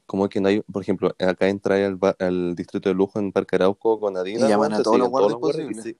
Como 0.05 0.29
que 0.29 0.39
no 0.39 0.47
hay, 0.47 0.61
por 0.61 0.81
ejemplo, 0.81 1.13
acá 1.19 1.49
entra 1.49 1.75
al, 1.85 1.99
al 2.19 2.55
distrito 2.55 2.87
de 2.89 2.95
lujo 2.95 3.19
en 3.19 3.31
Parque 3.33 3.57
Arauco 3.57 3.99
con 3.99 4.15
Adidas. 4.15 4.47
Y 4.47 4.49
llaman 4.49 4.73
a 4.73 4.81
todos 4.83 4.99
los 4.99 5.09
guardias 5.09 5.37
guardias 5.37 5.69
y 5.69 5.73
posibles. 5.75 5.83
si- 5.83 5.97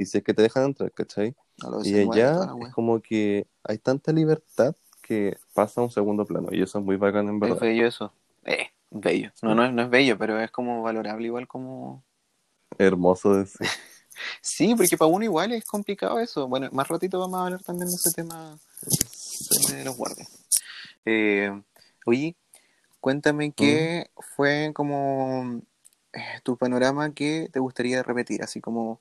y 0.00 0.06
si 0.06 0.18
es 0.18 0.22
que 0.24 0.32
te 0.32 0.42
dejan 0.42 0.64
entrar, 0.66 0.92
¿cachai? 0.92 1.34
Y 1.82 1.92
19 1.92 2.00
y 2.04 2.06
toda 2.06 2.14
allá 2.14 2.66
es 2.68 2.74
como 2.74 3.00
que 3.02 3.48
hay 3.64 3.78
tanta 3.78 4.12
libertad 4.12 4.76
que 5.02 5.36
pasa 5.54 5.80
a 5.80 5.84
un 5.84 5.90
segundo 5.90 6.24
plano 6.24 6.48
y 6.52 6.62
eso 6.62 6.78
es 6.78 6.84
muy 6.84 6.94
bacán 6.96 7.28
en 7.28 7.34
Es 7.36 7.40
verdad. 7.40 7.60
bello 7.60 7.86
eso. 7.86 8.12
Eh, 8.44 8.68
bello. 8.92 9.32
No, 9.42 9.56
no, 9.56 9.64
es- 9.64 9.72
no 9.72 9.82
es 9.82 9.90
bello, 9.90 10.16
pero 10.16 10.38
es 10.40 10.52
como 10.52 10.82
valorable 10.82 11.26
igual 11.26 11.48
como... 11.48 12.04
Hermoso 12.78 13.34
decir. 13.34 13.66
Sí, 14.40 14.74
porque 14.74 14.96
para 14.96 15.10
uno 15.10 15.24
igual 15.24 15.52
es 15.52 15.64
complicado 15.64 16.18
eso. 16.18 16.48
Bueno, 16.48 16.68
más 16.72 16.88
ratito 16.88 17.18
vamos 17.18 17.38
a 17.38 17.44
hablar 17.44 17.62
también 17.62 17.88
de 17.88 17.94
ese 17.96 18.12
tema 18.12 18.58
de 19.70 19.84
los 19.84 19.96
guardias. 19.96 20.28
Eh, 21.04 21.50
oye, 22.06 22.36
cuéntame 23.00 23.52
qué 23.52 24.10
fue 24.36 24.72
como 24.74 25.60
eh, 26.12 26.40
tu 26.42 26.56
panorama 26.56 27.12
que 27.14 27.48
te 27.52 27.60
gustaría 27.60 28.02
repetir. 28.02 28.42
Así 28.42 28.60
como, 28.60 29.00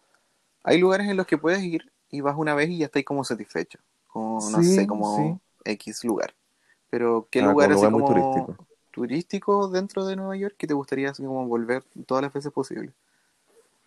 hay 0.64 0.78
lugares 0.78 1.08
en 1.08 1.18
los 1.18 1.28
que 1.28 1.38
puedes 1.38 1.62
ir 1.64 1.92
y 2.10 2.22
vas 2.22 2.36
una 2.38 2.54
vez 2.56 2.70
y 2.70 2.80
ya 2.80 2.86
estás 2.86 3.04
como 3.04 3.24
satisfecho. 3.24 3.80
Como, 4.08 4.50
no 4.50 4.64
sé, 4.64 4.88
como 4.88 5.16
sí. 5.16 5.72
X 5.72 6.04
lugar. 6.04 6.34
Pero, 6.90 7.28
¿qué 7.30 7.42
Ah, 7.42 7.52
lugar 7.52 7.70
como 7.70 7.84
así 7.84 7.92
lugar 7.92 7.92
muy 7.92 8.02
como 8.04 8.32
turístico. 8.32 8.68
turístico 8.92 9.68
dentro 9.68 10.06
de 10.06 10.16
Nueva 10.16 10.38
York 10.38 10.56
que 10.58 10.68
te 10.68 10.74
gustaría 10.74 11.10
así 11.10 11.24
como 11.24 11.46
volver 11.48 11.84
todas 12.06 12.24
las 12.24 12.34
veces 12.34 12.52
posible? 12.52 12.94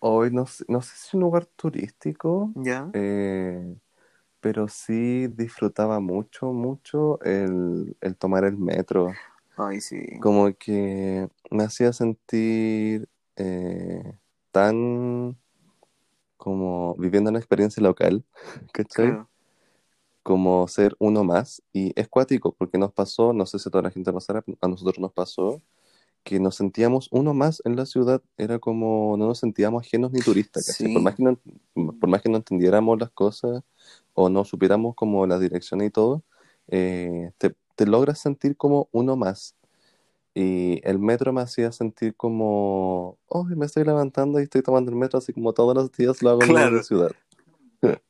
Hoy 0.03 0.31
no 0.31 0.45
sé, 0.47 0.65
no 0.67 0.81
sé 0.81 0.95
si 0.95 1.07
es 1.07 1.13
un 1.13 1.21
lugar 1.21 1.45
turístico, 1.45 2.51
¿Ya? 2.55 2.91
eh, 2.93 3.75
pero 4.41 4.67
sí 4.67 5.27
disfrutaba 5.27 5.99
mucho, 5.99 6.53
mucho 6.53 7.21
el, 7.23 7.95
el 8.01 8.17
tomar 8.17 8.45
el 8.45 8.57
metro. 8.57 9.19
Ay, 9.57 9.79
sí. 9.81 9.97
Como 10.19 10.53
que 10.57 11.29
me 11.51 11.63
hacía 11.63 11.93
sentir 11.93 13.09
eh, 13.35 14.17
tan 14.51 15.37
como 16.37 16.95
viviendo 16.95 17.29
una 17.29 17.39
experiencia 17.39 17.81
local, 17.83 18.25
¿cachai? 18.73 19.07
Claro. 19.07 19.29
Como 20.23 20.67
ser 20.67 20.95
uno 20.99 21.23
más. 21.23 21.63
Y 21.73 21.93
es 21.99 22.07
cuático, 22.07 22.53
porque 22.53 22.77
nos 22.77 22.91
pasó, 22.93 23.33
no 23.33 23.45
sé 23.45 23.59
si 23.59 23.69
a 23.69 23.71
toda 23.71 23.83
la 23.83 23.91
gente 23.91 24.13
pasará, 24.13 24.43
a 24.61 24.67
nosotros 24.67 24.99
nos 24.99 25.13
pasó, 25.13 25.61
que 26.23 26.39
nos 26.39 26.55
sentíamos 26.55 27.07
uno 27.11 27.33
más 27.33 27.61
en 27.65 27.75
la 27.75 27.85
ciudad. 27.85 28.21
Era 28.37 28.59
como, 28.59 29.15
no 29.17 29.27
nos 29.27 29.39
sentíamos 29.39 29.83
ajenos 29.85 30.11
ni 30.11 30.19
turistas. 30.21 30.65
Sí. 30.65 30.93
Por 30.93 31.01
más 31.01 31.15
que 31.15 31.23
no, 31.23 31.39
por 31.99 32.09
más 32.09 32.21
que 32.21 32.29
no 32.29 32.37
entendiéramos 32.37 32.99
las 32.99 33.09
cosas 33.11 33.63
o 34.13 34.29
no 34.29 34.45
supiéramos 34.45 34.95
como 34.95 35.25
las 35.25 35.39
direcciones 35.39 35.87
y 35.87 35.91
todo, 35.91 36.23
eh, 36.67 37.31
te, 37.37 37.55
te 37.75 37.85
logras 37.87 38.19
sentir 38.19 38.55
como 38.55 38.87
uno 38.91 39.15
más. 39.15 39.55
Y 40.33 40.79
el 40.87 40.97
metro 40.99 41.33
me 41.33 41.41
hacía 41.41 41.71
sentir 41.71 42.15
como, 42.15 43.17
oh, 43.27 43.43
me 43.43 43.65
estoy 43.65 43.83
levantando 43.83 44.39
y 44.39 44.43
estoy 44.43 44.61
tomando 44.61 44.89
el 44.91 44.95
metro 44.97 45.17
así 45.19 45.33
como 45.33 45.51
todos 45.53 45.75
los 45.75 45.91
días 45.91 46.21
lo 46.21 46.29
hago 46.29 46.43
en 46.43 46.47
Claro. 46.49 46.77
la 46.77 46.83
ciudad. 46.83 47.11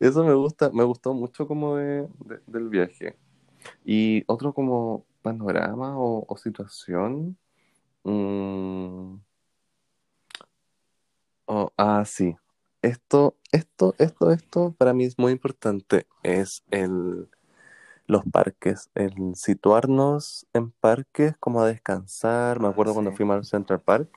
Eso 0.00 0.24
me 0.24 0.34
gusta, 0.34 0.70
me 0.72 0.84
gustó 0.84 1.12
mucho 1.14 1.46
como 1.46 1.76
de, 1.76 2.02
de- 2.24 2.40
del 2.46 2.68
viaje. 2.68 3.16
Y 3.84 4.22
otro 4.26 4.52
como 4.52 5.04
panorama 5.22 5.98
o, 5.98 6.24
o 6.28 6.36
situación. 6.36 7.38
mm, 8.04 9.16
oh, 11.46 11.70
ah, 11.76 12.04
sí. 12.06 12.36
Esto, 12.82 13.36
esto, 13.52 13.94
esto, 13.98 14.32
esto 14.32 14.74
para 14.76 14.92
mí 14.92 15.04
es 15.04 15.18
muy 15.18 15.32
importante. 15.32 16.06
Es 16.22 16.64
el, 16.70 17.28
los 18.06 18.24
parques, 18.26 18.90
el 18.94 19.34
situarnos 19.36 20.46
en 20.52 20.72
parques 20.72 21.36
como 21.38 21.62
a 21.62 21.68
descansar. 21.68 22.60
Me 22.60 22.68
acuerdo 22.68 22.94
cuando 22.94 23.12
fuimos 23.12 23.36
al 23.36 23.44
Central 23.44 23.80
Park 23.80 24.08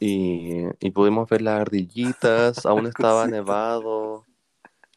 y, 0.00 0.64
y 0.80 0.90
pudimos 0.90 1.28
ver 1.28 1.42
las 1.42 1.60
ardillitas, 1.60 2.66
aún 2.66 2.86
estaba 2.88 3.26
nevado. 3.26 4.27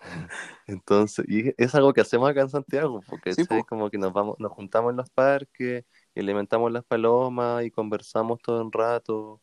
Entonces, 0.67 1.25
y 1.27 1.53
es 1.61 1.75
algo 1.75 1.93
que 1.93 2.01
hacemos 2.01 2.29
acá 2.29 2.41
en 2.41 2.49
Santiago, 2.49 3.01
porque 3.09 3.33
Sí, 3.33 3.43
po. 3.43 3.65
como 3.65 3.89
que 3.89 3.97
nos 3.97 4.13
vamos, 4.13 4.35
nos 4.39 4.51
juntamos 4.51 4.91
en 4.91 4.97
los 4.97 5.09
parques 5.09 5.85
y 6.15 6.19
alimentamos 6.19 6.71
las 6.71 6.83
palomas 6.83 7.63
y 7.63 7.71
conversamos 7.71 8.39
todo 8.41 8.61
el 8.61 8.71
rato 8.71 9.41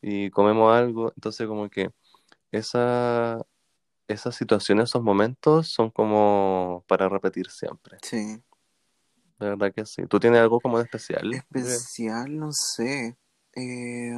y 0.00 0.30
comemos 0.30 0.74
algo. 0.74 1.12
Entonces, 1.16 1.46
como 1.46 1.68
que 1.70 1.90
esa, 2.50 3.40
esas 4.08 4.34
situaciones, 4.34 4.90
esos 4.90 5.02
momentos 5.02 5.68
son 5.68 5.90
como 5.90 6.84
para 6.88 7.08
repetir 7.08 7.50
siempre. 7.50 7.98
Sí. 8.02 8.42
De 9.38 9.48
verdad 9.48 9.72
que 9.74 9.84
sí. 9.86 10.06
¿Tú 10.06 10.20
tienes 10.20 10.40
algo 10.40 10.60
como 10.60 10.78
de 10.78 10.84
especial? 10.84 11.32
Especial, 11.32 12.38
no 12.38 12.52
sé. 12.52 13.16
Eh, 13.56 14.16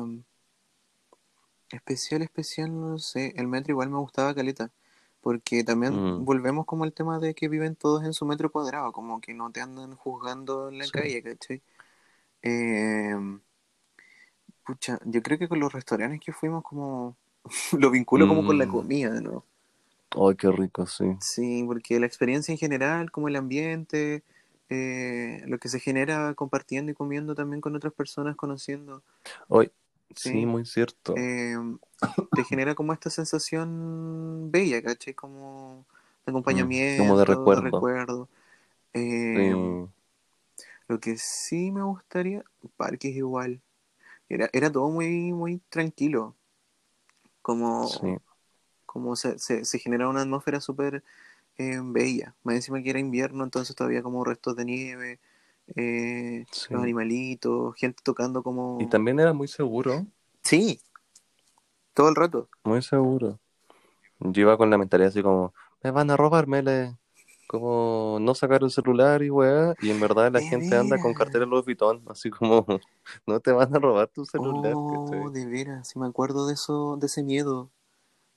especial, 1.71 2.23
especial, 2.23 2.79
no 2.79 2.99
sé. 2.99 3.33
El 3.37 3.49
metro 3.49 3.73
igual 3.73 3.91
me 3.91 3.99
gustaba 3.99 4.35
caleta. 4.35 4.71
Porque 5.25 5.65
también 5.65 5.95
Mm. 5.95 6.25
volvemos 6.27 6.67
como 6.67 6.85
al 6.85 6.93
tema 6.93 7.19
de 7.19 7.35
que 7.35 7.49
viven 7.49 7.77
todos 7.77 8.05
en 8.05 8.13
su 8.13 8.27
metro 8.27 8.53
cuadrado, 8.53 8.93
como 8.93 9.23
que 9.23 9.33
no 9.35 9.51
te 9.51 9.63
andan 9.63 9.97
juzgando 9.97 10.69
en 10.69 10.79
la 10.79 10.85
Sí. 10.85 10.93
calle, 10.93 11.23
¿cachai? 11.23 11.63
Eh, 12.43 13.17
pucha, 14.67 14.99
yo 15.07 15.23
creo 15.23 15.39
que 15.39 15.49
con 15.49 15.61
los 15.61 15.73
restaurantes 15.73 16.21
que 16.21 16.33
fuimos 16.33 16.63
como 16.63 17.17
lo 17.79 17.91
vinculo 17.91 18.29
como 18.29 18.45
con 18.47 18.59
la 18.59 18.67
Mm. 18.67 18.71
comida, 18.71 19.21
¿no? 19.23 19.45
Ay, 20.11 20.37
qué 20.37 20.51
rico, 20.53 20.87
sí. 20.87 21.07
Sí, 21.21 21.65
porque 21.67 21.99
la 21.99 22.07
experiencia 22.07 22.53
en 22.53 22.59
general, 22.59 23.11
como 23.11 23.29
el 23.29 23.37
ambiente, 23.37 24.23
eh, 24.69 25.43
lo 25.47 25.59
que 25.59 25.69
se 25.71 25.81
genera 25.81 26.35
compartiendo 26.35 26.93
y 26.93 26.95
comiendo 26.95 27.35
también 27.35 27.63
con 27.63 27.75
otras 27.75 27.95
personas, 27.95 28.37
conociendo, 28.37 29.03
Hoy, 29.49 29.71
Sí. 30.17 30.31
sí, 30.31 30.47
muy 30.47 30.65
cierto. 30.65 31.15
eh, 31.17 31.57
te 32.35 32.45
genera 32.45 32.75
como 32.75 32.93
esta 32.93 33.11
sensación 33.11 34.51
bella, 34.51 34.83
¿cachai? 34.83 35.15
Como 35.15 35.85
de 36.27 36.31
acompañamiento, 36.31 37.03
Mm, 37.05 37.09
como 37.09 37.19
de 37.19 37.25
recuerdo. 37.25 37.63
recuerdo. 37.63 38.29
Eh, 38.95 39.53
Sí. 39.55 39.91
Lo 40.89 41.01
que 41.01 41.17
sí 41.19 41.71
me 41.71 41.83
gustaría, 41.83 42.45
parques 42.77 43.15
igual. 43.17 43.61
Era, 44.29 44.51
era 44.53 44.73
todo 44.73 44.91
muy, 44.91 45.33
muy 45.33 45.59
tranquilo. 45.71 46.37
Como, 47.43 47.87
Sí. 47.89 48.17
como 48.87 49.17
se, 49.17 49.39
se, 49.39 49.65
se 49.65 49.79
generaba 49.79 50.11
una 50.11 50.23
atmósfera 50.23 50.61
súper 50.61 51.03
eh, 51.59 51.81
bella. 51.83 52.35
Más 52.45 52.57
encima 52.57 52.83
que 52.83 52.91
era 52.91 53.01
invierno, 53.01 53.45
entonces 53.45 53.77
todavía 53.77 54.03
como 54.03 54.25
restos 54.25 54.57
de 54.57 54.65
nieve, 54.67 55.21
eh, 55.77 56.45
Sí. 56.51 56.67
los 56.73 56.83
animalitos, 56.83 57.75
gente 57.77 58.01
tocando 58.05 58.43
como... 58.43 58.79
Y 58.81 58.87
también 58.87 59.19
era 59.21 59.33
muy 59.33 59.49
seguro, 59.49 60.07
Sí, 60.43 60.81
todo 61.95 62.09
el 62.09 62.15
rato. 62.17 62.49
muy 62.65 62.83
seguro. 62.83 63.39
Yo 64.21 64.43
iba 64.43 64.57
con 64.57 64.71
la 64.71 64.79
mentalidad 64.79 65.09
así 65.09 65.23
como, 65.23 65.53
me 65.83 65.91
van 65.91 66.11
a 66.11 66.17
robar, 66.17 66.47
mele. 66.47 66.97
Como 67.47 68.19
no 68.21 68.35
sacar 68.35 68.63
el 68.63 68.71
celular 68.71 69.23
y 69.23 69.29
weá. 69.31 69.75
Y 69.83 69.91
en 69.91 70.01
verdad 70.01 70.33
la 70.33 70.41
gente 70.41 70.75
anda 70.77 70.99
con 70.99 71.13
cartera 71.13 71.45
Louis 71.45 71.65
Vuitton, 71.65 72.03
así 72.09 72.31
como, 72.31 72.65
no 73.27 73.41
te 73.41 73.53
van 73.53 73.75
a 73.75 73.79
robar 73.79 74.09
tu 74.09 74.25
celular, 74.25 74.73
Oh, 74.77 75.31
de 75.31 75.45
veras, 75.47 75.89
sí 75.89 75.99
me 75.99 76.07
acuerdo 76.07 76.47
de 76.47 76.55
eso, 76.55 76.97
de 76.99 77.07
ese 77.07 77.23
miedo. 77.23 77.71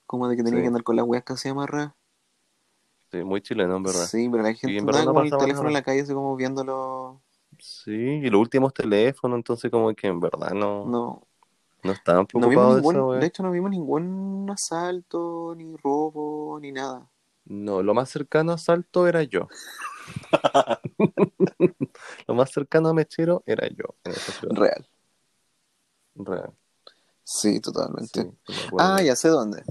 Como 0.06 0.28
de 0.28 0.36
que 0.36 0.42
tenía 0.42 0.58
Sí. 0.58 0.62
que 0.62 0.68
andar 0.68 0.82
con 0.84 0.96
las 0.96 1.06
weas 1.06 1.24
casi 1.24 1.48
amarradas. 1.48 1.92
Sí, 3.10 3.24
muy 3.24 3.40
chileno, 3.40 3.76
en 3.76 3.82
verdad. 3.82 4.06
Sí, 4.06 4.28
pero 4.30 4.42
la 4.42 4.52
gente 4.54 4.78
en 4.78 4.80
andaba 4.80 4.98
verdad 4.98 5.06
no 5.06 5.14
con 5.14 5.24
el 5.26 5.30
teléfono 5.38 5.68
en 5.68 5.74
la 5.74 5.82
calle 5.82 6.00
así 6.02 6.12
como 6.12 6.36
viéndolo. 6.36 7.20
Sí, 7.58 7.92
y 7.92 8.30
los 8.30 8.40
últimos 8.40 8.72
teléfonos, 8.74 9.36
entonces 9.36 9.70
como 9.70 9.92
que 9.94 10.06
en 10.06 10.20
verdad 10.20 10.50
no, 10.52 10.84
no, 10.84 11.26
No, 11.82 11.92
estaban 11.92 12.26
no 12.34 12.40
preocupados 12.40 12.82
de 12.82 13.00
weá. 13.00 13.20
de 13.20 13.26
hecho 13.26 13.42
no 13.42 13.50
vimos 13.50 13.70
ningún 13.70 14.48
asalto, 14.50 15.54
ni 15.56 15.74
robo, 15.76 16.58
ni 16.60 16.70
nada. 16.70 17.08
No, 17.46 17.82
lo 17.82 17.94
más 17.94 18.10
cercano 18.10 18.52
a 18.52 18.58
Salto 18.58 19.08
era 19.08 19.22
yo. 19.22 19.48
Lo 22.26 22.34
más 22.34 22.50
cercano 22.50 22.90
a 22.90 22.94
Mechero 22.94 23.42
era 23.46 23.66
yo 23.68 23.96
en 24.04 24.12
esa 24.12 24.32
ciudad. 24.32 24.54
Real. 24.54 24.86
Real. 26.14 26.52
Sí, 27.24 27.60
totalmente. 27.60 28.22
sí. 28.22 28.54
Ah, 28.78 29.02
ya 29.02 29.16
sé 29.16 29.28
dónde. 29.28 29.62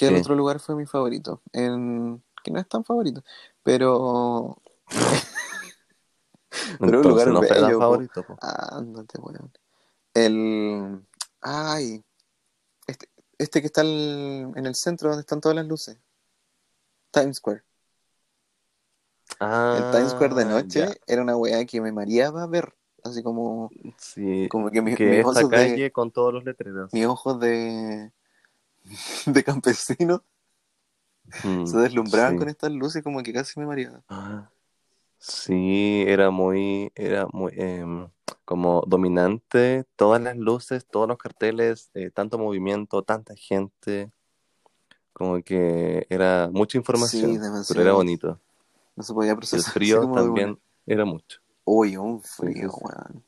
Que 0.00 0.06
el 0.08 0.14
¿Qué? 0.14 0.20
otro 0.22 0.34
lugar 0.34 0.60
fue 0.60 0.74
mi 0.76 0.86
favorito. 0.86 1.42
En... 1.52 2.22
Que 2.42 2.50
no 2.50 2.58
es 2.58 2.66
tan 2.66 2.84
favorito. 2.84 3.22
Pero. 3.62 4.56
Pero 6.80 7.00
un 7.00 7.08
lugar 7.08 7.28
no 7.28 7.42
fue 7.42 7.48
bello, 7.50 7.74
po. 7.74 7.80
favorito. 7.80 8.22
po. 8.26 8.36
Ándate, 8.40 9.20
weón. 9.20 9.52
El. 10.14 11.06
Ay. 11.42 12.02
Este, 12.86 13.08
este 13.38 13.60
que 13.60 13.66
está 13.66 13.82
el- 13.82 14.50
en 14.56 14.66
el 14.66 14.74
centro 14.74 15.10
donde 15.10 15.20
están 15.20 15.40
todas 15.40 15.54
las 15.56 15.66
luces. 15.66 15.98
Times 17.10 17.36
Square. 17.36 17.62
El 19.40 19.90
Times 19.92 20.10
Square 20.12 20.34
de 20.34 20.42
Ah, 20.42 20.46
noche 20.46 20.80
ya. 20.80 20.92
era 21.06 21.22
una 21.22 21.36
weá 21.36 21.64
que 21.66 21.80
me 21.80 21.92
mareaba 21.92 22.46
ver. 22.46 22.74
Así 23.04 23.22
como. 23.22 23.70
Sí, 23.98 24.48
Como 24.50 24.70
que 24.70 24.80
mi- 24.82 24.94
que 24.94 25.04
mis 25.06 25.18
esta 25.18 25.40
ojos 25.40 25.50
de. 25.50 25.90
con 25.92 26.10
todos 26.10 26.32
los 26.34 26.44
letreros. 26.44 26.90
Mis 26.92 27.06
ojos 27.06 27.38
de. 27.40 28.10
de 29.26 29.44
campesino 29.44 30.24
Mm, 31.44 31.64
se 31.64 31.78
deslumbraban 31.78 32.32
sí. 32.32 32.38
con 32.38 32.48
estas 32.48 32.70
luces, 32.72 33.02
como 33.02 33.22
que 33.22 33.32
casi 33.32 33.58
me 33.60 33.66
mareaba. 33.66 34.02
Ah, 34.08 34.50
sí, 35.18 36.04
era 36.06 36.30
muy, 36.30 36.92
era 36.94 37.26
muy 37.32 37.52
em, 37.56 38.08
como 38.44 38.82
dominante, 38.86 39.84
todas 39.96 40.20
las 40.22 40.36
luces, 40.36 40.86
todos 40.86 41.08
los 41.08 41.18
carteles, 41.18 41.90
eh, 41.94 42.10
tanto 42.10 42.38
movimiento, 42.38 43.02
tanta 43.02 43.34
gente. 43.36 44.10
Como 45.12 45.42
que 45.42 46.06
era 46.08 46.48
mucha 46.52 46.78
información, 46.78 47.32
Sí, 47.32 47.64
pero 47.68 47.82
era 47.82 47.92
bonito. 47.92 48.40
No 48.96 49.02
se 49.02 49.14
podía 49.14 49.32
el 49.32 49.36
procesar. 49.38 49.72
así 49.72 49.72
frío 49.72 50.00
también 50.08 50.58
era 50.86 51.04
mucho. 51.04 51.40
Uy, 51.64 51.96
un 51.96 52.22
frío, 52.22 52.70
Sí, 52.70 53.22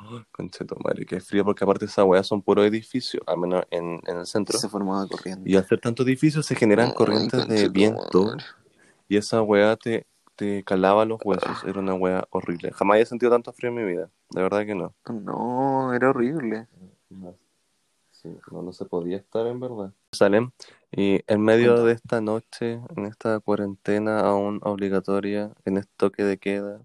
weón. 0.00 0.26
Concheto 0.30 0.76
madre, 0.84 1.04
que 1.06 1.20
frío 1.20 1.44
porque 1.44 1.64
aparte 1.64 1.84
esa 1.86 2.04
weá 2.04 2.22
son 2.22 2.42
puros 2.42 2.66
edificios, 2.66 3.22
al 3.26 3.38
menos 3.38 3.64
en, 3.70 4.00
en 4.06 4.18
el 4.18 4.26
centro. 4.26 4.58
Se 4.58 4.68
formaba 4.68 5.06
corriendo. 5.06 5.48
Y 5.48 5.56
al 5.56 5.66
ser 5.66 5.80
tantos 5.80 6.06
edificios 6.06 6.46
se 6.46 6.54
generan 6.54 6.88
Ay, 6.88 6.94
corrientes 6.94 7.46
de 7.48 7.68
viento 7.68 8.36
y 9.08 9.16
esa 9.16 9.42
weá 9.42 9.76
te, 9.76 10.06
te 10.36 10.62
calaba 10.64 11.04
los 11.04 11.18
huesos. 11.24 11.64
Era 11.64 11.80
una 11.80 11.94
weá 11.94 12.26
horrible. 12.30 12.70
Jamás 12.72 12.98
he 12.98 13.06
sentido 13.06 13.32
tanto 13.32 13.52
frío 13.52 13.70
en 13.70 13.76
mi 13.76 13.84
vida. 13.84 14.10
De 14.30 14.42
verdad 14.42 14.64
que 14.66 14.74
no. 14.74 14.94
No, 15.08 15.94
era 15.94 16.10
horrible. 16.10 16.68
No, 17.08 17.34
sí, 18.10 18.28
no, 18.52 18.62
no 18.62 18.72
se 18.72 18.84
podía 18.84 19.16
estar 19.16 19.46
en 19.46 19.58
verdad. 19.58 19.92
Salem, 20.12 20.50
y 20.92 21.20
en 21.26 21.40
medio 21.40 21.82
de 21.84 21.94
esta 21.94 22.20
noche, 22.20 22.80
en 22.96 23.06
esta 23.06 23.40
cuarentena 23.40 24.20
aún 24.20 24.60
obligatoria, 24.62 25.50
en 25.64 25.78
este 25.78 25.92
toque 25.96 26.24
de 26.24 26.38
queda 26.38 26.82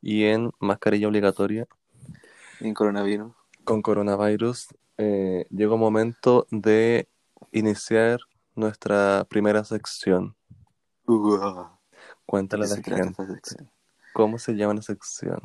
y 0.00 0.24
en 0.24 0.50
mascarilla 0.58 1.06
obligatoria 1.08 1.68
en 2.62 2.74
coronavirus. 2.74 3.32
con 3.64 3.82
coronavirus, 3.82 4.68
eh, 4.98 5.46
llegó 5.50 5.74
el 5.74 5.80
momento 5.80 6.46
de 6.50 7.08
iniciar 7.52 8.20
nuestra 8.54 9.24
primera 9.28 9.64
sección. 9.64 10.36
Uah. 11.06 11.78
Cuéntale 12.26 12.64
a 12.64 12.68
¿De 12.68 12.76
la 12.76 12.96
gente 12.96 13.24
cómo 14.12 14.38
se 14.38 14.54
llama 14.54 14.74
la 14.74 14.82
sección. 14.82 15.40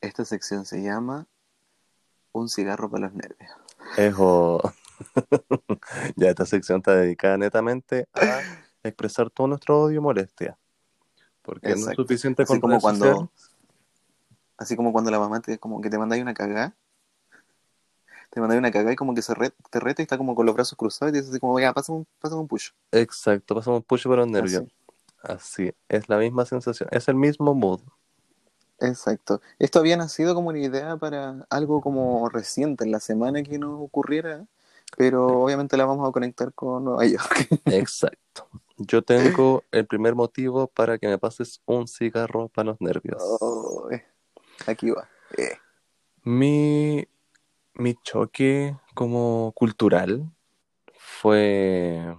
Esta 0.00 0.24
sección 0.24 0.64
se 0.64 0.82
llama 0.82 1.26
Un 2.32 2.48
cigarro 2.48 2.90
para 2.90 3.06
los 3.06 3.14
nervios. 3.14 3.50
Ejo. 3.96 4.60
ya 6.16 6.30
esta 6.30 6.46
sección 6.46 6.78
está 6.78 6.94
dedicada 6.94 7.36
netamente 7.38 8.08
a 8.14 8.40
expresar 8.82 9.30
todo 9.30 9.46
nuestro 9.46 9.82
odio 9.82 9.98
y 9.98 10.02
molestia. 10.02 10.58
Porque 11.42 11.74
no 11.74 11.90
es 11.90 11.96
suficiente 11.96 12.44
con 12.44 12.60
como 12.60 12.80
cuando-. 12.80 13.30
Así 14.60 14.76
como 14.76 14.92
cuando 14.92 15.10
la 15.10 15.18
mamá 15.18 15.40
te, 15.40 15.58
como 15.58 15.80
que 15.80 15.88
te 15.88 15.96
manda 15.96 16.16
ahí 16.16 16.20
una 16.20 16.34
cagada. 16.34 16.76
Te 18.28 18.40
manda 18.40 18.52
ahí 18.52 18.58
una 18.58 18.70
cagada 18.70 18.92
y 18.92 18.96
como 18.96 19.14
que 19.14 19.22
se 19.22 19.34
re- 19.34 19.54
te 19.70 19.80
reta 19.80 20.02
y 20.02 20.04
está 20.04 20.18
como 20.18 20.34
con 20.34 20.44
los 20.44 20.54
brazos 20.54 20.76
cruzados 20.76 21.10
y 21.10 21.12
te 21.14 21.18
dice 21.20 21.30
así 21.30 21.40
como, 21.40 21.58
ya, 21.58 21.72
pásame 21.72 22.00
un, 22.00 22.06
pásame 22.20 22.42
un 22.42 22.46
push. 22.46 22.68
Exacto, 22.92 23.54
pasamos 23.54 23.82
push 23.84 24.04
para 24.04 24.16
los 24.16 24.28
nervios. 24.28 24.62
Así. 24.62 24.72
Así, 25.22 25.74
es 25.88 26.10
la 26.10 26.18
misma 26.18 26.44
sensación, 26.44 26.90
es 26.92 27.08
el 27.08 27.14
mismo 27.14 27.54
mood. 27.54 27.80
Exacto. 28.80 29.40
Esto 29.58 29.78
había 29.78 29.96
nacido 29.96 30.34
como 30.34 30.50
una 30.50 30.58
idea 30.58 30.98
para 30.98 31.46
algo 31.48 31.80
como 31.80 32.28
reciente, 32.28 32.84
en 32.84 32.92
la 32.92 33.00
semana 33.00 33.42
que 33.42 33.58
nos 33.58 33.80
ocurriera, 33.80 34.46
pero 34.98 35.42
obviamente 35.42 35.78
la 35.78 35.86
vamos 35.86 36.06
a 36.06 36.12
conectar 36.12 36.52
con 36.52 36.84
Nueva 36.84 37.06
York. 37.06 37.48
Exacto. 37.66 38.46
Yo 38.76 39.02
tengo 39.02 39.62
el 39.72 39.86
primer 39.86 40.14
motivo 40.14 40.66
para 40.66 40.98
que 40.98 41.08
me 41.08 41.18
pases 41.18 41.60
un 41.66 41.88
cigarro 41.88 42.48
para 42.48 42.70
los 42.72 42.80
nervios. 42.80 43.22
Oh. 43.40 43.88
Aquí 44.66 44.90
va. 44.90 45.08
Eh. 45.36 45.56
Mi, 46.24 47.06
mi 47.74 47.94
choque 48.02 48.76
como 48.94 49.52
cultural 49.54 50.30
fue 50.94 52.14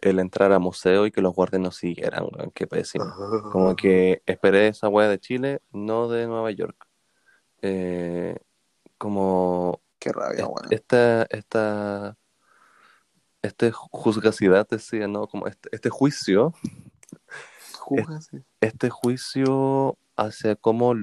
el 0.00 0.18
entrar 0.18 0.52
a 0.52 0.58
museo 0.58 1.06
y 1.06 1.12
que 1.12 1.20
los 1.20 1.34
guardias 1.34 1.62
nos 1.62 1.76
siguieran, 1.76 2.24
weón, 2.24 2.50
qué 2.50 2.66
pésimo. 2.66 3.04
Como 3.52 3.76
que 3.76 4.22
esperé 4.26 4.68
esa 4.68 4.88
wea 4.88 5.08
de 5.08 5.20
Chile, 5.20 5.62
no 5.72 6.08
de 6.08 6.26
Nueva 6.26 6.50
York. 6.50 6.86
Eh, 7.62 8.36
como 8.98 9.80
Qué 10.00 10.12
rabia, 10.12 10.46
weón. 10.46 10.66
esta, 10.70 11.22
esta, 11.30 12.16
este 13.42 13.70
juzgacidad 13.70 14.66
decía, 14.68 15.06
¿no? 15.06 15.28
Como 15.28 15.46
este, 15.46 15.68
este 15.70 15.90
juicio, 15.90 16.52
sí. 18.20 18.38
este 18.60 18.90
juicio 18.90 19.96
hacia 20.16 20.56
cómo 20.56 20.94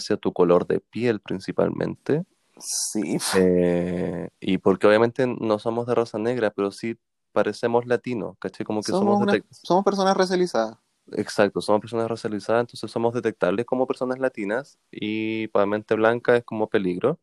hacia 0.00 0.16
tu 0.16 0.32
color 0.32 0.66
de 0.66 0.80
piel 0.80 1.20
principalmente. 1.20 2.24
Sí. 2.58 3.18
Eh, 3.36 4.28
y 4.40 4.58
porque 4.58 4.86
obviamente 4.86 5.26
no 5.26 5.58
somos 5.58 5.86
de 5.86 5.94
raza 5.94 6.18
negra, 6.18 6.50
pero 6.50 6.70
sí 6.70 6.96
parecemos 7.32 7.86
latinos, 7.86 8.36
¿cachai? 8.38 8.66
Como 8.66 8.82
que 8.82 8.92
Somos, 8.92 9.18
somos, 9.18 9.22
una- 9.22 9.44
somos 9.50 9.84
personas 9.84 10.16
racializadas. 10.16 10.76
Exacto, 11.12 11.60
somos 11.60 11.80
personas 11.80 12.08
racializadas, 12.08 12.60
entonces 12.62 12.90
somos 12.90 13.14
detectables 13.14 13.66
como 13.66 13.86
personas 13.86 14.18
latinas 14.18 14.78
y 14.90 15.48
para 15.48 15.66
mente 15.66 15.94
blanca 15.94 16.36
es 16.36 16.44
como 16.44 16.68
peligro. 16.68 17.18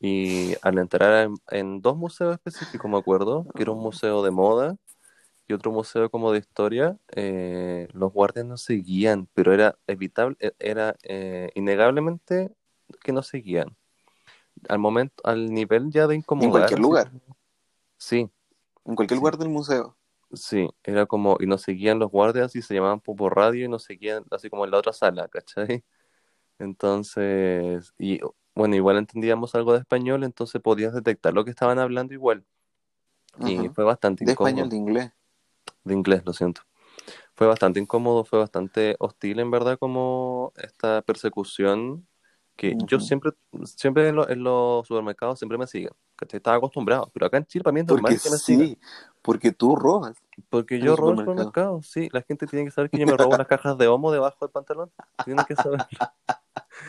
Y 0.00 0.52
al 0.62 0.78
entrar 0.78 1.26
en, 1.26 1.34
en 1.50 1.80
dos 1.80 1.96
museos 1.96 2.34
específicos, 2.34 2.90
me 2.90 2.98
acuerdo, 2.98 3.46
que 3.54 3.62
era 3.62 3.72
un 3.72 3.80
museo 3.80 4.22
de 4.22 4.30
moda 4.30 4.76
y 5.48 5.54
otro 5.54 5.72
museo 5.72 6.10
como 6.10 6.30
de 6.30 6.38
historia, 6.40 6.98
eh, 7.16 7.88
los 7.92 8.12
guardias 8.12 8.44
nos 8.46 8.60
seguían, 8.62 9.28
pero 9.32 9.52
era 9.54 9.78
evitable, 9.86 10.36
e- 10.40 10.52
era 10.58 10.94
eh, 11.02 11.50
innegablemente 11.54 12.50
que 13.02 13.12
nos 13.12 13.26
seguían. 13.26 13.74
Al 14.68 14.78
momento, 14.78 15.14
al 15.24 15.52
nivel 15.52 15.90
ya 15.90 16.06
de 16.06 16.16
incomodar. 16.16 16.50
cualquier 16.52 16.78
así 16.78 16.82
lugar. 16.82 17.12
Sí, 17.96 18.30
En 18.84 18.94
cualquier 18.94 19.16
Sí. 19.16 19.20
lugar 19.20 19.38
del 19.38 19.48
museo. 19.48 19.96
Sí, 20.32 20.68
era 20.82 21.06
como, 21.06 21.38
y 21.40 21.46
nos 21.46 21.62
seguían 21.62 21.98
los 21.98 22.10
guardias 22.10 22.54
y 22.54 22.60
se 22.60 22.74
llamaban 22.74 23.00
por 23.00 23.34
radio 23.34 23.64
y 23.64 23.68
nos 23.68 23.84
seguían 23.84 24.24
así 24.30 24.50
como 24.50 24.64
en 24.66 24.70
la 24.70 24.78
otra 24.78 24.92
sala, 24.92 25.28
¿cachai? 25.28 25.66
Entonces, 26.58 27.94
y 27.98 28.20
bueno, 28.54 28.76
igual 28.76 28.98
entendíamos 28.98 29.54
algo 29.54 29.72
de 29.72 29.78
español, 29.80 30.24
entonces 30.24 30.60
podías 30.60 30.92
detectar 30.92 31.32
lo 31.32 31.44
que 31.44 31.50
estaban 31.50 31.78
hablando 31.78 32.12
igual. 32.12 32.44
Y 33.46 33.68
fue 33.68 33.84
bastante 33.84 34.24
De 34.24 34.32
incómodo. 34.32 34.50
español, 34.50 34.68
de 34.68 34.76
inglés. 34.76 35.12
De 35.84 35.94
inglés, 35.94 36.22
lo 36.26 36.32
siento. 36.32 36.62
Fue 37.34 37.46
bastante 37.46 37.80
incómodo, 37.80 38.24
fue 38.24 38.38
bastante 38.40 38.96
hostil 39.00 39.40
en 39.40 39.50
verdad 39.50 39.78
como 39.78 40.52
esta 40.56 41.02
persecución 41.02 42.08
que 42.56 42.76
yo 42.80 42.98
Ujú. 42.98 43.00
siempre, 43.00 43.32
siempre 43.64 44.08
en, 44.08 44.16
lo- 44.16 44.28
en 44.30 44.42
los 44.44 44.86
supermercados 44.88 45.38
siempre 45.38 45.58
me 45.58 45.66
siguen, 45.66 45.92
¿cachai? 46.16 46.38
Estaba 46.38 46.56
acostumbrado, 46.58 47.10
pero 47.14 47.26
acá 47.26 47.38
en 47.38 47.46
Chile 47.46 47.64
para 47.64 47.74
mí 47.74 47.80
es 47.80 47.86
normal 47.86 48.14
Porque 48.14 48.18
que 48.22 48.30
me 48.30 48.38
sigan. 48.40 48.70
sí, 48.70 48.78
porque 49.22 49.52
tú 49.52 49.74
robas. 49.74 50.16
Porque 50.50 50.80
yo 50.80 50.94
robo 50.96 51.12
el 51.12 51.18
supermercado. 51.18 51.82
sí. 51.82 52.08
La 52.12 52.22
gente 52.22 52.46
tiene 52.46 52.66
que 52.66 52.70
saber 52.70 52.90
que 52.90 52.98
yo 52.98 53.06
me 53.06 53.16
robo 53.16 53.36
las 53.36 53.46
cajas 53.46 53.78
de 53.78 53.88
Omo 53.88 54.12
debajo 54.12 54.36
del 54.44 54.50
pantalón. 54.52 54.92
Tienen 55.24 55.44
que 55.44 55.56
saber. 55.56 55.80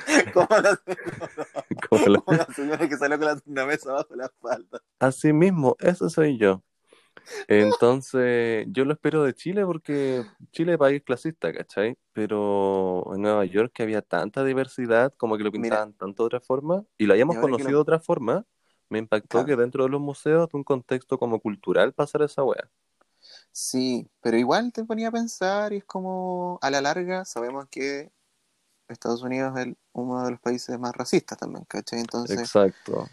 Como 0.34 0.48
la, 0.62 0.80
Como 1.90 2.08
la- 2.08 2.22
como 2.26 2.34
la 2.38 2.46
señora 2.54 2.88
que 2.88 2.98
salió 2.98 3.18
con 3.18 3.28
la 3.28 3.42
una 3.46 3.66
mesa 3.66 3.92
abajo 3.92 4.10
de 4.12 4.18
la 4.18 4.26
espalda. 4.26 4.82
Así 5.00 5.34
mismo, 5.34 5.76
eso 5.80 6.10
soy 6.10 6.38
yo. 6.38 6.64
Entonces, 7.48 8.66
yo 8.70 8.86
lo 8.86 8.94
espero 8.94 9.24
de 9.24 9.34
Chile 9.34 9.66
porque 9.66 10.24
Chile 10.52 10.74
es 10.74 10.78
país 10.80 11.02
clasista, 11.04 11.54
¿cachai? 11.54 11.98
Pero 12.14 13.04
en 13.16 13.22
Nueva 13.22 13.46
York 13.46 13.72
que 13.74 13.84
había 13.84 14.02
tanta 14.02 14.44
diversidad, 14.44 15.14
como 15.18 15.38
que 15.38 15.44
lo 15.44 15.52
Mira. 15.52 15.64
pintaban 15.64 15.94
tanto 15.94 16.24
de 16.24 16.28
otra 16.28 16.40
forma, 16.42 16.84
y 16.98 17.06
lo 17.06 17.14
hayamos 17.14 17.38
conocido 17.38 17.70
lo- 17.72 17.78
de 17.78 17.82
otra 17.82 18.00
forma, 18.00 18.46
me 18.90 19.00
impactó 19.00 19.28
Claro. 19.30 19.48
que 19.48 19.56
dentro 19.56 19.84
de 19.84 19.90
los 19.90 20.02
museos, 20.02 20.50
de 20.50 20.58
un 20.58 20.64
contexto 20.64 21.18
como 21.20 21.40
cultural, 21.40 21.94
pasara 21.94 22.26
esa 22.26 22.44
wea. 22.44 22.70
Sí, 23.52 24.10
pero 24.22 24.38
igual 24.38 24.72
te 24.72 24.84
ponía 24.86 25.10
a 25.10 25.12
pensar 25.12 25.74
y 25.74 25.78
es 25.78 25.86
como, 25.86 26.60
a 26.62 26.70
la 26.72 26.82
larga, 26.82 27.26
sabemos 27.26 27.68
que 27.70 28.12
Estados 28.90 29.24
Unidos 29.24 29.58
es 29.58 29.68
el- 29.68 29.78
uno 29.94 30.26
de 30.26 30.32
los 30.32 30.40
países 30.42 30.80
más 30.80 30.94
racistas 30.96 31.38
también, 31.38 31.66
¿cachai? 31.66 32.00
Entonces, 32.02 32.40
Exacto. 32.42 33.08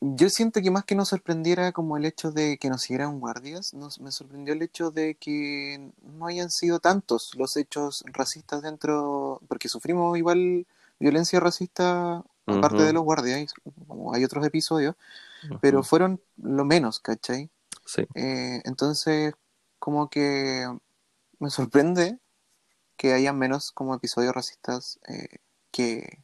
Yo 0.00 0.28
siento 0.28 0.60
que 0.60 0.70
más 0.70 0.84
que 0.84 0.94
nos 0.94 1.08
sorprendiera 1.08 1.72
como 1.72 1.96
el 1.96 2.04
hecho 2.04 2.30
de 2.30 2.58
que 2.58 2.68
nos 2.68 2.82
siguieran 2.82 3.20
guardias, 3.20 3.74
nos, 3.74 4.00
me 4.00 4.10
sorprendió 4.10 4.54
el 4.54 4.62
hecho 4.62 4.90
de 4.90 5.14
que 5.14 5.92
no 6.02 6.26
hayan 6.26 6.50
sido 6.50 6.80
tantos 6.80 7.32
los 7.36 7.56
hechos 7.56 8.04
racistas 8.06 8.62
dentro, 8.62 9.40
porque 9.48 9.68
sufrimos 9.68 10.16
igual 10.18 10.66
violencia 10.98 11.40
racista 11.40 12.24
aparte 12.46 12.76
Ujú. 12.76 12.84
de 12.84 12.92
los 12.92 13.04
guardias, 13.04 13.54
como 13.86 14.12
hay 14.12 14.24
otros 14.24 14.44
episodios, 14.46 14.96
pero 15.60 15.82
fueron 15.82 16.20
lo 16.36 16.64
menos, 16.64 17.00
¿cachai? 17.00 17.50
Sí. 17.86 18.06
Eh, 18.14 18.60
entonces, 18.64 19.34
como 19.78 20.08
que 20.08 20.66
me 21.38 21.50
sorprende 21.50 22.18
que 22.96 23.12
haya 23.12 23.32
menos 23.32 23.72
como 23.72 23.94
episodios 23.94 24.34
racistas 24.34 24.98
eh, 25.08 25.38
que, 25.70 26.22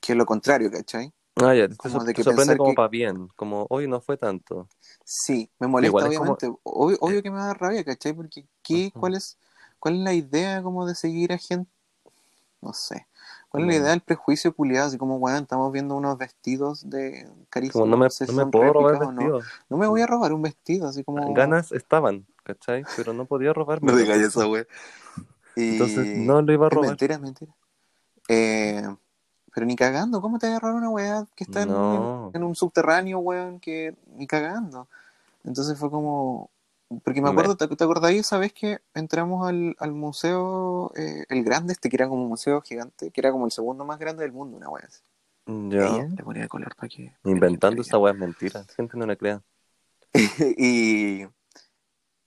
que 0.00 0.14
lo 0.14 0.26
contrario, 0.26 0.70
¿cachai? 0.70 1.12
Ah, 1.36 1.54
ya, 1.54 1.68
te, 1.68 1.76
Como 1.76 2.02
te 2.04 2.14
que 2.14 2.22
sorprende 2.24 2.56
como 2.56 2.70
que- 2.70 2.76
para 2.76 2.88
bien, 2.88 3.28
como 3.36 3.66
hoy 3.68 3.86
no 3.86 4.00
fue 4.00 4.16
tanto. 4.16 4.68
Sí, 5.04 5.50
me 5.58 5.66
molesta 5.66 5.88
Igual 5.88 6.12
es 6.12 6.18
como- 6.18 6.32
obviamente, 6.32 6.60
obvio, 6.62 6.96
obvio 7.00 7.22
que 7.22 7.30
me 7.30 7.38
da 7.38 7.52
rabia, 7.54 7.84
¿cachai? 7.84 8.14
Porque 8.14 8.46
¿qué, 8.62 8.90
cuál, 8.98 9.14
es, 9.16 9.36
¿cuál 9.78 9.96
es 9.96 10.00
la 10.00 10.14
idea 10.14 10.62
como 10.62 10.86
de 10.86 10.94
seguir 10.94 11.32
a 11.34 11.38
gente? 11.38 11.70
No 12.62 12.72
sé. 12.72 13.06
¿Cuál 13.50 13.64
es 13.64 13.66
la 13.66 13.72
Como- 13.72 13.82
idea 13.82 13.90
del 13.90 14.00
prejuicio 14.00 14.54
culiado? 14.54 14.88
Así 14.88 14.96
como, 14.96 15.16
weón, 15.18 15.42
estamos 15.42 15.70
viendo 15.72 15.94
unos 15.94 16.16
vestidos 16.16 16.88
de 16.88 17.28
carísimos. 17.50 17.86
No 17.86 17.96
me, 17.98 18.08
sé 18.08 18.26
si 18.26 18.32
no 18.34 18.46
me 18.46 18.50
puedo 18.50 18.72
robar 18.72 19.12
no. 19.12 19.40
No 19.68 19.76
me 19.76 19.86
voy 19.86 20.00
a 20.00 20.06
robar 20.06 20.32
un 20.32 20.40
vestido, 20.42 20.88
así 20.88 21.04
como... 21.04 21.34
Ganas 21.34 21.70
estaban, 21.70 22.26
¿cachai? 22.44 22.84
Pero 22.96 23.12
no 23.12 23.26
podía 23.26 23.52
robarme. 23.52 23.92
No 23.92 23.98
digas 23.98 24.18
eso, 24.18 24.48
güey. 24.48 24.64
Entonces 25.54 26.16
no 26.16 26.40
lo 26.40 26.52
iba 26.52 26.66
a 26.66 26.68
Es 26.68 26.74
robar. 26.74 26.88
mentira, 26.88 27.14
es 27.16 27.20
mentira. 27.20 27.54
Eh, 28.28 28.82
pero 29.56 29.64
ni 29.66 29.74
cagando, 29.74 30.20
¿cómo 30.20 30.38
te 30.38 30.48
vas 30.48 30.56
a 30.56 30.60
robar 30.60 30.74
una 30.76 30.90
weá 30.90 31.26
que 31.34 31.44
está 31.44 31.62
en, 31.62 31.70
No. 31.70 32.26
un, 32.26 32.30
en 32.36 32.42
un 32.44 32.54
subterráneo, 32.54 33.20
weón? 33.20 33.58
Que 33.58 33.94
ni 34.14 34.26
cagando. 34.26 34.86
Entonces 35.44 35.78
fue 35.78 35.90
como. 35.90 36.50
Porque 37.02 37.22
me 37.22 37.30
acuerdo, 37.30 37.56
¿te, 37.56 37.66
te 37.66 37.82
acordáis 37.84 38.20
esa 38.20 38.36
vez 38.36 38.52
que 38.52 38.80
entramos 38.92 39.48
al, 39.48 39.74
al 39.78 39.92
museo, 39.92 40.92
eh, 40.94 41.24
el 41.30 41.42
grande, 41.42 41.72
este 41.72 41.88
que 41.88 41.96
era 41.96 42.06
como 42.06 42.24
un 42.24 42.28
museo 42.28 42.60
gigante, 42.60 43.10
que 43.10 43.18
era 43.22 43.32
como 43.32 43.46
el 43.46 43.50
segundo 43.50 43.86
más 43.86 43.98
grande 43.98 44.24
del 44.24 44.32
mundo, 44.32 44.58
una 44.58 44.68
wea 44.68 44.84
así? 44.86 45.00
Y 45.46 45.70
Ya. 45.70 45.86
ella 45.86 46.08
le 46.14 46.22
ponía 46.22 46.48
color 46.48 46.76
para 46.76 46.90
que. 46.90 47.14
Inventando 47.24 47.80
esa 47.80 47.96
weá 47.96 48.12
es 48.12 48.18
mentira. 48.18 48.62
Gente 48.76 48.98
no 48.98 49.06
le 49.06 49.16
crea. 49.16 49.40
y, 50.58 51.26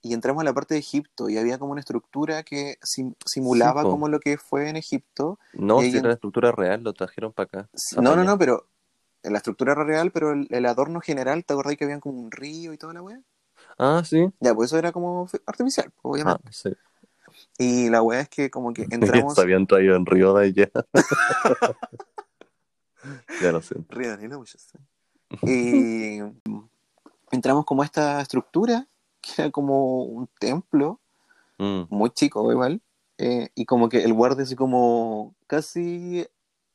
y 0.01 0.13
entramos 0.13 0.41
a 0.41 0.45
la 0.45 0.53
parte 0.53 0.75
de 0.75 0.79
Egipto 0.79 1.29
y 1.29 1.37
había 1.37 1.57
como 1.57 1.71
una 1.73 1.81
estructura 1.81 2.43
que 2.43 2.77
sim- 2.81 3.15
simulaba 3.25 3.83
Sí, 3.83 3.89
como 3.89 4.07
lo 4.07 4.19
que 4.19 4.37
fue 4.37 4.69
en 4.69 4.77
Egipto. 4.77 5.39
No, 5.53 5.81
si 5.81 5.89
en- 5.89 5.95
era 5.97 6.07
la 6.09 6.13
estructura 6.13 6.51
real, 6.51 6.83
lo 6.83 6.93
trajeron 6.93 7.33
para 7.33 7.45
acá. 7.45 7.69
Sí, 7.73 7.95
Ah, 7.97 8.01
No, 8.01 8.15
no, 8.15 8.23
no, 8.23 8.37
pero 8.37 8.67
la 9.23 9.37
estructura 9.37 9.73
era 9.73 9.83
real, 9.83 10.11
pero 10.11 10.31
el, 10.31 10.47
el 10.51 10.65
adorno 10.65 11.01
general, 11.01 11.43
¿te 11.45 11.53
acordás 11.53 11.75
que 11.75 11.83
había 11.85 11.99
como 11.99 12.19
un 12.19 12.31
río 12.31 12.73
y 12.73 12.77
toda 12.77 12.93
la 12.93 13.01
wea? 13.01 13.21
Ah, 13.77 14.01
sí. 14.05 14.29
Ya, 14.39 14.53
pues 14.55 14.69
eso 14.69 14.77
era 14.77 14.91
como 14.91 15.27
artificial, 15.45 15.87
Ah, 15.87 15.99
obviamente. 16.01 16.51
sí. 16.51 16.69
Y 17.57 17.89
la 17.89 18.01
wea 18.01 18.21
es 18.21 18.29
que 18.29 18.49
como 18.49 18.71
que 18.73 18.87
entramos... 18.89 19.35
Se 19.35 19.41
habían 19.41 19.67
traído 19.67 19.95
en 19.95 20.05
Río 20.05 20.33
de 20.33 20.45
allá. 20.45 20.69
ya 23.41 23.51
lo 23.51 23.61
siento. 23.61 23.95
Río 23.95 24.09
Danilo, 24.09 24.37
pues. 24.37 24.57
Y 25.45 26.19
entramos 27.31 27.65
como 27.65 27.81
a 27.81 27.85
esta 27.85 28.21
estructura, 28.21 28.87
que 29.35 29.41
era 29.43 29.51
como 29.51 30.03
un 30.03 30.27
templo, 30.39 30.99
Mm. 31.57 31.83
muy 31.89 32.09
chico 32.11 32.49
igual, 32.51 32.81
eh, 33.17 33.49
y 33.53 33.65
como 33.65 33.89
que 33.89 34.03
el 34.03 34.13
guardia 34.13 34.43
así 34.43 34.55
como 34.55 35.35
casi 35.47 36.25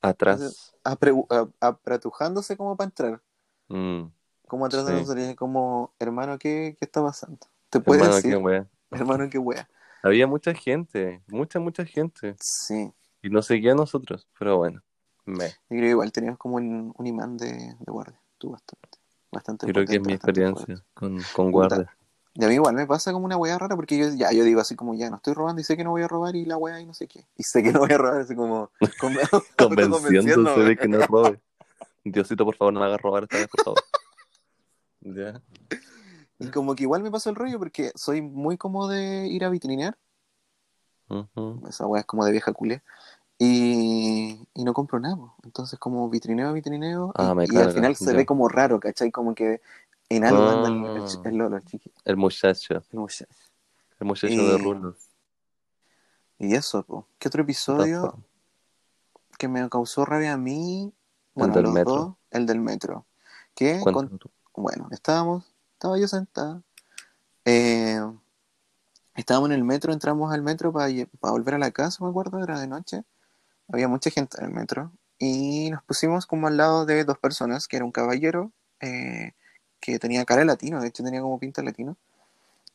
Atrás. 0.02 0.74
apre- 0.84 1.26
a- 1.30 1.66
apretujándose 1.66 2.57
como 2.57 2.76
para 2.76 2.88
entrar, 2.88 3.22
Mm. 3.68 4.05
como 4.46 4.66
atrás 4.66 4.84
de 4.86 4.92
nosotros, 4.92 5.26
y 5.30 5.34
como, 5.34 5.94
hermano, 5.98 6.38
¿qué, 6.38 6.76
qué 6.78 6.84
está 6.84 7.02
pasando? 7.02 7.38
¿Te 7.70 7.80
puedes 7.80 8.02
Hermano, 8.02 8.16
decir? 8.16 8.30
qué 8.32 8.36
wea. 8.36 8.68
Hermano, 8.90 9.30
qué 9.30 9.38
wea. 9.38 9.68
Había 10.02 10.26
mucha 10.26 10.52
gente, 10.52 11.22
mucha, 11.28 11.59
mucha 11.61 11.84
gente. 11.86 12.36
Sí, 12.38 12.92
Y 13.22 13.30
nos 13.30 13.46
seguía 13.46 13.72
a 13.72 13.74
nosotros, 13.74 14.28
pero 14.38 14.59
bueno. 14.59 14.82
Me. 15.24 15.48
yo 15.48 15.55
creo 15.68 15.80
que 15.80 15.88
igual 15.88 16.12
teníamos 16.12 16.38
como 16.38 16.57
un, 16.57 16.92
un 16.94 17.07
imán 17.07 17.38
de, 17.38 17.52
de 17.52 17.90
guardia, 17.92 18.20
tú 18.36 18.50
bastante. 18.50 18.98
Bastante 19.32 19.66
Creo 19.72 19.86
que 19.86 19.96
es 19.96 20.00
mi 20.02 20.12
experiencia 20.12 20.84
con, 20.92 21.22
con 21.34 21.50
guardia. 21.50 21.90
Y 22.37 22.45
a 22.45 22.49
mí 22.49 22.55
igual 22.55 22.74
me 22.74 22.87
pasa 22.87 23.12
como 23.12 23.26
una 23.26 23.37
wea 23.37 23.57
rara 23.59 23.76
porque 23.76 23.97
yo 23.97 24.09
ya 24.09 24.32
yo 24.32 24.43
digo 24.43 24.61
así 24.61 24.74
como 24.74 24.95
ya 24.95 25.09
no 25.09 25.16
estoy 25.16 25.35
robando 25.35 25.61
y 25.61 25.64
sé 25.64 25.76
que 25.76 25.85
no 25.85 25.91
voy 25.91 26.03
a 26.03 26.09
robar 26.09 26.35
y 26.35 26.45
la 26.45 26.57
wea 26.57 26.80
y 26.80 26.87
no 26.87 26.93
sé 26.93 27.07
qué. 27.07 27.24
Y 27.37 27.45
sé 27.45 27.62
que 27.62 27.72
no 27.72 27.78
voy 27.80 27.93
a 27.93 27.99
robar 27.99 28.20
así 28.20 28.35
como 28.35 28.70
con- 28.99 29.16
Convenciéndose 29.57 30.61
de 30.61 30.76
que 30.76 30.89
no 30.89 31.01
robe. 31.07 31.41
Diosito, 32.03 32.45
por 32.45 32.57
favor, 32.57 32.74
no 32.74 32.80
me 32.80 32.87
hagas 32.87 33.01
robar 33.01 33.22
esta 33.22 33.39
vez, 33.39 33.49
por 33.49 33.64
favor. 33.64 33.82
Ya. 35.07 35.43
Y 36.39 36.49
como 36.51 36.74
que 36.74 36.85
igual 36.85 37.03
me 37.03 37.11
pasa 37.11 37.28
el 37.28 37.37
rollo 37.37 37.59
porque 37.59 37.93
soy 37.95 38.22
muy 38.22 38.57
como 38.57 38.89
de 38.89 39.26
ir 39.26 39.45
a 39.45 39.51
vitrinear. 39.51 39.99
Esa 41.68 41.87
wea 41.87 42.01
es 42.01 42.07
como 42.07 42.24
de 42.24 42.32
vieja 42.32 42.55
culia. 42.55 42.82
Y, 43.39 44.49
y 44.55 44.64
no 44.64 44.72
compro 44.72 44.99
nada. 44.99 45.18
Entonces 45.43 45.78
como 45.78 46.09
vitrineo, 46.09 46.55
vitrineo. 46.55 47.12
Ah, 47.16 47.35
y, 47.47 47.59
al 47.59 47.72
final 47.72 47.95
se 47.97 48.12
ya. 48.12 48.16
ve 48.16 48.24
como 48.24 48.49
raro, 48.49 48.80
¿cachai? 48.80 49.11
Como 49.11 49.35
que 49.35 49.61
Ah. 50.23 50.65
el, 50.67 50.85
el, 51.03 51.27
el 51.27 51.37
lolo, 51.37 51.57
el. 51.57 51.62
El 52.05 52.17
muchacho, 52.17 52.75
el 52.75 52.99
muchacho. 52.99 53.27
el 54.01 54.07
muchacho 54.07 54.33
Y- 54.33 54.37
de 54.51 54.59
rulos. 54.59 54.97
Y 56.39 56.55
eso, 56.55 56.83
po. 56.83 57.07
¿Qué 57.19 57.29
otro 57.29 57.43
episodio 57.43 58.19
que 59.39 59.49
me 59.49 59.69
causó 59.69 60.05
rabia 60.05 60.35
a 60.35 60.37
mí? 60.37 60.93
Bueno, 61.35 61.53
a 61.53 61.57
del 61.57 61.65
los 61.65 61.73
metro. 61.75 61.95
dos, 61.95 62.15
el 62.31 62.47
del 62.47 62.61
metro. 62.61 63.07
Que, 63.55 63.81
con- 63.81 64.19
bueno, 64.57 64.89
estábamos, 64.91 65.45
estaba 65.73 65.99
yo 65.99 66.09
sentada. 66.09 66.62
Eh, 67.45 68.01
estábamos 69.15 69.51
en 69.51 69.55
el 69.57 69.65
metro, 69.65 69.93
entramos 69.93 70.33
al 70.33 70.43
metro 70.43 70.73
para, 70.73 70.89
volver 71.21 71.55
a 71.55 71.59
la 71.59 71.71
casa, 71.71 72.03
me 72.05 72.11
acuerdo, 72.11 72.43
era 72.43 72.59
de 72.59 72.67
noche. 72.67 73.05
Había 73.73 73.89
mucha 73.89 74.11
gente 74.11 74.37
en 74.39 74.47
el 74.47 74.53
metro. 74.53 74.93
Y 75.19 75.71
nos 75.71 75.83
pusimos 75.85 76.27
como 76.27 76.49
al 76.49 76.57
lado 76.57 76.85
de 76.85 77.05
dos 77.05 77.19
personas, 77.19 77.69
que 77.69 77.77
era 77.77 77.85
un 77.85 77.93
caballero 77.93 78.51
eh, 78.81 79.33
que 79.85 79.99
tenía 79.99 80.24
cara 80.24 80.41
de 80.41 80.47
latino, 80.47 80.80
de 80.80 80.89
hecho 80.89 81.05
tenía 81.05 81.20
como 81.20 81.39
pinta 81.39 81.61
de 81.61 81.66
latino. 81.66 81.97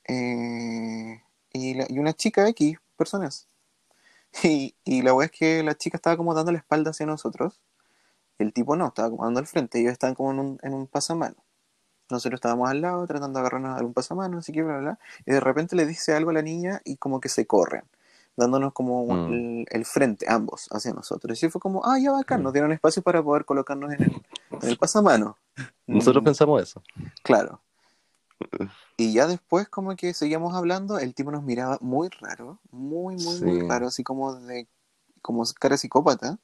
Eh, 0.07 1.22
y, 1.53 1.74
la- 1.74 1.86
y 1.89 1.97
una 1.99 2.14
chica 2.14 2.47
X, 2.49 2.78
personas. 2.97 3.47
Y, 4.43 4.76
y 4.84 5.01
la 5.01 5.12
wea 5.16 5.26
es 5.26 5.32
que 5.32 5.64
la 5.64 5.74
chica 5.76 5.97
estaba 5.97 6.16
como 6.16 6.36
dando 6.36 6.51
la 6.51 6.60
espalda 6.60 6.91
hacia 6.91 7.07
nosotros. 7.07 7.60
El 8.38 8.53
tipo 8.53 8.76
no, 8.76 8.89
estaba 8.89 9.10
como 9.10 9.24
dando 9.26 9.39
al 9.39 9.47
frente. 9.47 9.80
Ellos 9.80 9.91
estaban 9.93 10.14
como 10.14 10.32
en 10.32 10.39
un, 10.39 10.60
en 10.62 10.74
un 10.76 10.86
pasamano. 10.86 11.36
Nosotros 12.12 12.38
estábamos 12.38 12.70
al 12.70 12.82
lado 12.82 13.07
tratando 13.07 13.39
de 13.39 13.41
agarrarnos 13.41 13.72
a 13.72 13.78
algún 13.78 13.93
pasamano, 13.95 14.38
así 14.38 14.51
que 14.51 14.62
bla, 14.62 14.74
bla, 14.78 14.82
bla. 14.82 14.99
Y 15.26 15.32
de 15.32 15.39
repente 15.39 15.76
le 15.76 15.88
dice 15.88 16.14
algo 16.14 16.30
a 16.30 16.34
la 16.34 16.43
niña 16.43 16.80
y 16.86 16.97
como 16.97 17.20
que 17.20 17.28
se 17.30 17.47
corren, 17.47 17.84
dándonos 18.38 18.72
como 18.74 19.03
Mm. 19.07 19.34
el, 19.34 19.66
el 19.72 19.86
frente, 19.86 20.26
ambos, 20.30 20.68
hacia 20.72 20.93
nosotros. 20.93 21.41
Y 21.41 21.49
fue 21.49 21.60
como, 21.60 21.84
ah, 21.86 21.97
ya 21.99 22.12
bacán, 22.12 22.41
Mm. 22.41 22.43
nos 22.43 22.53
dieron 22.53 22.72
espacio 22.72 23.01
para 23.01 23.24
poder 23.24 23.45
colocarnos 23.45 23.91
en 23.93 24.03
el, 24.03 24.12
en 24.62 24.70
el 24.70 24.78
pasamano. 24.78 25.38
Nosotros 25.88 26.22
Mm, 26.22 26.26
pensamos 26.26 26.62
eso. 26.62 26.84
Claro. 27.24 27.62
Y 28.97 29.14
ya 29.14 29.28
después 29.28 29.70
como 29.70 29.95
que 29.95 30.14
seguíamos 30.14 30.55
hablando, 30.55 30.99
el 30.99 31.14
tipo 31.14 31.32
nos 31.32 31.43
miraba 31.43 31.78
muy 31.82 32.10
raro, 32.20 32.60
muy, 32.72 33.16
muy, 33.16 33.41
muy 33.41 33.68
raro, 33.68 33.88
así 33.88 34.03
como 34.03 34.36
de, 34.36 34.68
como 35.22 35.43
cara 35.60 35.78
psicópata. 35.78 36.38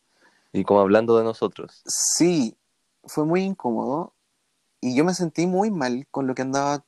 Y 0.53 0.63
como 0.63 0.79
hablando 0.79 1.17
de 1.17 1.23
nosotros. 1.25 1.83
Sí, 1.85 2.55
fue 3.03 3.25
muy 3.25 3.41
incómodo 3.41 4.13
y 4.79 4.95
yo 4.95 5.03
me 5.03 5.13
sentí 5.13 5.47
muy 5.47 5.69
mal 5.69 6.07
con 6.11 6.27
lo 6.27 6.35
que 6.35 6.43
andaba 6.43 6.83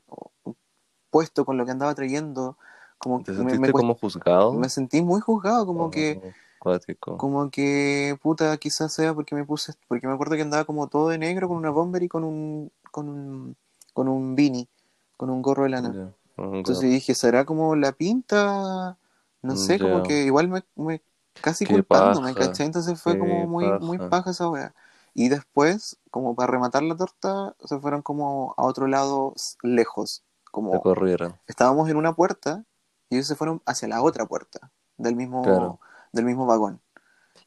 puesto, 1.10 1.46
con 1.46 1.58
lo 1.58 1.66
que 1.66 1.72
andaba 1.72 1.96
trayendo, 1.96 2.58
como 2.98 3.24
¿Te 3.24 3.34
sentiste 3.34 3.60
me, 3.60 3.68
me, 3.68 3.74
como 3.74 3.96
juzgado? 3.96 4.54
me 4.54 4.70
sentí 4.70 5.02
muy 5.02 5.20
juzgado, 5.20 5.66
como 5.66 5.86
Oh, 5.86 5.92
que, 5.92 6.34
cuático. 6.60 7.18
como 7.18 7.50
que, 7.50 8.18
puta, 8.22 8.56
quizás 8.58 8.94
sea 8.94 9.14
porque 9.14 9.36
me 9.36 9.46
puse, 9.46 9.74
porque 9.88 10.08
me 10.08 10.14
acuerdo 10.14 10.36
que 10.36 10.42
andaba 10.42 10.66
como 10.66 10.88
todo 10.88 11.10
de 11.10 11.18
negro 11.18 11.48
con 11.48 11.58
una 11.58 11.70
bomber 11.70 12.04
y 12.04 12.08
con 12.08 12.24
un, 12.24 12.72
con 12.92 13.10
un, 13.10 13.56
con 13.94 14.08
un 14.08 14.36
beanie, 14.36 14.68
con 15.16 15.30
un 15.30 15.42
gorro 15.42 15.64
de 15.64 15.70
lana. 15.70 16.14
Un 16.38 16.56
Entonces 16.56 16.90
dije, 16.90 17.16
¿será 17.16 17.46
como 17.46 17.76
la 17.76 17.92
pinta? 17.92 18.98
No 19.42 19.56
sé, 19.56 19.80
como 19.80 20.04
que 20.04 20.24
igual 20.24 20.48
me, 20.50 20.64
me 20.76 21.02
casi 21.42 21.66
Qué 21.66 21.74
culpándome, 21.74 22.34
paja, 22.34 22.48
¿cachai? 22.48 22.66
Entonces 22.66 23.00
fue 23.02 23.14
qué 23.14 23.20
como 23.20 23.48
muy, 23.48 23.66
muy 23.80 23.98
paja. 23.98 24.10
paja 24.10 24.32
esa 24.32 24.50
wea. 24.50 24.74
Y 25.14 25.30
después, 25.30 25.98
como 26.12 26.36
para 26.36 26.52
rematar 26.52 26.84
la 26.84 26.96
torta, 26.96 27.56
se 27.64 27.80
fueron 27.80 28.02
como 28.02 28.54
a 28.58 28.64
otro 28.66 28.88
lado 28.88 29.34
lejos. 29.64 30.24
Como 30.52 30.80
corrieron. 30.82 31.36
estábamos 31.48 31.90
en 31.90 31.98
una 31.98 32.14
puerta 32.14 32.64
y 33.10 33.16
ellos 33.16 33.28
se 33.28 33.36
fueron 33.36 33.62
hacia 33.66 33.88
la 33.88 34.02
otra 34.02 34.26
puerta 34.26 34.72
del 34.98 35.16
mismo, 35.16 35.44
Claro. 35.44 35.80
Del 36.12 36.26
mismo 36.26 36.46
vagón. 36.46 36.82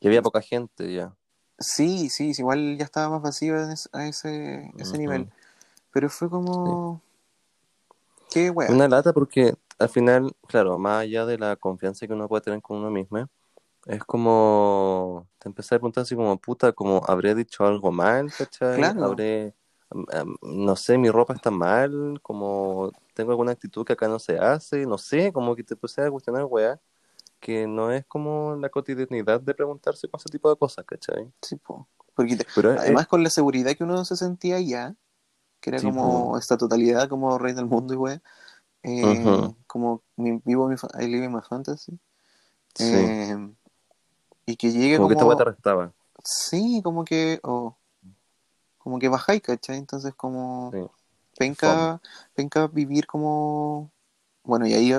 Y 0.01 0.07
había 0.07 0.23
poca 0.23 0.41
gente 0.41 0.93
ya. 0.93 1.15
Sí, 1.59 2.09
sí, 2.09 2.33
igual 2.39 2.79
ya 2.79 2.85
estaba 2.85 3.11
más 3.11 3.23
vacío 3.23 3.63
en 3.63 3.71
es- 3.73 3.91
a 3.93 4.07
ese, 4.07 4.73
ese 4.77 4.91
Ujú. 4.93 4.99
nivel. 4.99 5.31
Pero 5.93 6.09
fue 6.09 6.31
como... 6.31 7.03
Qué 8.31 8.51
wea. 8.51 8.71
Una 8.71 8.89
lata 8.89 9.13
porque 9.13 9.55
al 9.79 9.89
final, 9.89 10.33
claro, 10.47 10.79
más 10.79 11.03
allá 11.03 11.27
de 11.27 11.37
la 11.39 11.57
confianza 11.57 12.07
que 12.07 12.13
uno 12.13 12.29
puede 12.29 12.43
tener 12.43 12.63
con 12.63 12.79
uno 12.79 12.91
mismo, 12.91 13.29
es 13.87 14.05
como 14.05 15.27
te 15.39 15.49
empecé 15.49 15.75
a 15.75 15.79
preguntar 15.79 16.03
así 16.03 16.15
como 16.15 16.37
puta, 16.39 16.73
como 16.73 17.03
habré 17.07 17.35
dicho 17.35 17.67
algo 17.67 17.91
mal, 17.91 18.33
¿cachai? 18.33 18.77
Claro. 18.77 19.05
Habré, 19.05 19.55
no 20.43 20.77
sé, 20.77 20.97
mi 20.99 21.11
ropa 21.11 21.35
está 21.35 21.51
mal, 21.51 22.21
como 22.23 22.93
tengo 23.15 23.33
alguna 23.33 23.53
actitud 23.53 23.85
que 23.85 23.95
acá 23.95 24.07
no 24.07 24.19
se 24.19 24.39
hace, 24.39 24.87
no 24.87 24.97
sé, 24.99 25.33
como 25.33 25.57
que 25.57 25.65
te 25.65 25.75
empecé 25.75 26.03
a 26.03 26.11
cuestionar, 26.11 26.45
weá, 26.45 26.79
que 27.41 27.67
no 27.67 27.91
es 27.91 28.05
como 28.07 28.57
la 28.57 28.69
cotidianidad 28.69 29.41
de 29.41 29.55
preguntarse 29.55 30.09
con 30.09 30.19
ese 30.21 30.29
tipo 30.29 30.51
de 30.51 30.57
cosas, 30.57 30.85
¿cachai? 30.85 31.33
Sí, 31.43 31.57
po. 31.57 31.89
Porque 32.15 32.37
Pero 32.55 32.73
además 32.73 33.07
con 33.07 33.23
la 33.23 33.31
seguridad 33.31 33.75
que 33.77 33.85
uno 33.85 34.05
se 34.05 34.17
sentía 34.17 34.57
allá, 34.57 34.95
que 35.61 35.71
era 35.71 35.81
Sí, 35.81 35.87
como 35.91 36.33
po. 36.33 36.39
esta 36.39 36.57
totalidad 36.57 37.09
como 37.09 37.39
rey 37.39 37.55
del 37.55 37.67
mundo 37.67 37.95
y 37.95 37.97
wey, 37.97 38.21
eh, 38.83 39.15
Ujú. 39.15 39.57
como 39.67 40.03
mi, 40.17 40.41
vivo 40.45 40.69
mi 40.69 40.77
I 40.99 41.07
live 41.07 41.25
in 41.25 41.33
my 41.33 41.41
fantasy, 41.43 41.99
sí, 42.75 42.97
eh, 42.97 43.37
y 44.47 44.57
que 44.57 44.71
llegue 44.71 44.97
como 44.97 45.09
como, 45.09 45.09
que 45.09 45.15
esta 45.15 45.37
te 45.37 45.43
arrestaba. 45.51 45.93
sí, 46.25 46.81
como 46.85 47.05
que, 47.05 47.41
o 47.43 47.77
como 48.79 48.99
que 48.99 49.09
bajáis, 49.09 49.43
¿cachai? 49.43 49.79
Entonces 49.79 50.15
como 50.15 50.71
Sí. 50.73 50.87
penca, 51.39 52.01
penca 52.35 52.67
vivir 52.67 53.07
como, 53.07 53.91
bueno, 54.43 54.67
y 54.67 54.75
ahí 54.75 54.93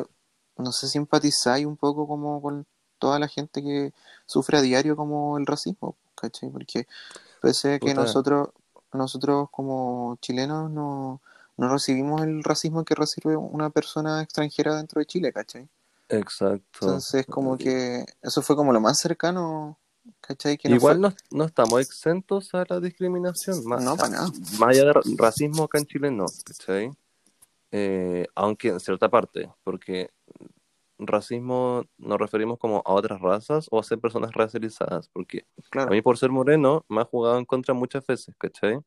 no 0.58 0.72
sé 0.72 0.88
si 0.88 0.98
empatizáis 0.98 1.66
un 1.66 1.78
poco 1.78 2.08
como 2.08 2.42
con 2.42 2.66
toda 3.00 3.18
la 3.20 3.28
gente 3.28 3.62
que 3.64 3.94
sufre 4.26 4.58
a 4.58 4.62
diario 4.62 4.96
como 4.96 5.38
el 5.38 5.46
racismo, 5.46 5.96
¿cachai? 6.16 6.50
Porque 6.50 6.88
pese 7.42 7.76
a 7.76 7.80
que 7.80 7.88
Puta. 7.92 8.02
nosotros, 8.02 8.50
nosotros 8.94 9.50
como 9.52 10.18
chilenos 10.22 10.70
no, 10.70 11.22
no 11.58 11.70
recibimos 11.70 12.22
el 12.22 12.44
racismo 12.44 12.84
que 12.86 12.96
recibe 12.96 13.36
una 13.36 13.70
persona 13.70 14.22
extranjera 14.22 14.76
dentro 14.76 15.00
de 15.00 15.06
Chile, 15.06 15.34
¿cachai? 15.34 15.68
Exacto. 16.10 16.62
Entonces 16.82 17.26
como 17.26 17.58
que 17.58 18.06
eso 18.22 18.42
fue 18.42 18.56
como 18.56 18.74
lo 18.74 18.80
más 18.82 19.00
cercano, 19.00 19.78
¿cachai? 20.20 20.58
Que 20.58 20.70
no 20.70 20.76
Igual 20.76 21.00
fue- 21.00 21.10
no, 21.10 21.16
no 21.32 21.46
estamos 21.46 21.80
exentos 21.82 22.54
a 22.54 22.66
la 22.68 22.80
discriminación. 22.80 23.66
Más, 23.66 23.82
No, 23.84 23.96
para 23.96 24.10
nada. 24.10 24.28
Más 24.60 24.70
allá 24.70 24.86
de 24.86 24.94
ra- 24.94 25.02
racismo 25.18 25.64
acá 25.64 25.78
en 25.80 25.86
Chile, 25.86 26.12
no, 26.12 26.26
¿cachai? 26.46 26.92
Eh, 27.72 28.28
aunque 28.36 28.70
en 28.70 28.80
cierta 28.80 29.10
parte, 29.10 29.50
porque 29.64 30.10
racismo 31.00 31.84
nos 31.98 32.20
referimos 32.20 32.60
como 32.60 32.84
a 32.86 32.94
otras 32.94 33.20
razas 33.22 33.68
o 33.72 33.80
a 33.80 33.84
ser 33.84 34.00
personas 34.00 34.32
racializadas, 34.34 35.10
porque 35.10 35.46
Claro. 35.70 35.90
a 35.90 35.94
mí 35.94 36.02
por 36.02 36.18
ser 36.18 36.30
moreno 36.30 36.86
me 36.90 37.02
ha 37.02 37.06
jugado 37.06 37.38
en 37.38 37.46
contra 37.46 37.74
muchas 37.74 38.06
veces, 38.06 38.36
¿cachai? 38.38 38.80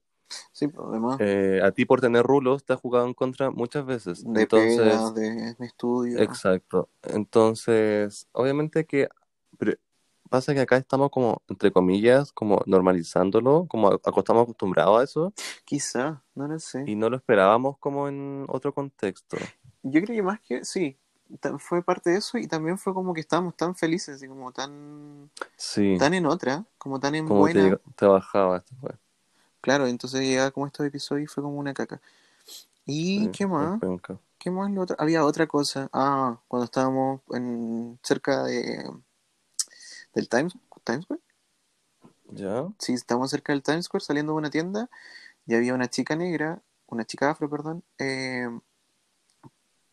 Sí, 0.52 0.68
además 0.78 1.20
Eh, 1.20 1.60
a 1.62 1.70
ti 1.72 1.84
por 1.84 2.00
tener 2.00 2.24
rulos 2.24 2.64
te 2.64 2.72
ha 2.72 2.76
jugado 2.76 3.06
en 3.06 3.14
contra 3.14 3.50
muchas 3.50 3.84
veces. 3.86 4.24
de 4.24 4.40
Entonces, 4.42 4.78
pega, 4.78 5.10
de, 5.12 5.54
de 5.54 5.66
estudio. 5.66 6.20
exacto. 6.20 6.88
Entonces, 7.02 8.28
obviamente 8.32 8.84
que 8.84 9.08
pasa 10.34 10.52
que 10.54 10.60
acá 10.60 10.76
estamos 10.76 11.10
como, 11.10 11.42
entre 11.48 11.70
comillas, 11.70 12.32
como 12.32 12.60
normalizándolo, 12.66 13.66
como 13.68 13.88
a- 13.88 14.00
estamos 14.18 14.42
acostumbrados 14.42 15.00
a 15.00 15.04
eso 15.04 15.32
Quizá, 15.64 16.22
no 16.34 16.48
lo 16.48 16.58
sé. 16.58 16.84
y 16.86 16.96
no 16.96 17.08
lo 17.08 17.16
esperábamos 17.16 17.78
como 17.78 18.08
en 18.08 18.44
otro 18.48 18.72
contexto. 18.74 19.36
Yo 19.82 20.02
creo 20.02 20.16
que 20.16 20.22
más 20.22 20.40
que 20.40 20.64
sí, 20.64 20.96
fue 21.58 21.82
parte 21.82 22.10
de 22.10 22.18
eso 22.18 22.38
y 22.38 22.46
también 22.46 22.78
fue 22.78 22.92
como 22.94 23.14
que 23.14 23.20
estábamos 23.20 23.56
tan 23.56 23.74
felices 23.76 24.22
y 24.22 24.28
como 24.28 24.50
tan, 24.50 25.30
Sí, 25.56 25.96
tan 25.98 26.14
en 26.14 26.26
otra, 26.26 26.64
como 26.78 26.98
tan 26.98 27.14
en 27.14 27.28
como 27.28 27.40
buena. 27.40 27.78
te 27.96 28.06
bajaba 28.06 28.58
esto 28.58 28.74
fue. 28.80 28.90
Claro, 29.60 29.86
entonces 29.86 30.20
llegaba 30.20 30.50
como 30.50 30.66
estos 30.66 30.84
episodios 30.86 31.30
y 31.30 31.32
fue 31.32 31.42
como 31.42 31.58
una 31.58 31.72
caca. 31.74 32.00
¿Y 32.86 33.20
Sí, 33.24 33.30
qué 33.30 33.46
más? 33.46 33.80
¿Qué 34.38 34.50
más 34.50 34.70
lo 34.70 34.82
otro? 34.82 34.96
Había 34.98 35.24
otra 35.24 35.46
cosa. 35.46 35.88
Ah, 35.92 36.38
cuando 36.48 36.64
estábamos 36.66 37.20
en 37.30 37.98
cerca 38.02 38.44
de 38.44 38.84
del 40.14 40.28
Times, 40.28 40.54
Times 40.84 41.04
Square. 41.04 41.20
¿Ya? 42.30 42.68
Sí, 42.78 42.94
estábamos 42.94 43.30
cerca 43.30 43.52
del 43.52 43.62
Times 43.62 43.86
Square 43.86 44.04
saliendo 44.04 44.32
de 44.32 44.38
una 44.38 44.50
tienda 44.50 44.88
y 45.46 45.54
había 45.54 45.74
una 45.74 45.88
chica 45.88 46.16
negra, 46.16 46.62
una 46.86 47.04
chica 47.04 47.30
afro, 47.30 47.50
perdón, 47.50 47.82
eh, 47.98 48.48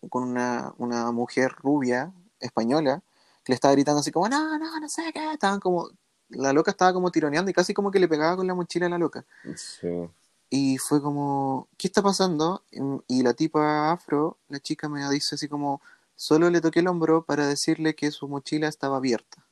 con 0.09 0.23
una, 0.23 0.73
una 0.77 1.11
mujer 1.11 1.51
rubia 1.51 2.13
española 2.39 3.03
que 3.43 3.51
le 3.51 3.55
estaba 3.55 3.73
gritando 3.73 3.99
así 3.99 4.11
como, 4.11 4.29
no, 4.29 4.57
no, 4.57 4.79
no 4.79 4.89
sé 4.89 5.11
qué. 5.13 5.33
Estaban 5.33 5.59
como, 5.59 5.89
la 6.29 6.53
loca 6.53 6.71
estaba 6.71 6.93
como 6.93 7.11
tironeando 7.11 7.51
y 7.51 7.53
casi 7.53 7.73
como 7.73 7.91
que 7.91 7.99
le 7.99 8.07
pegaba 8.07 8.37
con 8.37 8.47
la 8.47 8.55
mochila 8.55 8.85
a 8.85 8.89
la 8.89 8.97
loca. 8.97 9.25
Sí. 9.55 10.09
Y 10.49 10.77
fue 10.77 11.01
como, 11.01 11.69
¿qué 11.77 11.87
está 11.87 12.01
pasando? 12.01 12.63
Y 13.07 13.23
la 13.23 13.33
tipa 13.33 13.91
afro, 13.91 14.37
la 14.49 14.59
chica 14.59 14.89
me 14.89 15.09
dice 15.09 15.35
así 15.35 15.47
como, 15.47 15.81
solo 16.15 16.49
le 16.49 16.61
toqué 16.61 16.81
el 16.81 16.87
hombro 16.87 17.23
para 17.23 17.47
decirle 17.47 17.95
que 17.95 18.11
su 18.11 18.27
mochila 18.27 18.67
estaba 18.67 18.97
abierta. 18.97 19.45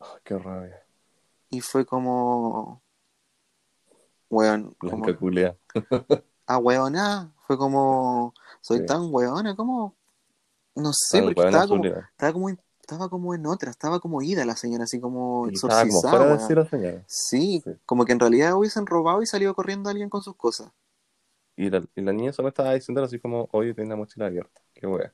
Ay, 0.00 0.20
qué 0.24 0.38
rabia. 0.38 0.84
Y 1.50 1.60
fue 1.60 1.84
como, 1.84 2.82
weón, 4.30 4.74
como, 4.78 4.96
Blanca 5.02 5.18
culia. 5.18 5.56
ah, 6.46 6.58
weona, 6.58 7.32
fue 7.46 7.56
como, 7.58 8.34
soy 8.60 8.78
Sí. 8.78 8.86
tan 8.86 9.08
weona, 9.12 9.54
como, 9.56 9.96
no 10.76 10.92
sé, 10.92 11.22
porque 11.22 11.42
estaba 11.42 11.66
como, 11.68 11.84
estaba 11.84 12.32
como, 12.32 12.48
en- 12.50 12.60
estaba 12.80 13.08
como 13.08 13.34
en 13.34 13.46
otra, 13.46 13.70
estaba 13.70 14.00
como 14.00 14.22
ida 14.22 14.44
la 14.44 14.56
señora, 14.56 14.84
así 14.84 15.00
como 15.00 15.48
Y 15.48 15.54
estaba 15.54 15.82
como 15.86 16.00
exorcizada, 16.00 16.38
fuera 16.38 16.62
de 16.64 16.68
señora. 16.70 17.04
Sí, 17.06 17.62
Sí. 17.64 17.72
como 17.86 18.04
que 18.04 18.12
en 18.12 18.20
realidad 18.20 18.56
hubiesen 18.56 18.86
robado 18.86 19.22
y 19.22 19.26
salido 19.26 19.54
corriendo 19.54 19.90
alguien 19.90 20.10
con 20.10 20.22
sus 20.22 20.36
cosas. 20.36 20.70
Y 21.56 21.70
la, 21.70 21.82
y 21.94 22.00
la 22.02 22.12
niña 22.12 22.32
solo 22.32 22.48
estaba 22.48 22.72
diciendo 22.74 23.02
así 23.02 23.18
como, 23.18 23.48
oye, 23.52 23.74
tiene 23.74 23.90
la 23.90 23.96
mochila 23.96 24.26
abierta. 24.26 24.60
Qué 24.74 24.86
wea. 24.86 25.12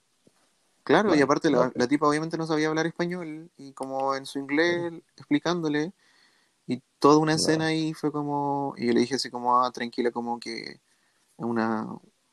Claro, 0.85 1.15
y 1.15 1.23
aparte 1.23 1.51
la, 1.51 1.71
no, 1.71 1.73
la 1.75 1.89
tipa 1.89 2.07
obviamente 2.09 2.37
no 2.37 2.47
sabía 2.47 2.69
hablar 2.69 2.87
español 2.87 3.51
y 3.57 3.73
como 3.73 4.15
en 4.17 4.27
su 4.27 4.39
inglés 4.39 4.93
explicándole 5.17 5.93
y 6.67 6.83
toda 7.01 7.19
una 7.19 7.35
No. 7.35 7.35
escena 7.35 7.67
ahí 7.69 7.95
fue 7.95 8.13
como 8.13 8.75
y 8.79 8.89
yo 8.89 8.95
le 8.95 9.01
dije 9.01 9.17
así 9.17 9.31
como 9.31 9.61
ah 9.63 9.73
tranquila 9.73 10.11
como 10.13 10.41
que 10.41 10.63
es 10.75 10.81
una 11.39 11.89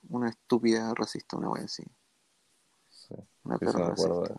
una 0.10 0.30
estúpida 0.30 0.94
racista 0.96 1.38
una 1.38 1.50
wea 1.52 1.66
así. 1.66 1.84
Sí, 2.90 3.16
una 3.44 3.60
sí, 3.66 3.66
perra 3.66 3.82
racista. 3.82 4.36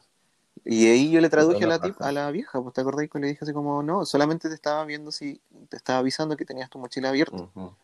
y 0.65 0.87
ahí 0.89 1.11
yo 1.13 1.21
le 1.21 1.31
traduje 1.31 1.65
a 1.65 1.67
la 1.69 1.81
tip- 1.81 2.01
a 2.01 2.13
la 2.13 2.31
vieja 2.31 2.63
pues 2.63 2.75
te 2.75 2.81
acordás 2.81 3.09
que 3.11 3.19
le 3.19 3.29
dije 3.29 3.41
así 3.43 3.53
como 3.53 3.83
no 3.83 4.05
solamente 4.07 4.49
te 4.49 4.55
estaba 4.55 4.85
viendo 4.85 5.13
si 5.13 5.41
te 5.69 5.77
estaba 5.77 6.01
avisando 6.01 6.37
que 6.37 6.45
tenías 6.45 6.71
tu 6.71 6.79
mochila 6.79 7.09
abierta 7.11 7.45
Ujú. 7.55 7.75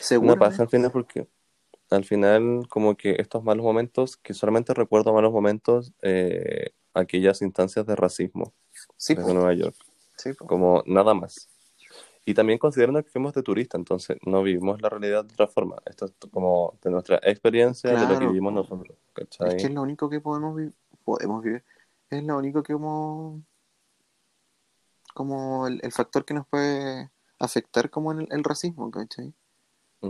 seguro 0.00 0.36
Una 0.36 0.36
paja 0.38 0.62
al 0.62 0.68
final 0.68 0.90
porque 0.92 1.28
al 1.90 2.04
final 2.04 2.66
como 2.68 2.96
que 2.96 3.16
estos 3.18 3.42
malos 3.44 3.64
momentos, 3.64 4.16
que 4.16 4.34
solamente 4.34 4.74
recuerdo 4.74 5.12
malos 5.12 5.32
momentos, 5.32 5.92
eh, 6.02 6.70
aquellas 6.94 7.42
instancias 7.42 7.86
de 7.86 7.96
racismo 7.96 8.52
sí 8.96 9.14
desde 9.14 9.28
po, 9.28 9.34
Nueva 9.34 9.54
York, 9.54 9.76
sí 10.16 10.34
como 10.34 10.82
nada 10.86 11.14
más. 11.14 11.48
Y 12.24 12.34
también 12.34 12.58
considerando 12.58 13.02
que 13.02 13.10
fuimos 13.10 13.32
de 13.34 13.42
turista, 13.42 13.76
entonces 13.76 14.18
no 14.24 14.42
vivimos 14.42 14.80
la 14.80 14.88
realidad 14.88 15.24
de 15.24 15.32
otra 15.32 15.48
forma. 15.48 15.76
Esto 15.86 16.04
es 16.04 16.12
como 16.30 16.78
de 16.82 16.90
nuestra 16.90 17.18
experiencia, 17.22 17.90
de 17.92 18.06
lo 18.06 18.18
que 18.18 18.26
vivimos 18.26 18.52
nosotros, 18.52 18.96
es 18.96 19.12
¿cachai? 19.12 19.56
que 19.56 19.64
es 19.64 19.70
lo 19.70 19.82
único 19.82 20.08
que 20.08 20.20
podemos 20.20 20.54
vivir 20.54 20.74
podemos 21.04 21.42
vivir 21.42 21.64
es 22.10 22.22
lo 22.24 22.38
único 22.38 22.62
que 22.62 22.72
hemos 22.72 23.40
como 25.14 25.66
el, 25.66 25.80
el 25.82 25.92
factor 25.92 26.24
que 26.24 26.34
nos 26.34 26.46
puede 26.46 27.10
afectar 27.38 27.90
como 27.90 28.12
el, 28.12 28.28
el 28.30 28.44
racismo, 28.44 28.90
¿cachai? 28.90 29.34
Sí, 30.00 30.08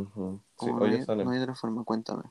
no, 0.67 0.85
hay, 0.85 1.03
Salem, 1.03 1.27
no 1.27 1.33
hay 1.33 1.41
otra 1.41 1.55
forma, 1.55 1.85
cuéntame. 1.85 2.25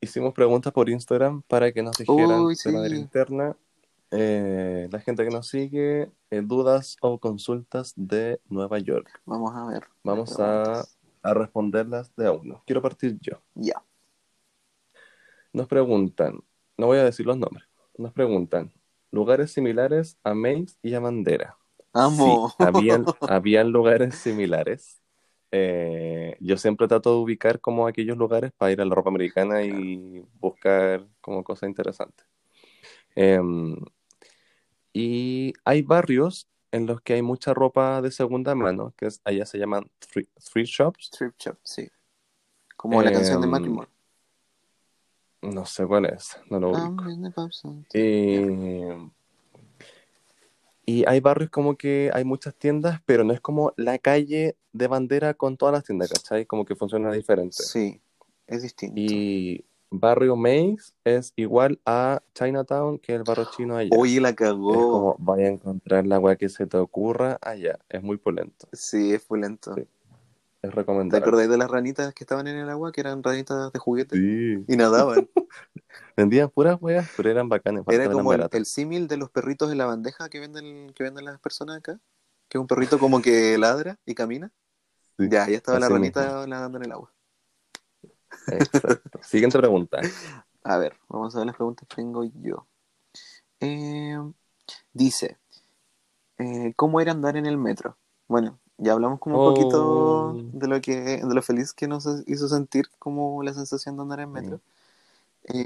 Hicimos 0.00 0.32
preguntas 0.34 0.72
por 0.72 0.88
Instagram 0.88 1.42
para 1.42 1.72
que 1.72 1.82
nos 1.82 1.96
dijeran 1.96 2.40
Uy, 2.42 2.56
de 2.62 2.72
manera 2.72 2.94
sí, 2.94 3.00
interna 3.00 3.56
eh, 4.10 4.88
la 4.90 5.00
gente 5.00 5.24
que 5.24 5.30
nos 5.30 5.46
sigue, 5.48 6.10
eh, 6.30 6.42
dudas 6.42 6.96
o 7.00 7.18
consultas 7.20 7.92
de 7.96 8.40
Nueva 8.48 8.78
York. 8.78 9.08
vamos 9.24 9.54
a 9.54 9.66
ver 9.66 9.84
Vamos 10.02 10.38
a, 10.40 10.84
a 11.22 11.34
responderlas 11.34 12.14
de 12.16 12.26
a 12.26 12.32
uno. 12.32 12.62
Quiero 12.66 12.82
partir 12.82 13.18
yo. 13.20 13.40
Ya, 13.54 13.82
Nos 15.52 15.68
preguntan, 15.68 16.40
no 16.76 16.86
voy 16.86 16.98
a 16.98 17.04
decir 17.04 17.26
los 17.26 17.36
nombres, 17.38 17.68
nos 17.96 18.12
preguntan, 18.12 18.72
lugares 19.10 19.52
similares 19.52 20.18
a 20.24 20.34
Maze 20.34 20.76
y 20.82 20.94
a 20.94 21.00
Bandera. 21.00 21.56
Sí, 21.78 21.84
amo. 21.92 22.52
habían, 22.58 23.04
habían 23.20 23.70
lugares 23.70 24.16
similares. 24.16 24.99
Eh, 25.52 26.36
yo 26.40 26.56
siempre 26.56 26.86
trato 26.86 27.10
de 27.10 27.16
ubicar 27.22 27.60
como 27.60 27.86
aquellos 27.86 28.16
lugares 28.16 28.52
para 28.52 28.72
ir 28.72 28.80
a 28.80 28.84
la 28.84 28.94
ropa 28.94 29.10
americana 29.10 29.62
y 29.62 30.24
buscar 30.38 31.06
como 31.20 31.42
cosas 31.42 31.68
interesantes. 31.68 32.26
Em, 33.14 33.76
y 34.92 35.52
hay 35.64 35.82
barrios 35.82 36.48
en 36.72 36.86
los 36.86 37.00
que 37.00 37.14
hay 37.14 37.22
mucha 37.22 37.52
ropa 37.52 38.00
de 38.00 38.10
segunda 38.12 38.54
mano, 38.54 38.94
que 38.96 39.06
es, 39.06 39.20
allá 39.24 39.44
se 39.44 39.58
llaman 39.58 39.90
thrift, 39.98 40.30
thrift 40.52 40.70
shops. 40.70 41.06
Strip 41.06 41.34
Shop, 41.38 41.58
sí. 41.62 41.88
Como 42.76 43.02
la 43.02 43.12
canción 43.12 43.40
de 43.40 43.46
Em, 43.46 43.50
Macklemore. 43.50 43.88
no 45.42 45.66
sé 45.66 45.86
cuál 45.86 46.06
es, 46.06 46.36
no 46.48 46.60
lo 46.60 46.70
I'm 46.72 46.96
ubico. 46.96 47.50
sometime. 47.50 47.88
Eh, 47.94 49.10
y 50.86 51.04
hay 51.06 51.20
barrios 51.20 51.50
como 51.50 51.76
que 51.76 52.10
hay 52.14 52.24
muchas 52.24 52.54
tiendas, 52.54 53.00
pero 53.06 53.24
no 53.24 53.32
es 53.32 53.40
como 53.40 53.72
la 53.76 53.98
calle 53.98 54.56
de 54.72 54.86
bandera 54.86 55.34
con 55.34 55.56
todas 55.56 55.72
las 55.72 55.84
tiendas, 55.84 56.10
¿cachai? 56.10 56.46
Como 56.46 56.64
que 56.64 56.74
funciona 56.74 57.12
diferente. 57.12 57.62
Sí, 57.62 58.00
es 58.46 58.62
distinto. 58.62 58.94
Y 58.96 59.64
barrio 59.90 60.36
Maze 60.36 60.92
es 61.04 61.32
igual 61.36 61.80
a 61.84 62.22
Chinatown, 62.34 62.98
que 62.98 63.12
es 63.14 63.18
el 63.18 63.24
barrio 63.24 63.48
chino 63.56 63.76
allá. 63.76 63.90
Oye, 63.96 64.20
la 64.20 64.30
Es 64.30 64.36
cagó. 64.36 64.72
como 64.90 65.16
vaya 65.18 65.46
a 65.46 65.50
encontrar 65.50 66.06
la 66.06 66.18
weá 66.18 66.36
que 66.36 66.48
se 66.48 66.66
te 66.66 66.76
ocurra 66.76 67.38
allá. 67.42 67.78
Es 67.88 68.02
muy 68.02 68.16
polento. 68.16 68.68
Sí, 68.72 69.12
es 69.12 69.28
muy 69.30 69.40
lento. 69.40 69.74
Sí, 69.74 69.82
es 70.62 70.70
¿Te 70.70 70.76
recomendable. 70.76 71.24
acordáis 71.24 71.48
de 71.48 71.56
las 71.56 71.70
ranitas 71.70 72.12
que 72.14 72.24
estaban 72.24 72.46
en 72.46 72.56
el 72.56 72.68
agua, 72.68 72.92
que 72.92 73.00
eran 73.00 73.22
ranitas 73.22 73.72
de 73.72 73.78
juguete? 73.78 74.16
Sí. 74.16 74.64
Y 74.68 74.76
nadaban. 74.76 75.28
Vendían 76.16 76.50
puras 76.50 76.76
weas, 76.80 77.08
pero 77.16 77.30
eran 77.30 77.48
bacanes, 77.48 77.82
Era 77.88 78.10
como 78.10 78.32
el, 78.32 78.46
el 78.50 78.66
símil 78.66 79.08
de 79.08 79.16
los 79.16 79.30
perritos 79.30 79.72
en 79.72 79.78
la 79.78 79.86
bandeja 79.86 80.28
que 80.28 80.38
venden, 80.38 80.92
que 80.92 81.02
venden 81.02 81.24
las 81.24 81.40
personas 81.40 81.78
acá. 81.78 81.98
Que 82.48 82.58
es 82.58 82.60
un 82.60 82.66
perrito 82.66 82.98
como 82.98 83.22
que 83.22 83.56
ladra 83.58 83.98
y 84.04 84.14
camina. 84.14 84.52
Sí, 85.18 85.28
Ya, 85.30 85.48
ya 85.48 85.56
estaba 85.56 85.78
la 85.78 85.88
ranita 85.88 86.46
nadando 86.46 86.78
en 86.78 86.84
el 86.84 86.92
agua. 86.92 87.12
Exacto. 88.46 89.00
Siguiente 89.22 89.58
pregunta. 89.58 90.00
A 90.64 90.76
ver, 90.78 90.96
vamos 91.08 91.34
a 91.34 91.38
ver 91.38 91.46
las 91.46 91.56
preguntas 91.56 91.86
que 91.88 91.96
tengo 91.96 92.24
yo. 92.24 92.66
Eh, 93.60 94.18
dice, 94.92 95.38
eh, 96.38 96.72
¿cómo 96.76 97.00
era 97.00 97.12
andar 97.12 97.36
en 97.36 97.46
el 97.46 97.56
metro? 97.56 97.98
Bueno, 98.28 98.60
ya 98.80 98.92
hablamos 98.92 99.20
como 99.20 99.36
un 99.36 99.42
poquito 99.42 100.32
Oh, 100.32 100.36
de 100.52 100.68
lo 100.68 100.80
que, 100.80 100.94
de 101.22 101.34
lo 101.34 101.42
feliz 101.42 101.72
que 101.72 101.88
nos 101.88 102.06
hizo 102.26 102.48
sentir 102.48 102.86
como 102.98 103.42
la 103.42 103.52
sensación 103.54 103.96
de 103.96 104.02
andar 104.02 104.20
en 104.20 104.32
metro. 104.32 104.60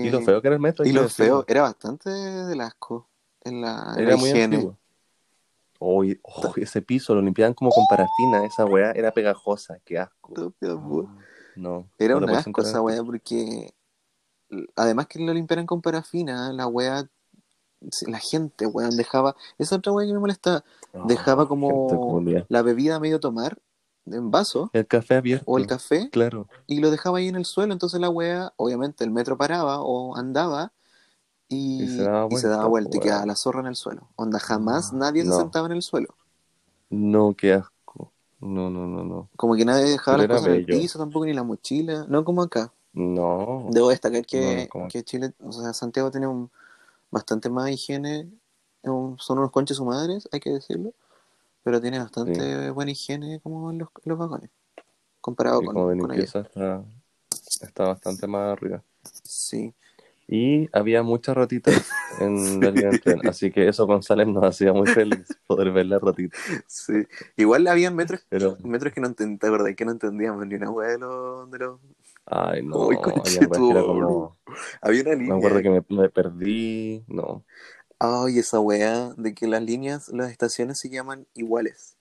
Y 0.02 0.10
lo 0.10 0.20
Eh, 0.20 0.24
feo 0.24 0.40
que 0.40 0.48
era 0.48 0.56
el 0.56 0.62
metro, 0.62 0.84
y 0.84 0.92
lo 0.92 1.08
feo, 1.08 1.44
era 1.48 1.62
bastante 1.62 2.10
del 2.10 2.60
asco 2.60 3.06
en 3.44 3.60
la, 3.62 3.94
en 3.96 4.08
Era 4.08 4.16
muy 4.16 4.30
higiene. 4.30 4.56
antiguo. 4.56 4.76
Ese 6.56 6.82
piso 6.82 7.14
lo 7.14 7.20
limpiaban 7.22 7.54
como 7.54 7.70
con 7.70 7.86
parafina, 7.86 8.44
esa 8.46 8.64
weá 8.64 8.92
era 8.92 9.12
pegajosa, 9.12 9.78
qué 9.84 9.98
asco. 9.98 10.30
Po. 10.30 11.08
No, 11.56 11.86
Era 11.98 12.14
no 12.14 12.20
te 12.20 12.26
un 12.26 12.30
puedes 12.30 12.46
asco 12.46 12.62
esa 12.62 12.80
weá 12.80 13.02
porque 13.04 13.74
además 14.76 15.06
que 15.06 15.18
lo 15.18 15.32
limpiaran 15.32 15.66
con 15.66 15.82
parafina, 15.82 16.52
la 16.52 16.66
weá, 16.66 17.08
la 18.06 18.18
gente, 18.18 18.66
weón, 18.66 18.96
dejaba, 18.96 19.36
esa 19.58 19.76
otra 19.76 19.92
weá 19.92 20.06
que 20.06 20.12
me 20.12 20.18
molesta, 20.18 20.64
dejaba 21.06 21.44
Oh, 21.44 21.48
gente 21.48 21.96
como 21.98 22.22
la 22.48 22.62
bebida 22.62 22.96
a 22.96 23.00
medio 23.00 23.20
tomar 23.20 23.58
en 24.06 24.30
vaso 24.30 24.70
El 24.72 24.86
café 24.86 25.14
abierto. 25.16 25.44
o 25.48 25.58
el 25.58 25.66
café 25.66 26.10
Claro. 26.10 26.48
y 26.66 26.80
lo 26.80 26.90
dejaba 26.90 27.18
ahí 27.18 27.28
en 27.28 27.36
el 27.36 27.44
suelo. 27.44 27.72
Entonces 27.72 28.00
la 28.00 28.10
wea, 28.10 28.52
obviamente 28.56 29.02
el 29.04 29.10
metro 29.10 29.36
paraba 29.36 29.80
o 29.80 30.16
andaba 30.16 30.72
y, 31.48 31.84
Y 31.84 31.88
se 31.88 32.02
daba 32.02 32.26
y 32.30 32.36
se 32.36 32.48
daba 32.48 32.66
vuelta, 32.66 32.90
y 32.90 32.98
weón. 32.98 33.02
quedaba 33.08 33.26
la 33.26 33.36
zorra 33.36 33.60
en 33.60 33.66
el 33.66 33.76
suelo. 33.76 34.08
Onda, 34.16 34.38
jamás 34.38 34.92
nadie 34.92 35.22
se 35.22 35.28
No. 35.28 35.36
sentaba 35.36 35.66
en 35.66 35.72
el 35.72 35.82
suelo. 35.82 36.08
No, 36.90 37.34
qué 37.34 37.54
asco. 37.54 38.12
No, 38.40 38.68
no, 38.70 38.86
no, 38.86 39.04
no. 39.04 39.28
Como 39.36 39.54
que 39.56 39.64
nadie 39.64 39.84
dejaba 39.90 40.18
Pero 40.18 40.28
las 40.34 40.38
cosas 40.42 40.52
en 40.54 40.60
el 40.60 40.66
bello. 40.66 40.80
piso, 40.80 40.98
tampoco 40.98 41.24
ni 41.26 41.32
la 41.32 41.42
mochila. 41.42 42.04
No 42.08 42.24
como 42.24 42.42
acá. 42.42 42.72
No. 42.92 43.66
Debo 43.70 43.88
destacar 43.88 44.24
que, 44.26 44.68
No, 44.74 44.88
que 44.88 45.02
Chile, 45.02 45.32
o 45.42 45.50
sea, 45.52 45.72
Santiago 45.72 46.10
tiene 46.10 46.26
un, 46.26 46.50
bastante 47.14 47.48
más 47.48 47.70
higiene. 47.70 48.28
son 48.82 49.38
unos 49.38 49.50
conches 49.50 49.76
su 49.78 49.84
madres, 49.84 50.28
hay 50.32 50.40
que 50.40 50.50
decirlo. 50.50 50.92
Pero 51.62 51.80
tiene 51.80 51.98
bastante 51.98 52.68
buena 52.70 52.90
higiene 52.90 53.40
como 53.40 53.70
en 53.70 53.78
los, 53.78 53.88
los 54.04 54.18
vagones. 54.18 54.50
Comparado 55.22 55.60
Sí, 55.60 55.66
con, 55.66 55.74
como 55.74 55.88
de 55.88 55.98
con 55.98 56.10
allá. 56.10 56.18
limpieza 56.20 56.40
está, 56.40 56.84
está 57.62 57.84
bastante 57.84 58.26
más 58.26 58.52
arriba. 58.52 58.82
Sí. 59.22 59.72
Y 60.26 60.68
había 60.76 61.02
muchas 61.02 61.34
ratitas 61.36 61.88
en 62.20 62.34
la 62.60 62.70
línea 62.70 62.90
del 62.90 63.00
tren, 63.00 63.26
así 63.28 63.50
que 63.50 63.68
eso 63.68 63.86
González 63.86 64.26
nos 64.26 64.42
hacía 64.44 64.72
muy 64.72 64.86
feliz 64.86 65.26
poder 65.46 65.70
ver 65.70 65.86
las 65.86 66.02
ratitas. 66.02 66.38
Sí. 66.66 67.06
Igual 67.36 67.66
habían 67.66 67.94
metros, 67.96 68.26
Pero, 68.28 68.56
metros 68.64 68.92
que 68.92 69.00
no 69.00 69.06
entendíamos. 69.08 69.74
Que 69.76 69.84
no 69.86 69.92
entendíamos 69.92 70.46
ni 70.46 70.54
una 70.56 70.70
wea 70.70 70.88
de 70.90 70.98
los, 70.98 71.50
de 71.50 71.58
los- 71.58 71.80
ay, 72.26 72.62
no, 72.62 72.76
Uy, 72.78 72.96
como, 73.00 73.22
Había 74.82 75.02
una 75.02 75.14
me 75.24 75.34
línea. 75.34 75.34
acuerdo 75.34 75.62
que 75.62 75.70
me, 75.70 75.84
me 75.96 76.10
perdí, 76.10 77.04
no, 77.08 77.44
Ay, 77.98 78.38
esa 78.38 78.60
wea 78.60 79.14
de 79.16 79.34
que 79.34 79.46
las 79.46 79.62
líneas, 79.62 80.08
las 80.08 80.30
estaciones 80.30 80.78
se 80.78 80.90
llaman 80.90 81.26
iguales. 81.34 81.96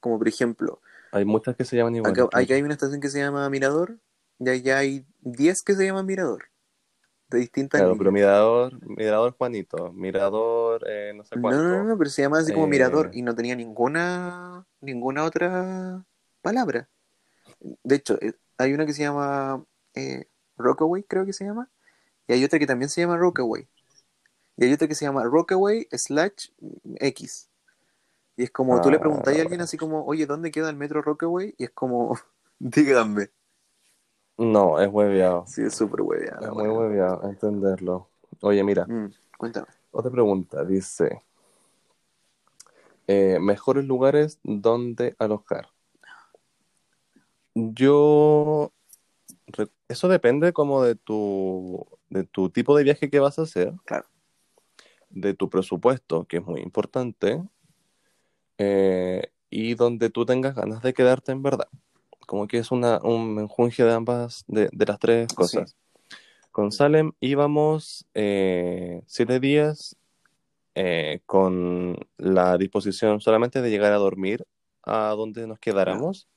Como 0.00 0.18
por 0.18 0.28
ejemplo, 0.28 0.80
hay 1.12 1.24
muchas 1.24 1.56
que 1.56 1.64
se 1.64 1.76
llaman 1.76 1.96
igual. 1.96 2.20
acá, 2.22 2.24
acá 2.24 2.54
hay 2.54 2.62
una 2.62 2.74
estación 2.74 3.00
que 3.00 3.08
se 3.08 3.18
llama 3.20 3.48
Mirador 3.50 3.98
y 4.38 4.48
allá 4.50 4.78
hay 4.78 5.06
10 5.20 5.62
que 5.62 5.74
se 5.74 5.84
llaman 5.86 6.06
Mirador. 6.06 6.46
De 7.30 7.38
distintas 7.40 7.84
Claro, 7.84 7.96
pero 7.96 8.10
mirador, 8.12 8.78
mirador 8.86 9.32
Juanito, 9.36 9.92
mirador, 9.92 10.84
eh, 10.88 11.12
no 11.14 11.24
sé 11.24 11.36
cuánto. 11.38 11.62
no, 11.62 11.82
no, 11.82 11.84
no, 11.84 11.98
pero 11.98 12.10
se 12.10 12.22
llama 12.22 12.38
así 12.38 12.52
como 12.52 12.66
Eh, 12.66 12.66
Mirador 12.66 13.10
y 13.12 13.22
no 13.22 13.34
tenía 13.34 13.54
ninguna 13.56 14.66
ninguna 14.80 15.24
otra 15.24 16.04
palabra. 16.42 16.88
De 17.84 17.96
hecho, 17.96 18.18
eh, 18.22 18.34
hay 18.62 18.72
una 18.74 18.86
que 18.86 18.92
se 18.94 19.02
llama 19.02 19.64
eh, 19.94 20.28
Rockaway, 20.56 21.04
creo 21.04 21.26
que 21.26 21.32
se 21.32 21.44
llama, 21.44 21.70
y 22.28 22.34
hay 22.34 22.44
otra 22.44 22.58
que 22.60 22.66
también 22.68 22.90
se 22.90 23.00
llama 23.02 23.16
Rockaway. 23.18 23.68
Y 24.56 24.64
hay 24.64 24.72
otra 24.74 24.88
que 24.88 24.94
se 24.94 25.04
llama 25.06 25.24
Rockaway 25.24 25.88
slash 25.92 26.50
X. 27.00 27.50
Y 28.36 28.44
es 28.44 28.50
como, 28.52 28.80
tú 28.80 28.90
le 28.90 28.98
Ah, 28.98 29.00
preguntas 29.00 29.36
a 29.36 29.40
alguien 29.42 29.60
así 29.62 29.76
como, 29.78 30.04
oye, 30.06 30.26
¿dónde 30.26 30.50
queda 30.52 30.70
el 30.70 30.76
metro 30.76 31.02
Rockaway? 31.02 31.54
Y 31.58 31.64
es 31.64 31.70
como, 31.70 32.18
díganme. 32.60 33.30
No, 34.38 34.78
es 34.80 34.88
hueveado. 34.92 35.52
Sí, 35.52 35.62
es 35.62 35.74
súper 35.74 36.00
hueveada. 36.02 36.40
Es 36.40 36.50
muy 36.52 36.68
hueveado 36.68 37.24
entenderlo. 37.28 38.10
Oye, 38.42 38.64
mira, 38.64 38.90
Mm, 38.90 39.14
cuéntame. 39.38 39.68
otra 39.92 40.10
pregunta. 40.10 40.64
Dice, 40.64 41.22
eh, 43.06 43.38
mejores 43.40 43.84
lugares 43.84 44.38
donde 44.42 45.14
alojar. 45.18 45.68
Yo, 47.54 48.72
eso 49.88 50.08
depende 50.08 50.52
como 50.52 50.82
de 50.82 50.94
tu, 50.94 51.86
de 52.08 52.24
tu 52.24 52.50
tipo 52.50 52.76
de 52.76 52.84
viaje 52.84 53.10
que 53.10 53.20
vas 53.20 53.38
a 53.38 53.42
hacer, 53.42 53.72
Claro. 53.84 54.06
de 55.10 55.34
tu 55.34 55.50
presupuesto, 55.50 56.24
que 56.24 56.38
es 56.38 56.44
muy 56.44 56.60
importante, 56.60 57.42
eh, 58.58 59.32
y 59.50 59.74
donde 59.74 60.10
tú 60.10 60.24
tengas 60.24 60.54
ganas 60.54 60.82
de 60.82 60.94
quedarte 60.94 61.32
en 61.32 61.42
verdad. 61.42 61.68
Como 62.26 62.46
que 62.46 62.58
es 62.58 62.70
una, 62.70 63.00
un 63.02 63.34
menjunje 63.34 63.82
de 63.82 63.92
ambas, 63.92 64.44
de, 64.46 64.68
de 64.72 64.86
las 64.86 64.98
tres 64.98 65.32
cosas. 65.34 65.76
Con 66.52 66.70
Salem 66.72 67.12
íbamos 67.20 68.06
eh, 68.14 69.02
siete 69.06 69.40
días 69.40 69.96
eh, 70.74 71.20
con 71.26 71.96
la 72.16 72.56
disposición 72.58 73.20
solamente 73.20 73.60
de 73.62 73.70
llegar 73.70 73.92
a 73.92 73.96
dormir 73.96 74.46
a 74.82 75.10
donde 75.10 75.46
nos 75.46 75.58
quedáramos, 75.58 76.28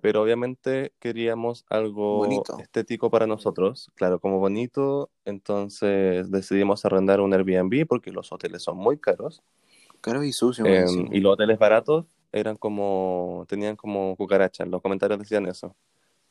pero 0.00 0.22
obviamente 0.22 0.92
queríamos 1.00 1.64
algo 1.68 2.18
Bonito. 2.18 2.58
estético 2.58 3.10
para 3.10 3.26
nosotros, 3.26 3.90
claro, 3.94 4.20
como 4.20 4.38
bonito, 4.38 5.10
entonces 5.24 6.30
decidimos 6.30 6.84
arrendar 6.84 7.20
un 7.20 7.32
Airbnb 7.34 7.86
porque 7.86 8.12
los 8.12 8.30
hoteles 8.32 8.62
son 8.62 8.76
muy 8.76 8.98
caros 8.98 9.42
Caro 10.00 10.22
y 10.22 10.32
sucio. 10.32 10.64
eh, 10.66 10.80
encima. 10.82 11.08
y 11.12 11.20
los 11.20 11.32
hoteles 11.34 11.58
baratos 11.58 12.06
eran 12.30 12.56
como, 12.56 13.44
tenían 13.48 13.74
como 13.76 14.14
cucarachas, 14.16 14.68
los 14.68 14.80
comentarios 14.82 15.18
decían 15.18 15.46
eso. 15.46 15.74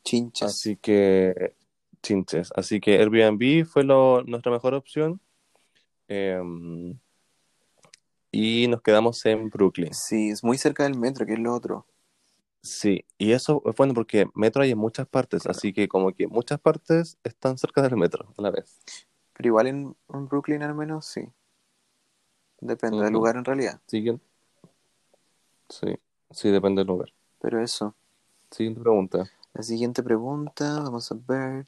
Chinches. 0.04 0.48
Así 0.48 0.78
que, 0.78 1.54
chinches. 2.02 2.52
Así 2.56 2.80
que 2.80 2.98
Airbnb 3.00 3.66
fue 3.66 3.84
lo- 3.84 4.24
nuestra 4.24 4.52
mejor 4.52 4.74
opción. 4.74 5.20
Eh, 6.08 6.40
y 8.32 8.68
nos 8.68 8.82
quedamos 8.82 9.26
en 9.26 9.50
Brooklyn. 9.50 9.94
Sí, 9.94 10.30
es 10.30 10.44
muy 10.44 10.58
cerca 10.58 10.84
del 10.84 10.98
metro, 10.98 11.26
que 11.26 11.34
es 11.34 11.40
lo 11.40 11.54
otro. 11.54 11.86
Sí, 12.62 13.06
y 13.18 13.32
eso 13.32 13.62
es 13.66 13.76
bueno 13.76 13.94
porque 13.94 14.28
metro 14.34 14.62
hay 14.64 14.72
en 14.72 14.78
muchas 14.78 15.08
partes, 15.08 15.46
así 15.46 15.74
que 15.74 15.88
como 15.88 16.12
que 16.14 16.28
muchas 16.28 16.60
partes 16.60 17.18
están 17.24 17.58
cerca 17.58 17.82
del 17.82 17.96
metro 17.96 18.34
a 18.38 18.42
la 18.42 18.52
vez. 18.52 18.80
Pero 19.34 19.48
igual 19.48 19.68
en, 19.68 19.96
en 20.14 20.28
Brooklyn 20.28 20.64
al 20.64 20.76
menos 20.76 21.06
sí. 21.06 21.32
Depende 22.60 23.04
del 23.04 23.14
lugar 23.14 23.38
en 23.38 23.46
realidad. 23.46 23.80
Siguen. 23.88 24.20
Sí, 25.70 26.00
sí, 26.32 26.50
depende 26.50 26.80
del 26.80 26.88
lugar. 26.88 27.14
Pero 27.40 27.62
eso. 27.62 27.96
Siguiente 28.52 28.82
pregunta. 28.82 29.30
La 29.54 29.64
siguiente 29.64 30.04
pregunta, 30.04 30.80
vamos 30.82 31.12
a 31.12 31.16
ver. 31.28 31.68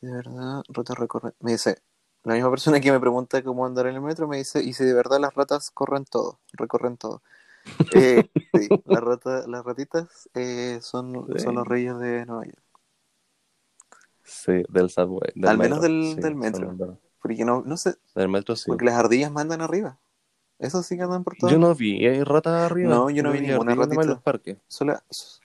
De 0.00 0.10
verdad, 0.10 0.62
ratas 0.68 0.98
recorren. 0.98 1.34
Me 1.40 1.52
dice, 1.52 1.78
la 2.22 2.34
misma 2.34 2.50
persona 2.50 2.80
que 2.80 2.92
me 2.92 3.00
pregunta 3.00 3.42
cómo 3.42 3.66
andar 3.66 3.86
en 3.86 3.94
el 3.94 4.00
metro 4.00 4.28
me 4.28 4.36
dice, 4.36 4.62
y 4.62 4.72
si 4.72 4.84
de 4.84 4.94
verdad 4.94 5.20
las 5.20 5.34
ratas 5.34 5.70
corren 5.70 6.04
todo, 6.04 6.38
recorren 6.52 6.96
todo. 6.96 7.22
Eh, 7.92 8.24
sí, 8.54 8.68
las, 8.84 9.02
rata- 9.02 9.46
las 9.46 9.64
ratitas 9.64 10.28
eh, 10.34 10.78
son, 10.82 11.26
son 11.38 11.54
los 11.54 11.66
reyes 11.66 11.98
de 11.98 12.26
Nueva 12.26 12.44
York. 12.44 12.62
Sí, 14.22 14.62
del 14.68 14.90
subway. 14.90 15.30
del 15.34 15.48
Al 15.50 15.58
menos 15.58 15.78
metro. 15.80 15.92
del- 15.94 16.14
Sí, 16.14 16.20
del 16.20 16.34
metro. 16.34 16.98
Porque 17.22 17.44
no, 17.44 17.62
no 17.64 17.76
sé, 17.76 17.94
Del 18.14 18.28
metro 18.28 18.56
sí. 18.56 18.64
porque 18.66 18.84
las 18.84 18.94
ardillas 18.94 19.30
mandan 19.32 19.60
arriba. 19.62 19.98
Eso 20.58 20.82
sí 20.82 20.96
que 20.96 21.02
andan 21.02 21.22
por 21.22 21.36
todo. 21.36 21.50
Yo 21.50 21.58
no 21.58 21.74
vi 21.74 22.06
¿hay 22.06 22.22
ratas 22.24 22.70
arriba. 22.70 22.88
No, 22.88 23.10
yo 23.10 23.22
no 23.22 23.32
vi 23.32 23.40
ninguna 23.40 23.74
nomás 23.74 23.88
en 23.88 23.96
ratita. 23.96 24.14
los 24.14 24.22
parques. 24.22 24.56
Solo- 24.68 24.98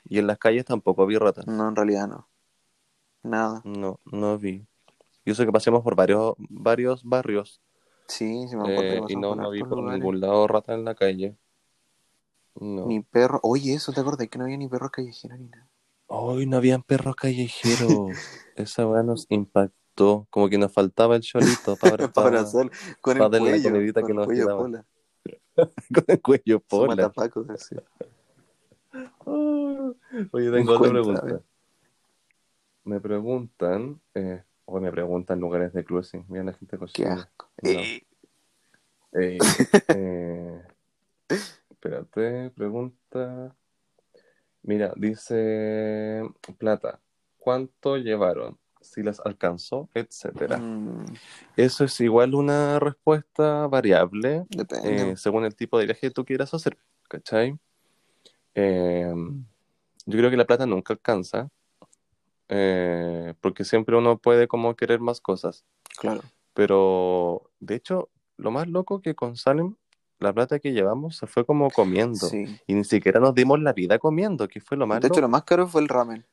Y 0.06 0.20
en 0.20 0.28
las 0.28 0.38
calles 0.38 0.66
tampoco 0.66 1.06
vi 1.06 1.18
ratas. 1.18 1.46
No, 1.48 1.68
en 1.68 1.76
realidad 1.76 2.08
no. 2.08 2.28
Nada. 3.24 3.62
No, 3.66 4.00
no 4.06 4.38
vi. 4.38 4.66
Yo 5.26 5.36
sé 5.36 5.46
que 5.46 5.52
pasemos 5.52 5.84
por 5.84 5.96
varios, 5.96 6.34
varios 6.38 7.04
barrios 7.04 7.62
Sí, 8.08 8.48
sí 8.48 8.56
me 8.56 8.64
acuerdo 8.64 8.82
eh, 8.82 9.02
y 9.10 9.16
no, 9.16 9.36
no 9.36 9.52
vi 9.52 9.60
por 9.64 9.78
lugares. 9.78 10.00
ningún 10.00 10.20
lado 10.20 10.48
rata 10.48 10.74
en 10.74 10.84
la 10.86 10.96
calle. 10.96 11.36
No. 12.60 12.86
Ni 12.86 13.02
perro. 13.02 13.40
Oye, 13.44 13.74
eso, 13.74 13.92
¿te 13.94 14.02
acordás? 14.02 14.28
Que 14.28 14.38
no 14.38 14.46
había 14.46 14.58
ni 14.58 14.68
perros 14.68 14.92
callejeros 14.92 15.40
ni 15.40 15.48
nada. 15.48 15.68
Hoy 16.08 16.46
no 16.46 16.58
habían 16.58 16.84
perros 16.84 17.16
callejeros. 17.16 17.80
Esa 18.56 18.86
weá 18.88 19.04
nos 19.04 19.26
impactó. 19.30 20.28
Como 20.30 20.50
que 20.50 20.58
nos 20.58 20.74
faltaba 20.74 21.16
el 21.16 21.22
cholito 21.22 21.76
para, 21.78 21.98
Para 21.98 22.10
para, 22.10 22.40
hacer 22.42 22.70
con 23.02 23.18
pa' 23.18 23.26
el 23.26 23.32
darle 23.32 23.52
la 23.52 23.58
cuello, 23.58 23.72
comidita 23.72 24.02
con 24.02 24.08
que 24.08 24.12
el 24.12 24.18
nos 24.18 24.26
cuello 24.26 24.44
quedaba. 24.46 24.62
pola. 24.64 24.86
con 25.94 26.04
el 26.08 26.22
cuello 26.22 26.60
pola. 26.62 26.96
matapaco, 26.96 27.46
así. 27.50 27.76
Ah, 28.94 29.92
Oye, 30.32 30.52
tengo 30.52 30.74
otra 30.74 30.90
pregunta. 30.92 31.42
Me 32.84 33.00
preguntan, 33.00 34.02
eh, 34.16 34.44
o 34.66 34.80
me 34.80 34.92
preguntan 34.92 35.40
lugares 35.40 35.72
de 35.74 35.84
cruising. 35.86 36.26
Mira 36.30 36.44
la 36.46 36.54
gente 36.54 36.72
Qué 36.76 36.80
cocina. 36.80 37.14
asco. 37.14 37.50
No. 37.62 37.70
Eh, 37.70 38.02
Eh, 39.14 39.38
eh, 39.90 40.62
espérate, 41.82 42.52
pregunta. 42.52 43.56
Mira, 44.62 44.94
dice 44.96 46.22
Plata, 46.60 47.00
¿cuánto 47.40 47.98
llevaron? 47.98 48.60
Si 48.82 49.02
las 49.02 49.20
alcanzó, 49.20 49.90
etcétera. 49.96 50.58
mm, 50.58 51.06
Eso 51.58 51.84
es 51.84 52.00
igual 52.02 52.36
una 52.36 52.80
respuesta 52.80 53.66
variable 53.66 54.46
depende. 54.50 55.12
eh, 55.12 55.18
según 55.18 55.46
el 55.46 55.56
tipo 55.56 55.80
de 55.80 55.86
viaje 55.86 56.02
que 56.02 56.12
tú 56.12 56.24
quieras 56.24 56.54
hacer, 56.54 56.78
¿cachai? 57.10 57.58
Eh, 58.54 59.14
yo 60.06 60.18
creo 60.18 60.30
que 60.30 60.38
la 60.38 60.46
plata 60.46 60.68
nunca 60.68 60.94
alcanza, 60.94 61.50
eh, 62.48 63.34
porque 63.42 63.64
siempre 63.64 63.96
uno 63.98 64.20
puede 64.20 64.48
como 64.48 64.76
querer 64.76 65.00
más 65.00 65.20
cosas. 65.20 65.66
claro. 65.98 66.22
Pero, 66.54 67.50
de 67.60 67.76
hecho, 67.76 68.10
lo 68.38 68.52
más 68.52 68.68
loco 68.68 69.00
que 69.02 69.16
con 69.16 69.36
Salem, 69.38 69.76
la 70.22 70.34
plata 70.34 70.60
que 70.60 70.72
llevamos 70.72 71.18
se 71.18 71.28
fue 71.28 71.46
como 71.46 71.70
comiendo. 71.72 72.28
Sí. 72.28 72.60
Y 72.68 72.74
ni 72.74 72.84
siquiera 72.84 73.20
nos 73.20 73.34
dimos 73.34 73.60
la 73.60 73.74
vida 73.74 73.98
comiendo, 74.00 74.48
que 74.48 74.62
fue 74.62 74.78
lo 74.78 74.86
más 74.88 75.02
De 75.02 75.08
hecho, 75.08 75.22
lo 75.22 75.28
más 75.30 75.44
caro 75.44 75.68
fue 75.68 75.82
el 75.82 75.88
ramen. 75.88 76.26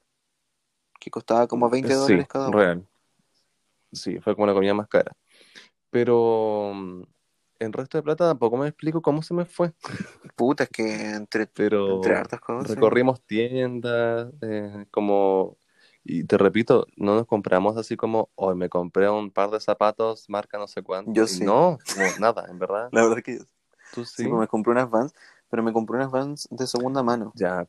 Que 1.00 1.10
costaba 1.10 1.46
como 1.46 1.70
20 1.70 1.88
Sí, 1.92 1.94
dólares 1.98 2.28
cada 2.28 2.48
uno. 2.48 2.58
real. 2.58 2.86
Sí, 3.92 4.18
fue 4.20 4.34
como 4.34 4.46
la 4.46 4.52
comida 4.52 4.74
más 4.74 4.88
cara. 4.88 5.12
Pero 5.90 6.72
mm, 6.74 7.02
el 7.60 7.72
resto 7.72 7.96
de 7.98 8.02
plata 8.02 8.28
tampoco 8.28 8.56
me 8.58 8.68
explico 8.68 9.00
cómo 9.00 9.22
se 9.22 9.32
me 9.32 9.44
fue. 9.46 9.72
Puta, 10.36 10.64
es 10.64 10.70
que 10.70 11.10
entre, 11.12 11.46
Pero 11.46 11.94
entre 11.96 12.14
hartas 12.14 12.40
cosas. 12.40 12.68
recorrimos 12.74 13.22
tiendas, 13.22 14.30
eh, 14.42 14.84
como, 14.90 15.56
y 16.04 16.24
te 16.24 16.36
repito, 16.36 16.86
no 16.96 17.14
nos 17.14 17.26
compramos 17.26 17.76
así 17.78 17.96
como, 17.96 18.28
hoy 18.34 18.54
me 18.54 18.68
compré 18.68 19.08
un 19.08 19.30
par 19.30 19.50
de 19.50 19.60
zapatos, 19.60 20.28
marca 20.28 20.58
no 20.58 20.68
sé 20.68 20.82
cuánto. 20.82 21.12
Yo 21.14 21.26
sí. 21.26 21.42
No, 21.44 21.78
como 21.94 22.06
nada, 22.20 22.46
en 22.50 22.58
verdad. 22.58 22.88
La 22.92 23.02
verdad 23.08 23.22
que 23.22 23.38
yo 23.38 23.44
Tú 23.92 24.04
sí, 24.04 24.24
sí. 24.24 24.28
me 24.28 24.46
compré 24.46 24.72
unas 24.72 24.90
Vans, 24.90 25.14
pero 25.50 25.62
me 25.62 25.72
compré 25.72 25.96
unas 25.96 26.10
Vans 26.10 26.48
de 26.50 26.66
segunda 26.66 27.02
mano. 27.02 27.32
Ya. 27.34 27.66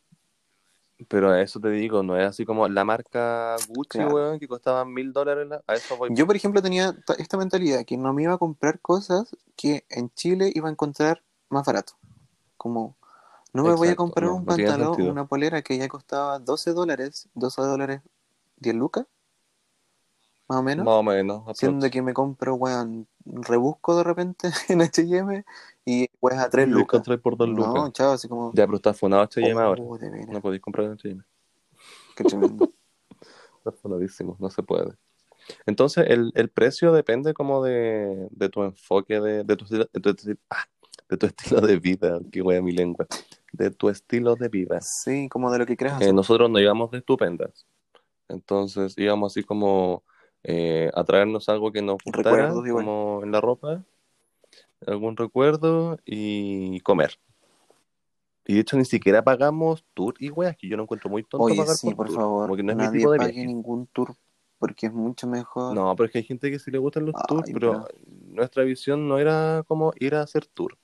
Pero 1.08 1.30
a 1.30 1.42
eso 1.42 1.60
te 1.62 1.70
digo, 1.70 2.04
no 2.04 2.18
es 2.18 2.28
así 2.28 2.46
como 2.46 2.68
la 2.68 2.84
marca 2.84 3.56
Gucci, 3.70 4.00
Claro. 4.00 4.14
weón, 4.14 4.40
que 4.40 4.48
costaban 4.50 4.94
mil 4.94 5.14
dólares. 5.14 5.48
la- 5.48 5.64
A 5.66 5.76
eso 5.76 5.96
voy. 5.96 6.10
Yo, 6.14 6.28
por 6.28 6.36
ejemplo, 6.36 6.62
tenía 6.62 6.94
ta- 7.06 7.14
esta 7.14 7.38
mentalidad 7.38 7.86
que 7.86 7.96
no 7.96 8.12
me 8.14 8.24
iba 8.24 8.34
a 8.34 8.38
comprar 8.38 8.80
cosas 8.82 9.34
que 9.56 9.86
en 9.90 10.10
Chile 10.12 10.52
iba 10.54 10.68
a 10.68 10.72
encontrar 10.72 11.24
más 11.48 11.66
barato. 11.66 11.94
Como, 12.58 12.98
no 13.54 13.64
me 13.64 13.74
voy 13.76 13.88
a 13.88 13.96
comprar 13.96 14.26
no, 14.26 14.36
un 14.36 14.42
no 14.42 14.46
pantalón, 14.48 15.02
una 15.10 15.26
polera 15.26 15.62
que 15.62 15.78
ya 15.78 15.88
costaba 15.88 16.38
12 16.40 16.74
dólares, 16.74 17.30
12 17.34 17.62
dólares, 17.62 18.02
10 18.58 18.76
lucas, 18.76 19.06
más 20.50 20.58
o 20.60 20.64
menos. 20.64 20.86
Más 20.86 20.96
o 20.96 21.04
menos. 21.04 21.58
Siendo 21.58 21.90
que 21.90 22.02
me 22.02 22.14
compro, 22.14 22.56
weón, 22.56 23.08
rebusco 23.26 23.96
de 23.96 24.04
repente 24.04 24.50
en 24.70 24.82
H&M 24.82 25.46
y 25.86 26.08
weón 26.20 26.40
a 26.40 26.50
3 26.50 26.68
Y 26.68 26.72
lo 26.72 26.80
lucas. 26.80 27.00
encontré 27.00 27.18
por 27.18 27.38
dos 27.38 27.48
No, 27.50 27.56
lucas. 27.56 27.94
chao, 27.94 28.12
así 28.14 28.28
como... 28.28 28.52
Ya, 28.54 28.66
pero 28.66 28.76
está 28.78 28.94
funado 28.94 29.24
H&M 29.24 29.60
ahora. 29.62 29.82
Oh, 29.82 29.98
veras, 29.98 30.28
No 30.28 30.42
podéis 30.42 30.62
comprar 30.62 30.88
en 30.88 30.94
H&M. 30.94 31.24
qué 32.16 32.24
tremendo. 32.24 32.72
Está 33.60 33.72
funadísimo, 33.74 34.38
no 34.40 34.50
se 34.50 34.64
puede. 34.64 34.94
Entonces, 35.66 36.06
el, 36.08 36.32
el 36.36 36.50
precio 36.50 36.94
depende 36.94 37.34
como 37.34 37.64
de, 37.64 38.28
de 38.32 38.50
tu 38.50 38.64
enfoque, 38.64 39.20
de, 39.20 39.44
de 39.44 39.56
tu, 39.58 39.66
estilo- 39.66 39.90
de, 39.92 40.00
tu, 40.14 40.38
ah, 40.50 40.64
de 41.10 41.18
tu 41.18 41.26
estilo 41.26 41.62
de 41.62 41.78
vida. 41.78 42.20
Qué 42.32 42.42
wea 42.42 42.62
mi 42.62 42.72
lengua. 42.72 43.06
De 43.52 43.70
tu 43.72 43.90
estilo 43.90 44.36
de 44.36 44.48
vida. 44.48 44.80
Sí, 44.82 45.28
como 45.30 45.52
de 45.52 45.60
lo 45.60 45.66
que 45.66 45.76
creas 45.76 46.02
Eh, 46.02 46.14
nosotros 46.14 46.50
no 46.50 46.60
íbamos 46.60 46.92
de 46.92 47.00
estupendas. 47.00 47.66
Entonces 48.30 48.94
íbamos 48.98 49.34
así 49.34 49.44
como 49.44 50.04
eh, 50.44 50.90
a 50.94 51.04
traernos 51.04 51.50
algo 51.50 51.72
que 51.72 51.82
nos 51.82 51.98
gustara, 52.04 52.54
como 52.72 53.22
en 53.24 53.32
la 53.32 53.42
ropa, 53.42 53.84
algún 54.86 55.18
recuerdo 55.18 55.98
y 56.06 56.80
comer. 56.82 57.20
Y 58.46 58.56
de 58.56 58.62
hecho 58.62 58.78
ni 58.78 58.86
siquiera 58.86 59.24
pagamos 59.24 59.86
tour 59.94 60.16
y 60.20 60.32
weas, 60.32 60.58
que 60.58 60.68
yo 60.68 60.76
no 60.76 60.84
encuentro 60.84 61.10
muy 61.10 61.24
tonto 61.24 61.46
Oye, 61.46 61.58
pagar 61.58 61.76
sí, 61.76 61.88
por, 61.88 61.98
por 61.98 62.08
tour, 62.08 62.16
favor, 62.16 62.44
como 62.46 62.56
que 62.58 62.64
no 62.64 62.72
es 62.72 62.78
mi 62.78 62.84
nadie 62.84 63.00
tipo 63.00 63.12
de 63.12 63.18
pague 63.20 63.32
viaje. 63.34 63.46
ningún 63.48 63.88
tour 63.88 64.16
porque 64.58 64.88
es 64.88 64.94
mucho 64.94 65.28
mejor. 65.28 65.74
No, 65.76 65.96
pero 65.96 66.08
es 66.08 66.12
que 66.12 66.18
hay 66.20 66.24
gente 66.26 66.50
que 66.52 66.60
sí 66.60 66.70
le 66.72 66.78
gustan 66.78 67.06
los 67.06 67.16
Ay, 67.16 67.24
tours, 67.28 67.50
pero 67.54 67.88
nuestra 68.28 68.64
visión 68.64 69.08
no 69.08 69.20
era 69.20 69.64
como 69.68 69.94
ir 70.00 70.16
a 70.16 70.22
hacer 70.22 70.46
tour, 70.48 70.78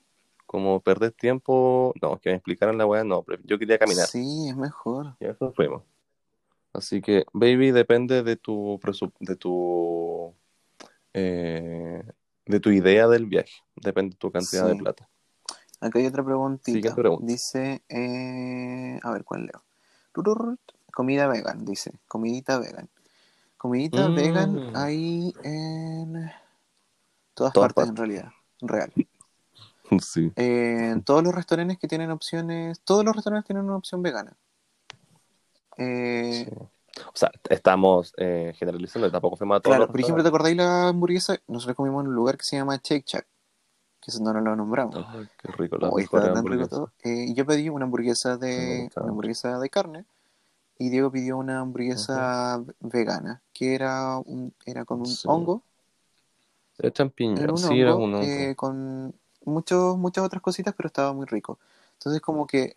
como 0.46 0.80
perder 0.80 1.12
tiempo, 1.12 1.92
no, 2.00 2.18
que 2.18 2.30
me 2.30 2.36
explicaran 2.36 2.78
la 2.78 2.86
wea, 2.86 3.04
no, 3.04 3.22
pero 3.22 3.42
yo 3.44 3.58
quería 3.58 3.78
caminar. 3.78 4.06
Sí, 4.06 4.48
es 4.48 4.56
mejor. 4.56 5.16
Y 5.20 5.26
eso 5.26 5.52
fuimos. 5.52 5.82
Así 6.76 7.00
que, 7.00 7.24
baby, 7.32 7.70
depende 7.70 8.22
de 8.22 8.36
tu 8.36 8.78
de 9.20 9.36
tu 9.36 10.34
eh, 11.14 12.02
de 12.44 12.60
tu 12.60 12.70
idea 12.70 13.08
del 13.08 13.26
viaje. 13.26 13.54
Depende 13.76 14.14
de 14.14 14.18
tu 14.18 14.30
cantidad 14.30 14.64
Sí. 14.64 14.68
de 14.72 14.76
plata. 14.76 15.08
Acá 15.80 15.98
hay 15.98 16.06
otra 16.06 16.24
preguntita. 16.24 16.94
Pregunta. 16.94 17.26
Dice, 17.26 17.82
eh, 17.88 18.98
a 19.02 19.10
ver, 19.10 19.24
¿cuál 19.24 19.46
leo? 19.46 19.62
Comida 20.92 21.28
vegan, 21.28 21.64
dice. 21.64 21.92
Comidita 22.08 22.58
vegan. 22.58 22.88
Comidita 23.58 24.08
Mm. 24.08 24.14
vegan 24.14 24.70
hay 24.74 25.34
en 25.42 26.30
todas, 27.34 27.52
Todas 27.52 27.72
partes, 27.74 27.90
en 27.90 27.96
realidad. 27.96 28.30
Real. 28.60 28.92
Sí. 30.00 30.32
Eh, 30.34 30.90
en 30.92 31.02
todos 31.04 31.22
los 31.22 31.32
restaurantes 31.32 31.78
que 31.78 31.86
tienen 31.86 32.10
opciones, 32.10 32.80
todos 32.80 33.04
los 33.04 33.14
restaurantes 33.14 33.46
tienen 33.46 33.66
una 33.66 33.76
opción 33.76 34.02
vegana. 34.02 34.36
Eh, 35.78 36.46
sí. 36.46 36.50
O 36.98 37.12
sea, 37.14 37.30
estamos 37.50 38.14
eh, 38.16 38.54
generalizando, 38.56 39.10
tampoco 39.10 39.36
fuimos 39.36 39.58
a 39.58 39.60
todos 39.60 39.76
Claro, 39.76 39.90
por 39.90 40.00
ejemplo, 40.00 40.22
¿te 40.22 40.28
acordáis 40.28 40.56
la 40.56 40.88
hamburguesa? 40.88 41.38
Nosotros 41.48 41.76
comimos 41.76 42.02
en 42.04 42.08
un 42.08 42.14
lugar 42.14 42.38
que 42.38 42.44
se 42.44 42.56
llama 42.56 42.80
Shake 42.82 43.04
Shack, 43.06 43.26
que 44.00 44.10
eso 44.10 44.22
no 44.22 44.32
nos 44.32 44.42
lo 44.42 44.56
nombramos. 44.56 44.94
Ay, 44.94 45.26
qué 45.38 45.52
rico, 45.52 45.76
las 45.78 45.92
Hoy 45.92 46.02
mejores 46.02 46.26
está 46.26 46.34
tan 46.34 46.46
rico 46.46 46.68
hamburguesas. 46.68 46.70
todo. 46.70 46.92
Eh, 47.04 47.34
yo 47.34 47.46
pedí 47.46 47.68
una 47.68 47.84
hamburguesa 47.84 48.36
de 48.36 48.88
una 48.96 49.10
hamburguesa 49.10 49.58
de 49.58 49.70
carne 49.70 50.04
y 50.78 50.90
Diego 50.90 51.10
pidió 51.10 51.36
una 51.38 51.60
hamburguesa 51.60 52.62
vegana, 52.80 53.42
que 53.52 53.74
era 53.74 54.18
un, 54.18 54.54
era 54.66 54.84
con 54.84 55.00
un 55.00 55.06
Sí. 55.06 55.28
hongo, 55.28 55.62
Era 56.78 56.90
champiñón, 56.92 57.38
era 57.42 57.52
un 57.52 57.58
sí, 57.58 57.80
era 57.80 57.94
un 57.94 58.14
hongo. 58.14 58.24
eh, 58.26 58.54
con 58.56 59.14
muchos 59.44 59.96
muchas 59.98 60.24
otras 60.24 60.42
cositas, 60.42 60.74
pero 60.76 60.88
estaba 60.88 61.12
muy 61.12 61.26
rico. 61.26 61.58
Entonces 61.94 62.20
como 62.20 62.46
que 62.46 62.74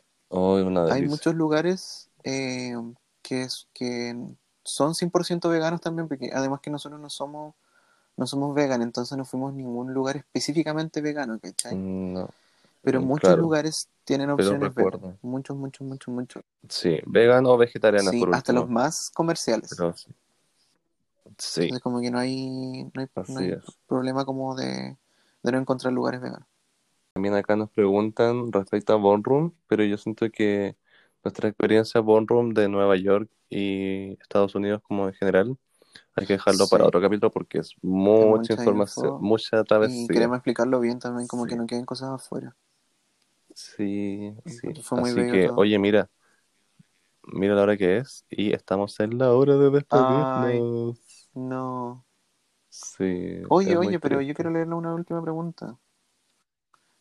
hay 0.91 1.03
muchos 1.07 1.35
lugares 1.35 2.08
eh, 2.23 2.75
que, 3.21 3.43
es- 3.43 3.67
que 3.73 4.15
son 4.63 4.95
100% 4.95 5.49
veganos 5.49 5.81
también, 5.81 6.07
porque 6.07 6.31
además 6.33 6.61
que 6.61 6.69
nosotros 6.71 6.99
no 7.01 7.09
somos 7.09 7.55
no 8.17 8.27
somos 8.27 8.53
vegan, 8.55 8.81
entonces 8.81 9.17
no 9.17 9.25
fuimos 9.25 9.53
a 9.53 9.55
ningún 9.57 9.93
lugar 9.93 10.17
específicamente 10.17 11.01
vegano, 11.01 11.39
¿cachai? 11.39 11.75
No, 11.75 12.29
Pero 12.83 12.99
mm, 12.99 13.07
muchos 13.07 13.21
claro. 13.21 13.41
lugares 13.41 13.87
tienen 14.03 14.29
opciones 14.29 14.73
veganas. 14.75 15.15
Muchos, 15.21 15.55
muchos, 15.55 15.87
muchos, 15.87 16.13
muchos. 16.13 16.43
Sí, 16.69 16.99
vegano 17.05 17.51
o 17.51 17.57
vegetariana 17.57 18.11
Sí, 18.11 18.19
por 18.19 18.29
hasta 18.31 18.51
último. 18.51 18.61
los 18.61 18.69
más 18.69 19.09
comerciales. 19.11 19.69
Pero 19.69 19.95
sí. 19.95 20.11
Sí, 21.37 21.69
Entonces 21.69 21.81
como 21.81 22.01
que 22.01 22.11
no 22.11 22.19
hay, 22.19 22.83
no 22.93 23.01
hay, 23.01 23.07
no 23.27 23.41
problema 23.87 24.25
como 24.25 24.55
de, 24.55 24.97
de 25.43 25.51
no 25.51 25.57
encontrar 25.57 25.93
lugares 25.93 26.21
veganos. 26.21 26.47
También 27.13 27.35
acá 27.35 27.55
nos 27.55 27.69
preguntan 27.71 28.51
respecto 28.51 28.93
a 28.93 28.97
Ballroom, 28.97 29.53
pero 29.67 29.83
yo 29.83 29.97
siento 29.97 30.29
que 30.31 30.77
nuestra 31.23 31.49
experiencia 31.49 32.01
Ballroom 32.01 32.53
de 32.53 32.69
Nueva 32.69 32.95
York 32.97 33.29
y 33.49 34.13
Estados 34.21 34.55
Unidos 34.55 34.81
como 34.83 35.07
en 35.07 35.13
general, 35.13 35.57
hay 36.15 36.25
que 36.27 36.33
dejarlo 36.33 36.65
Sí. 36.65 36.71
para 36.71 36.85
otro 36.85 37.01
capítulo 37.01 37.31
porque 37.31 37.59
es 37.59 37.75
mucha 37.81 38.53
mucha 38.53 38.53
información, 38.53 39.15
info. 39.15 39.19
mucha 39.19 39.61
Y 39.61 39.63
travesía. 39.65 40.07
queremos 40.07 40.37
explicarlo 40.37 40.79
bien 40.79 40.99
también, 40.99 41.27
como 41.27 41.45
Sí. 41.45 41.49
que 41.51 41.55
no 41.55 41.67
queden 41.67 41.85
cosas 41.85 42.09
afuera. 42.11 42.55
Sí, 43.53 44.33
sí. 44.45 44.73
Fue 44.81 44.97
muy 44.99 45.11
Así 45.11 45.19
bello 45.21 45.33
que, 45.33 45.47
todo. 45.47 45.57
oye, 45.57 45.77
mira, 45.79 46.09
mira 47.23 47.55
la 47.55 47.63
hora 47.63 47.77
que 47.77 47.97
es 47.97 48.25
y 48.29 48.53
estamos 48.53 48.99
en 48.99 49.17
la 49.17 49.33
hora 49.33 49.55
de 49.57 49.69
despedirnos. 49.69 50.99
No. 51.33 52.05
Sí, 52.69 53.41
Oye, 53.49 53.75
oye, 53.77 53.99
pero 53.99 54.15
yo 54.21 54.27
triste. 54.27 54.33
quiero 54.35 54.51
leerle 54.51 54.75
una 54.75 54.93
última 54.93 55.21
pregunta. 55.21 55.77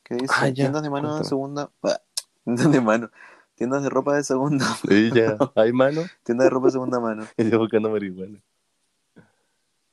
Que 0.03 0.15
dice, 0.17 0.35
Ah, 0.39 0.49
ya, 0.49 0.55
tiendas 0.55 0.83
de 0.83 0.91
mano 0.91 1.09
cuéntame. 1.09 1.29
segunda... 1.29 1.71
bah, 1.83 2.01
tiendas 2.45 2.73
de 2.73 2.81
mano. 2.81 3.11
Tiendas 3.59 3.83
de 3.83 3.91
ropa 3.91 4.15
de 4.15 4.23
segunda. 4.23 4.65
Y 4.89 5.11
ya, 5.13 5.37
¿hay 5.57 5.73
mano? 5.73 6.03
tiendas 6.23 6.45
de 6.47 6.51
ropa 6.51 6.67
de 6.67 6.73
segunda 6.73 7.01
mano. 7.01 7.27
Y 7.37 7.51
yo 7.51 7.59
buscando 7.59 7.91
marihuana. 7.91 8.39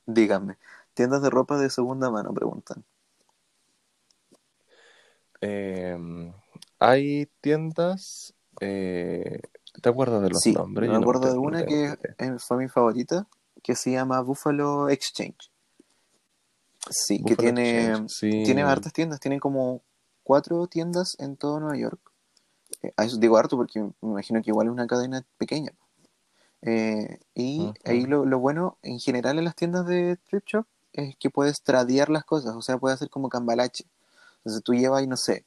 Díganme. 0.06 0.56
Tiendas 0.94 1.20
de 1.20 1.30
ropa 1.30 1.58
de 1.58 1.68
segunda 1.68 2.10
mano, 2.10 2.32
preguntan. 2.32 2.84
Eh, 5.40 5.98
hay 6.78 7.26
tiendas. 7.40 8.34
eh, 8.60 9.40
¿te 9.82 9.88
acuerdas 9.88 10.22
de 10.22 10.30
los 10.30 10.42
Sí, 10.42 10.54
nombres? 10.54 10.88
me 10.88 10.94
no 10.96 11.02
acuerdo 11.02 11.32
de 11.32 11.38
una 11.38 11.66
que 11.66 11.96
fue 12.38 12.56
mi 12.56 12.68
favorita, 12.68 13.26
que 13.64 13.74
se 13.74 13.90
llama 13.90 14.20
Buffalo 14.20 14.88
Exchange. 14.88 15.50
Sí, 16.88 17.22
que 17.24 17.34
tiene, 17.34 17.90
Exchange, 17.90 18.10
sí. 18.12 18.30
tiene 18.44 18.62
hartas 18.62 18.92
tiendas, 18.92 19.18
tiene 19.18 19.40
como 19.40 19.82
cuatro 20.22 20.66
tiendas 20.68 21.16
en 21.18 21.36
todo 21.36 21.58
Nueva 21.58 21.76
York. 21.76 22.05
A 22.96 23.04
eso 23.04 23.16
digo 23.16 23.36
harto 23.36 23.56
porque 23.56 23.80
me 23.80 24.10
imagino 24.10 24.42
que 24.42 24.50
igual 24.50 24.66
es 24.68 24.72
una 24.72 24.86
cadena 24.86 25.24
pequeña. 25.38 25.72
Eh, 26.62 27.20
y 27.34 27.72
ahí 27.84 28.06
lo, 28.06 28.24
lo 28.24 28.38
bueno 28.38 28.78
en 28.82 28.98
general 28.98 29.38
en 29.38 29.44
las 29.44 29.54
tiendas 29.54 29.86
de 29.86 30.16
thrift 30.28 30.46
shop 30.46 30.66
es 30.92 31.16
que 31.16 31.30
puedes 31.30 31.62
tradear 31.62 32.08
las 32.08 32.24
cosas, 32.24 32.54
o 32.56 32.62
sea, 32.62 32.78
puedes 32.78 32.96
hacer 32.96 33.10
como 33.10 33.28
cambalache. 33.28 33.84
Entonces 34.38 34.62
tú 34.62 34.74
llevas 34.74 35.00
ahí, 35.00 35.06
no 35.06 35.16
sé, 35.16 35.44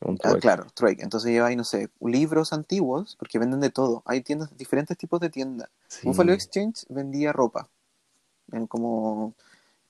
Un 0.00 0.18
Ah, 0.24 0.34
claro, 0.40 0.66
trueque. 0.74 1.02
Entonces 1.02 1.30
lleva 1.30 1.48
ahí, 1.48 1.56
no 1.56 1.64
sé, 1.64 1.88
libros 2.00 2.52
antiguos, 2.52 3.16
porque 3.16 3.38
venden 3.38 3.60
de 3.60 3.70
todo. 3.70 4.02
Hay 4.04 4.22
tiendas, 4.22 4.56
diferentes 4.56 4.96
tipos 4.96 5.20
de 5.20 5.30
tiendas. 5.30 5.68
Sí. 5.88 6.06
Buffalo 6.06 6.32
Exchange 6.32 6.86
vendía 6.88 7.32
ropa. 7.32 7.68
En 8.52 8.66
como 8.66 9.34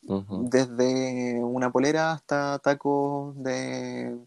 desde 0.02 1.42
una 1.42 1.70
polera 1.70 2.12
hasta 2.12 2.58
tacos 2.58 3.40
de 3.42 4.18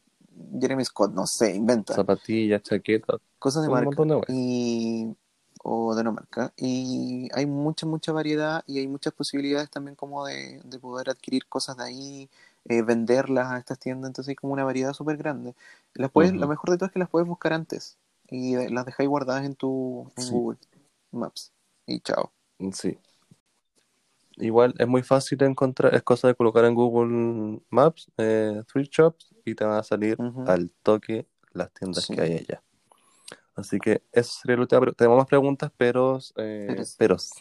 Jeremy 0.60 0.84
Scott, 0.86 1.14
no 1.14 1.26
sé, 1.28 1.56
inventa. 1.56 1.94
Zapatillas, 1.94 2.62
chaquetas. 2.64 3.20
Cosas 3.40 3.64
de 3.64 3.70
marca. 3.70 4.04
de. 4.04 4.26
Y 4.30 5.16
o 5.64 5.96
de 5.96 6.04
no 6.04 6.12
marca. 6.12 6.54
Y 6.58 7.28
hay 7.34 7.46
mucha, 7.46 7.86
mucha 7.86 8.12
variedad 8.12 8.64
y 8.68 8.80
hay 8.80 8.88
muchas 8.88 9.14
posibilidades 9.14 9.70
también 9.70 9.96
como 9.96 10.26
de, 10.26 10.62
de 10.64 10.80
poder 10.80 11.10
adquirir 11.10 11.48
cosas 11.48 11.78
de 11.78 11.84
ahí, 11.84 12.30
eh, 12.66 12.82
venderlas 12.82 13.52
a 13.52 13.58
estas 13.58 13.80
tiendas. 13.80 14.10
Entonces 14.10 14.30
hay 14.30 14.36
como 14.36 14.54
una 14.54 14.64
variedad 14.64 14.94
súper 14.94 15.18
grande. 15.18 15.56
Las 15.94 16.12
puedes, 16.12 16.32
Ujú. 16.32 16.42
Lo 16.42 16.48
mejor 16.48 16.70
de 16.72 16.78
todo 16.78 16.88
es 16.88 16.92
que 16.92 17.00
las 17.00 17.10
puedes 17.10 17.28
buscar 17.28 17.54
antes 17.54 17.98
y 18.30 18.56
las 18.70 18.86
dejáis 18.86 19.10
guardadas 19.10 19.46
en 19.46 19.56
tu 19.56 20.12
en 20.18 20.24
Sí. 20.24 20.32
Google 20.34 20.58
Maps. 21.12 21.52
Y 21.88 22.00
chao. 22.02 22.32
Sí. 22.74 22.98
Igual 24.38 24.74
es 24.78 24.88
muy 24.88 25.04
fácil 25.04 25.38
de 25.38 25.46
encontrar, 25.46 25.94
es 25.96 26.04
cosa 26.04 26.28
de 26.28 26.36
colocar 26.36 26.66
en 26.66 26.76
Google 26.76 27.62
Maps 27.70 28.12
eh, 28.18 28.64
Thrift 28.72 28.92
Shops 28.92 29.36
y 29.46 29.56
te 29.56 29.64
van 29.66 29.78
a 29.78 29.84
salir 29.84 30.18
al 30.48 30.72
toque 30.84 31.28
las 31.54 31.72
tiendas 31.74 32.04
Sí. 32.06 32.16
que 32.16 32.22
hay 32.22 32.34
allá. 32.38 32.62
Así 33.56 33.80
que 33.80 34.02
eso 34.12 34.34
sería 34.42 34.58
la 34.58 34.64
última 34.64 34.82
pre- 34.82 34.94
Tenemos 34.94 35.18
más 35.18 35.28
preguntas, 35.28 35.72
pero, 35.78 36.20
eh, 36.36 36.66
Peros. 36.68 36.96
peros, 36.98 37.32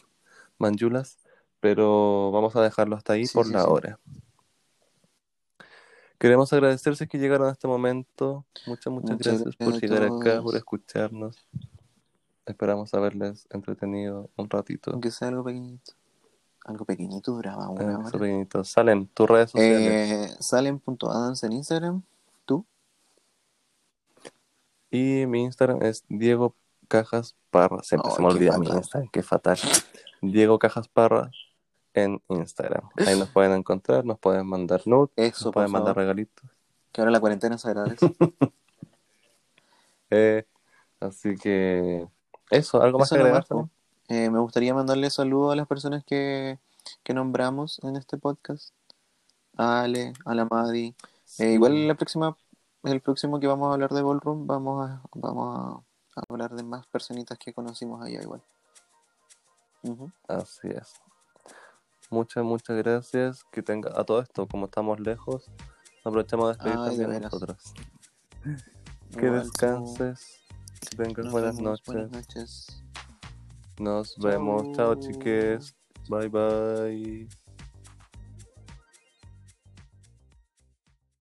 manjulas, 0.57 1.17
pero 1.59 2.31
vamos 2.31 2.55
a 2.55 2.61
dejarlo 2.61 2.95
hasta 2.95 3.13
ahí 3.13 3.25
Sí, 3.25 3.33
por 3.33 3.45
sí, 3.47 3.51
la 3.53 3.65
hora. 3.67 3.99
Queremos 6.17 6.53
agradecerles 6.53 7.07
que 7.09 7.17
llegaron 7.17 7.49
a 7.49 7.51
este 7.51 7.67
momento. 7.67 8.45
Muchas, 8.65 8.93
muchas 8.93 9.11
Muchas 9.17 9.33
gracias 9.39 9.55
por 9.57 9.67
gracias 9.67 9.91
a 9.91 9.95
llegar 9.95 10.03
acá, 10.11 10.41
por 10.41 10.55
escucharnos. 10.55 11.45
Esperamos 12.45 12.93
haberles 12.93 13.47
entretenido 13.49 14.29
un 14.37 14.49
ratito. 14.49 14.91
Aunque 14.91 15.11
sea 15.11 15.27
algo 15.27 15.43
pequeñito. 15.43 15.93
Algo 16.65 16.83
pequeñito 16.85 17.31
duraba 17.33 17.69
una 17.69 17.99
hora. 17.99 18.09
pequeñitos. 18.11 18.69
Salen 18.69 19.07
tus 19.07 19.29
redes 19.29 19.51
sociales. 19.51 20.31
Eh, 20.31 20.35
Salen.adams 20.39 21.43
en 21.43 21.51
Instagram. 21.53 22.01
¿Tú? 22.45 22.65
Y 24.89 25.25
mi 25.27 25.43
Instagram 25.43 25.83
es 25.83 26.03
Diego 26.09 26.55
Cajas 26.87 27.35
Parra. 27.51 27.83
Siempre 27.83 28.09
Oh, 28.11 28.15
se 28.15 28.21
me 28.21 28.27
olvida 28.29 28.57
mi. 28.57 28.67
Instagram, 28.67 29.09
qué 29.11 29.21
fatal. 29.21 29.57
Diego 30.21 30.57
Cajas 30.57 30.87
Parra 30.87 31.29
en 31.93 32.21
Instagram. 32.29 32.89
Ahí 33.05 33.17
nos 33.17 33.29
pueden 33.29 33.53
encontrar, 33.53 34.03
nos 34.03 34.17
pueden 34.19 34.47
mandar 34.47 34.81
nudes, 34.85 35.11
Eso, 35.15 35.45
nos 35.45 35.53
pueden 35.53 35.71
mandar 35.71 35.95
regalitos. 35.95 36.49
Que 36.91 37.01
ahora 37.01 37.11
la 37.11 37.19
cuarentena 37.19 37.57
se 37.57 37.67
agradece. 37.69 38.15
Eh, 40.11 40.45
así 40.99 41.35
que 41.35 42.07
eso, 42.51 42.79
¿algo 42.81 42.99
más 42.99 43.07
Eso 43.07 43.15
que 43.15 43.21
agregar? 43.21 43.45
po. 43.47 43.69
Eh, 44.07 44.29
me 44.29 44.39
gustaría 44.39 44.73
mandarle 44.73 45.09
saludos 45.09 45.53
a 45.53 45.55
las 45.55 45.67
personas 45.67 46.03
que, 46.03 46.59
que 47.03 47.13
nombramos 47.13 47.79
en 47.83 47.95
este 47.95 48.17
podcast. 48.17 48.73
A 49.57 49.81
Ale, 49.81 50.13
a 50.25 50.35
la 50.35 50.45
Madi. 50.45 50.95
Eh, 51.39 51.53
igual 51.53 51.87
la 51.87 51.95
próxima, 51.95 52.35
el 52.83 53.01
próximo 53.01 53.39
que 53.39 53.47
vamos 53.47 53.69
a 53.69 53.73
hablar 53.73 53.91
de 53.91 54.01
Ballroom, 54.01 54.45
vamos 54.45 54.89
a, 54.89 55.01
vamos 55.13 55.57
a, 56.15 56.19
a 56.19 56.23
hablar 56.29 56.55
de 56.55 56.63
más 56.63 56.85
personitas 56.87 57.37
que 57.37 57.53
conocimos 57.53 58.03
allá 58.03 58.21
igual. 58.21 58.41
Así 60.27 60.67
es. 60.67 60.93
Muchas, 62.09 62.43
muchas 62.43 62.77
gracias. 62.77 63.43
Que 63.51 63.61
tenga 63.61 63.91
a 63.99 64.03
todo 64.03 64.21
esto, 64.21 64.47
como 64.47 64.65
estamos 64.65 64.99
lejos, 64.99 65.49
aprovechamos 66.03 66.49
de 66.49 66.53
despedir 66.53 66.79
Ay, 66.79 66.97
también 66.97 67.21
nosotros. 67.23 67.73
Que 69.17 69.29
descanses, 69.29 70.41
que 70.81 70.97
tengas 70.97 71.31
buenas 71.31 71.57
noches. 71.59 71.85
Buenas 71.85 72.11
noches. 72.11 72.84
Nos 73.79 74.15
vemos. 74.17 74.75
Chao, 74.75 74.95
chiques. 74.95 75.75
Bye, 76.09 76.29
bye. 76.29 77.44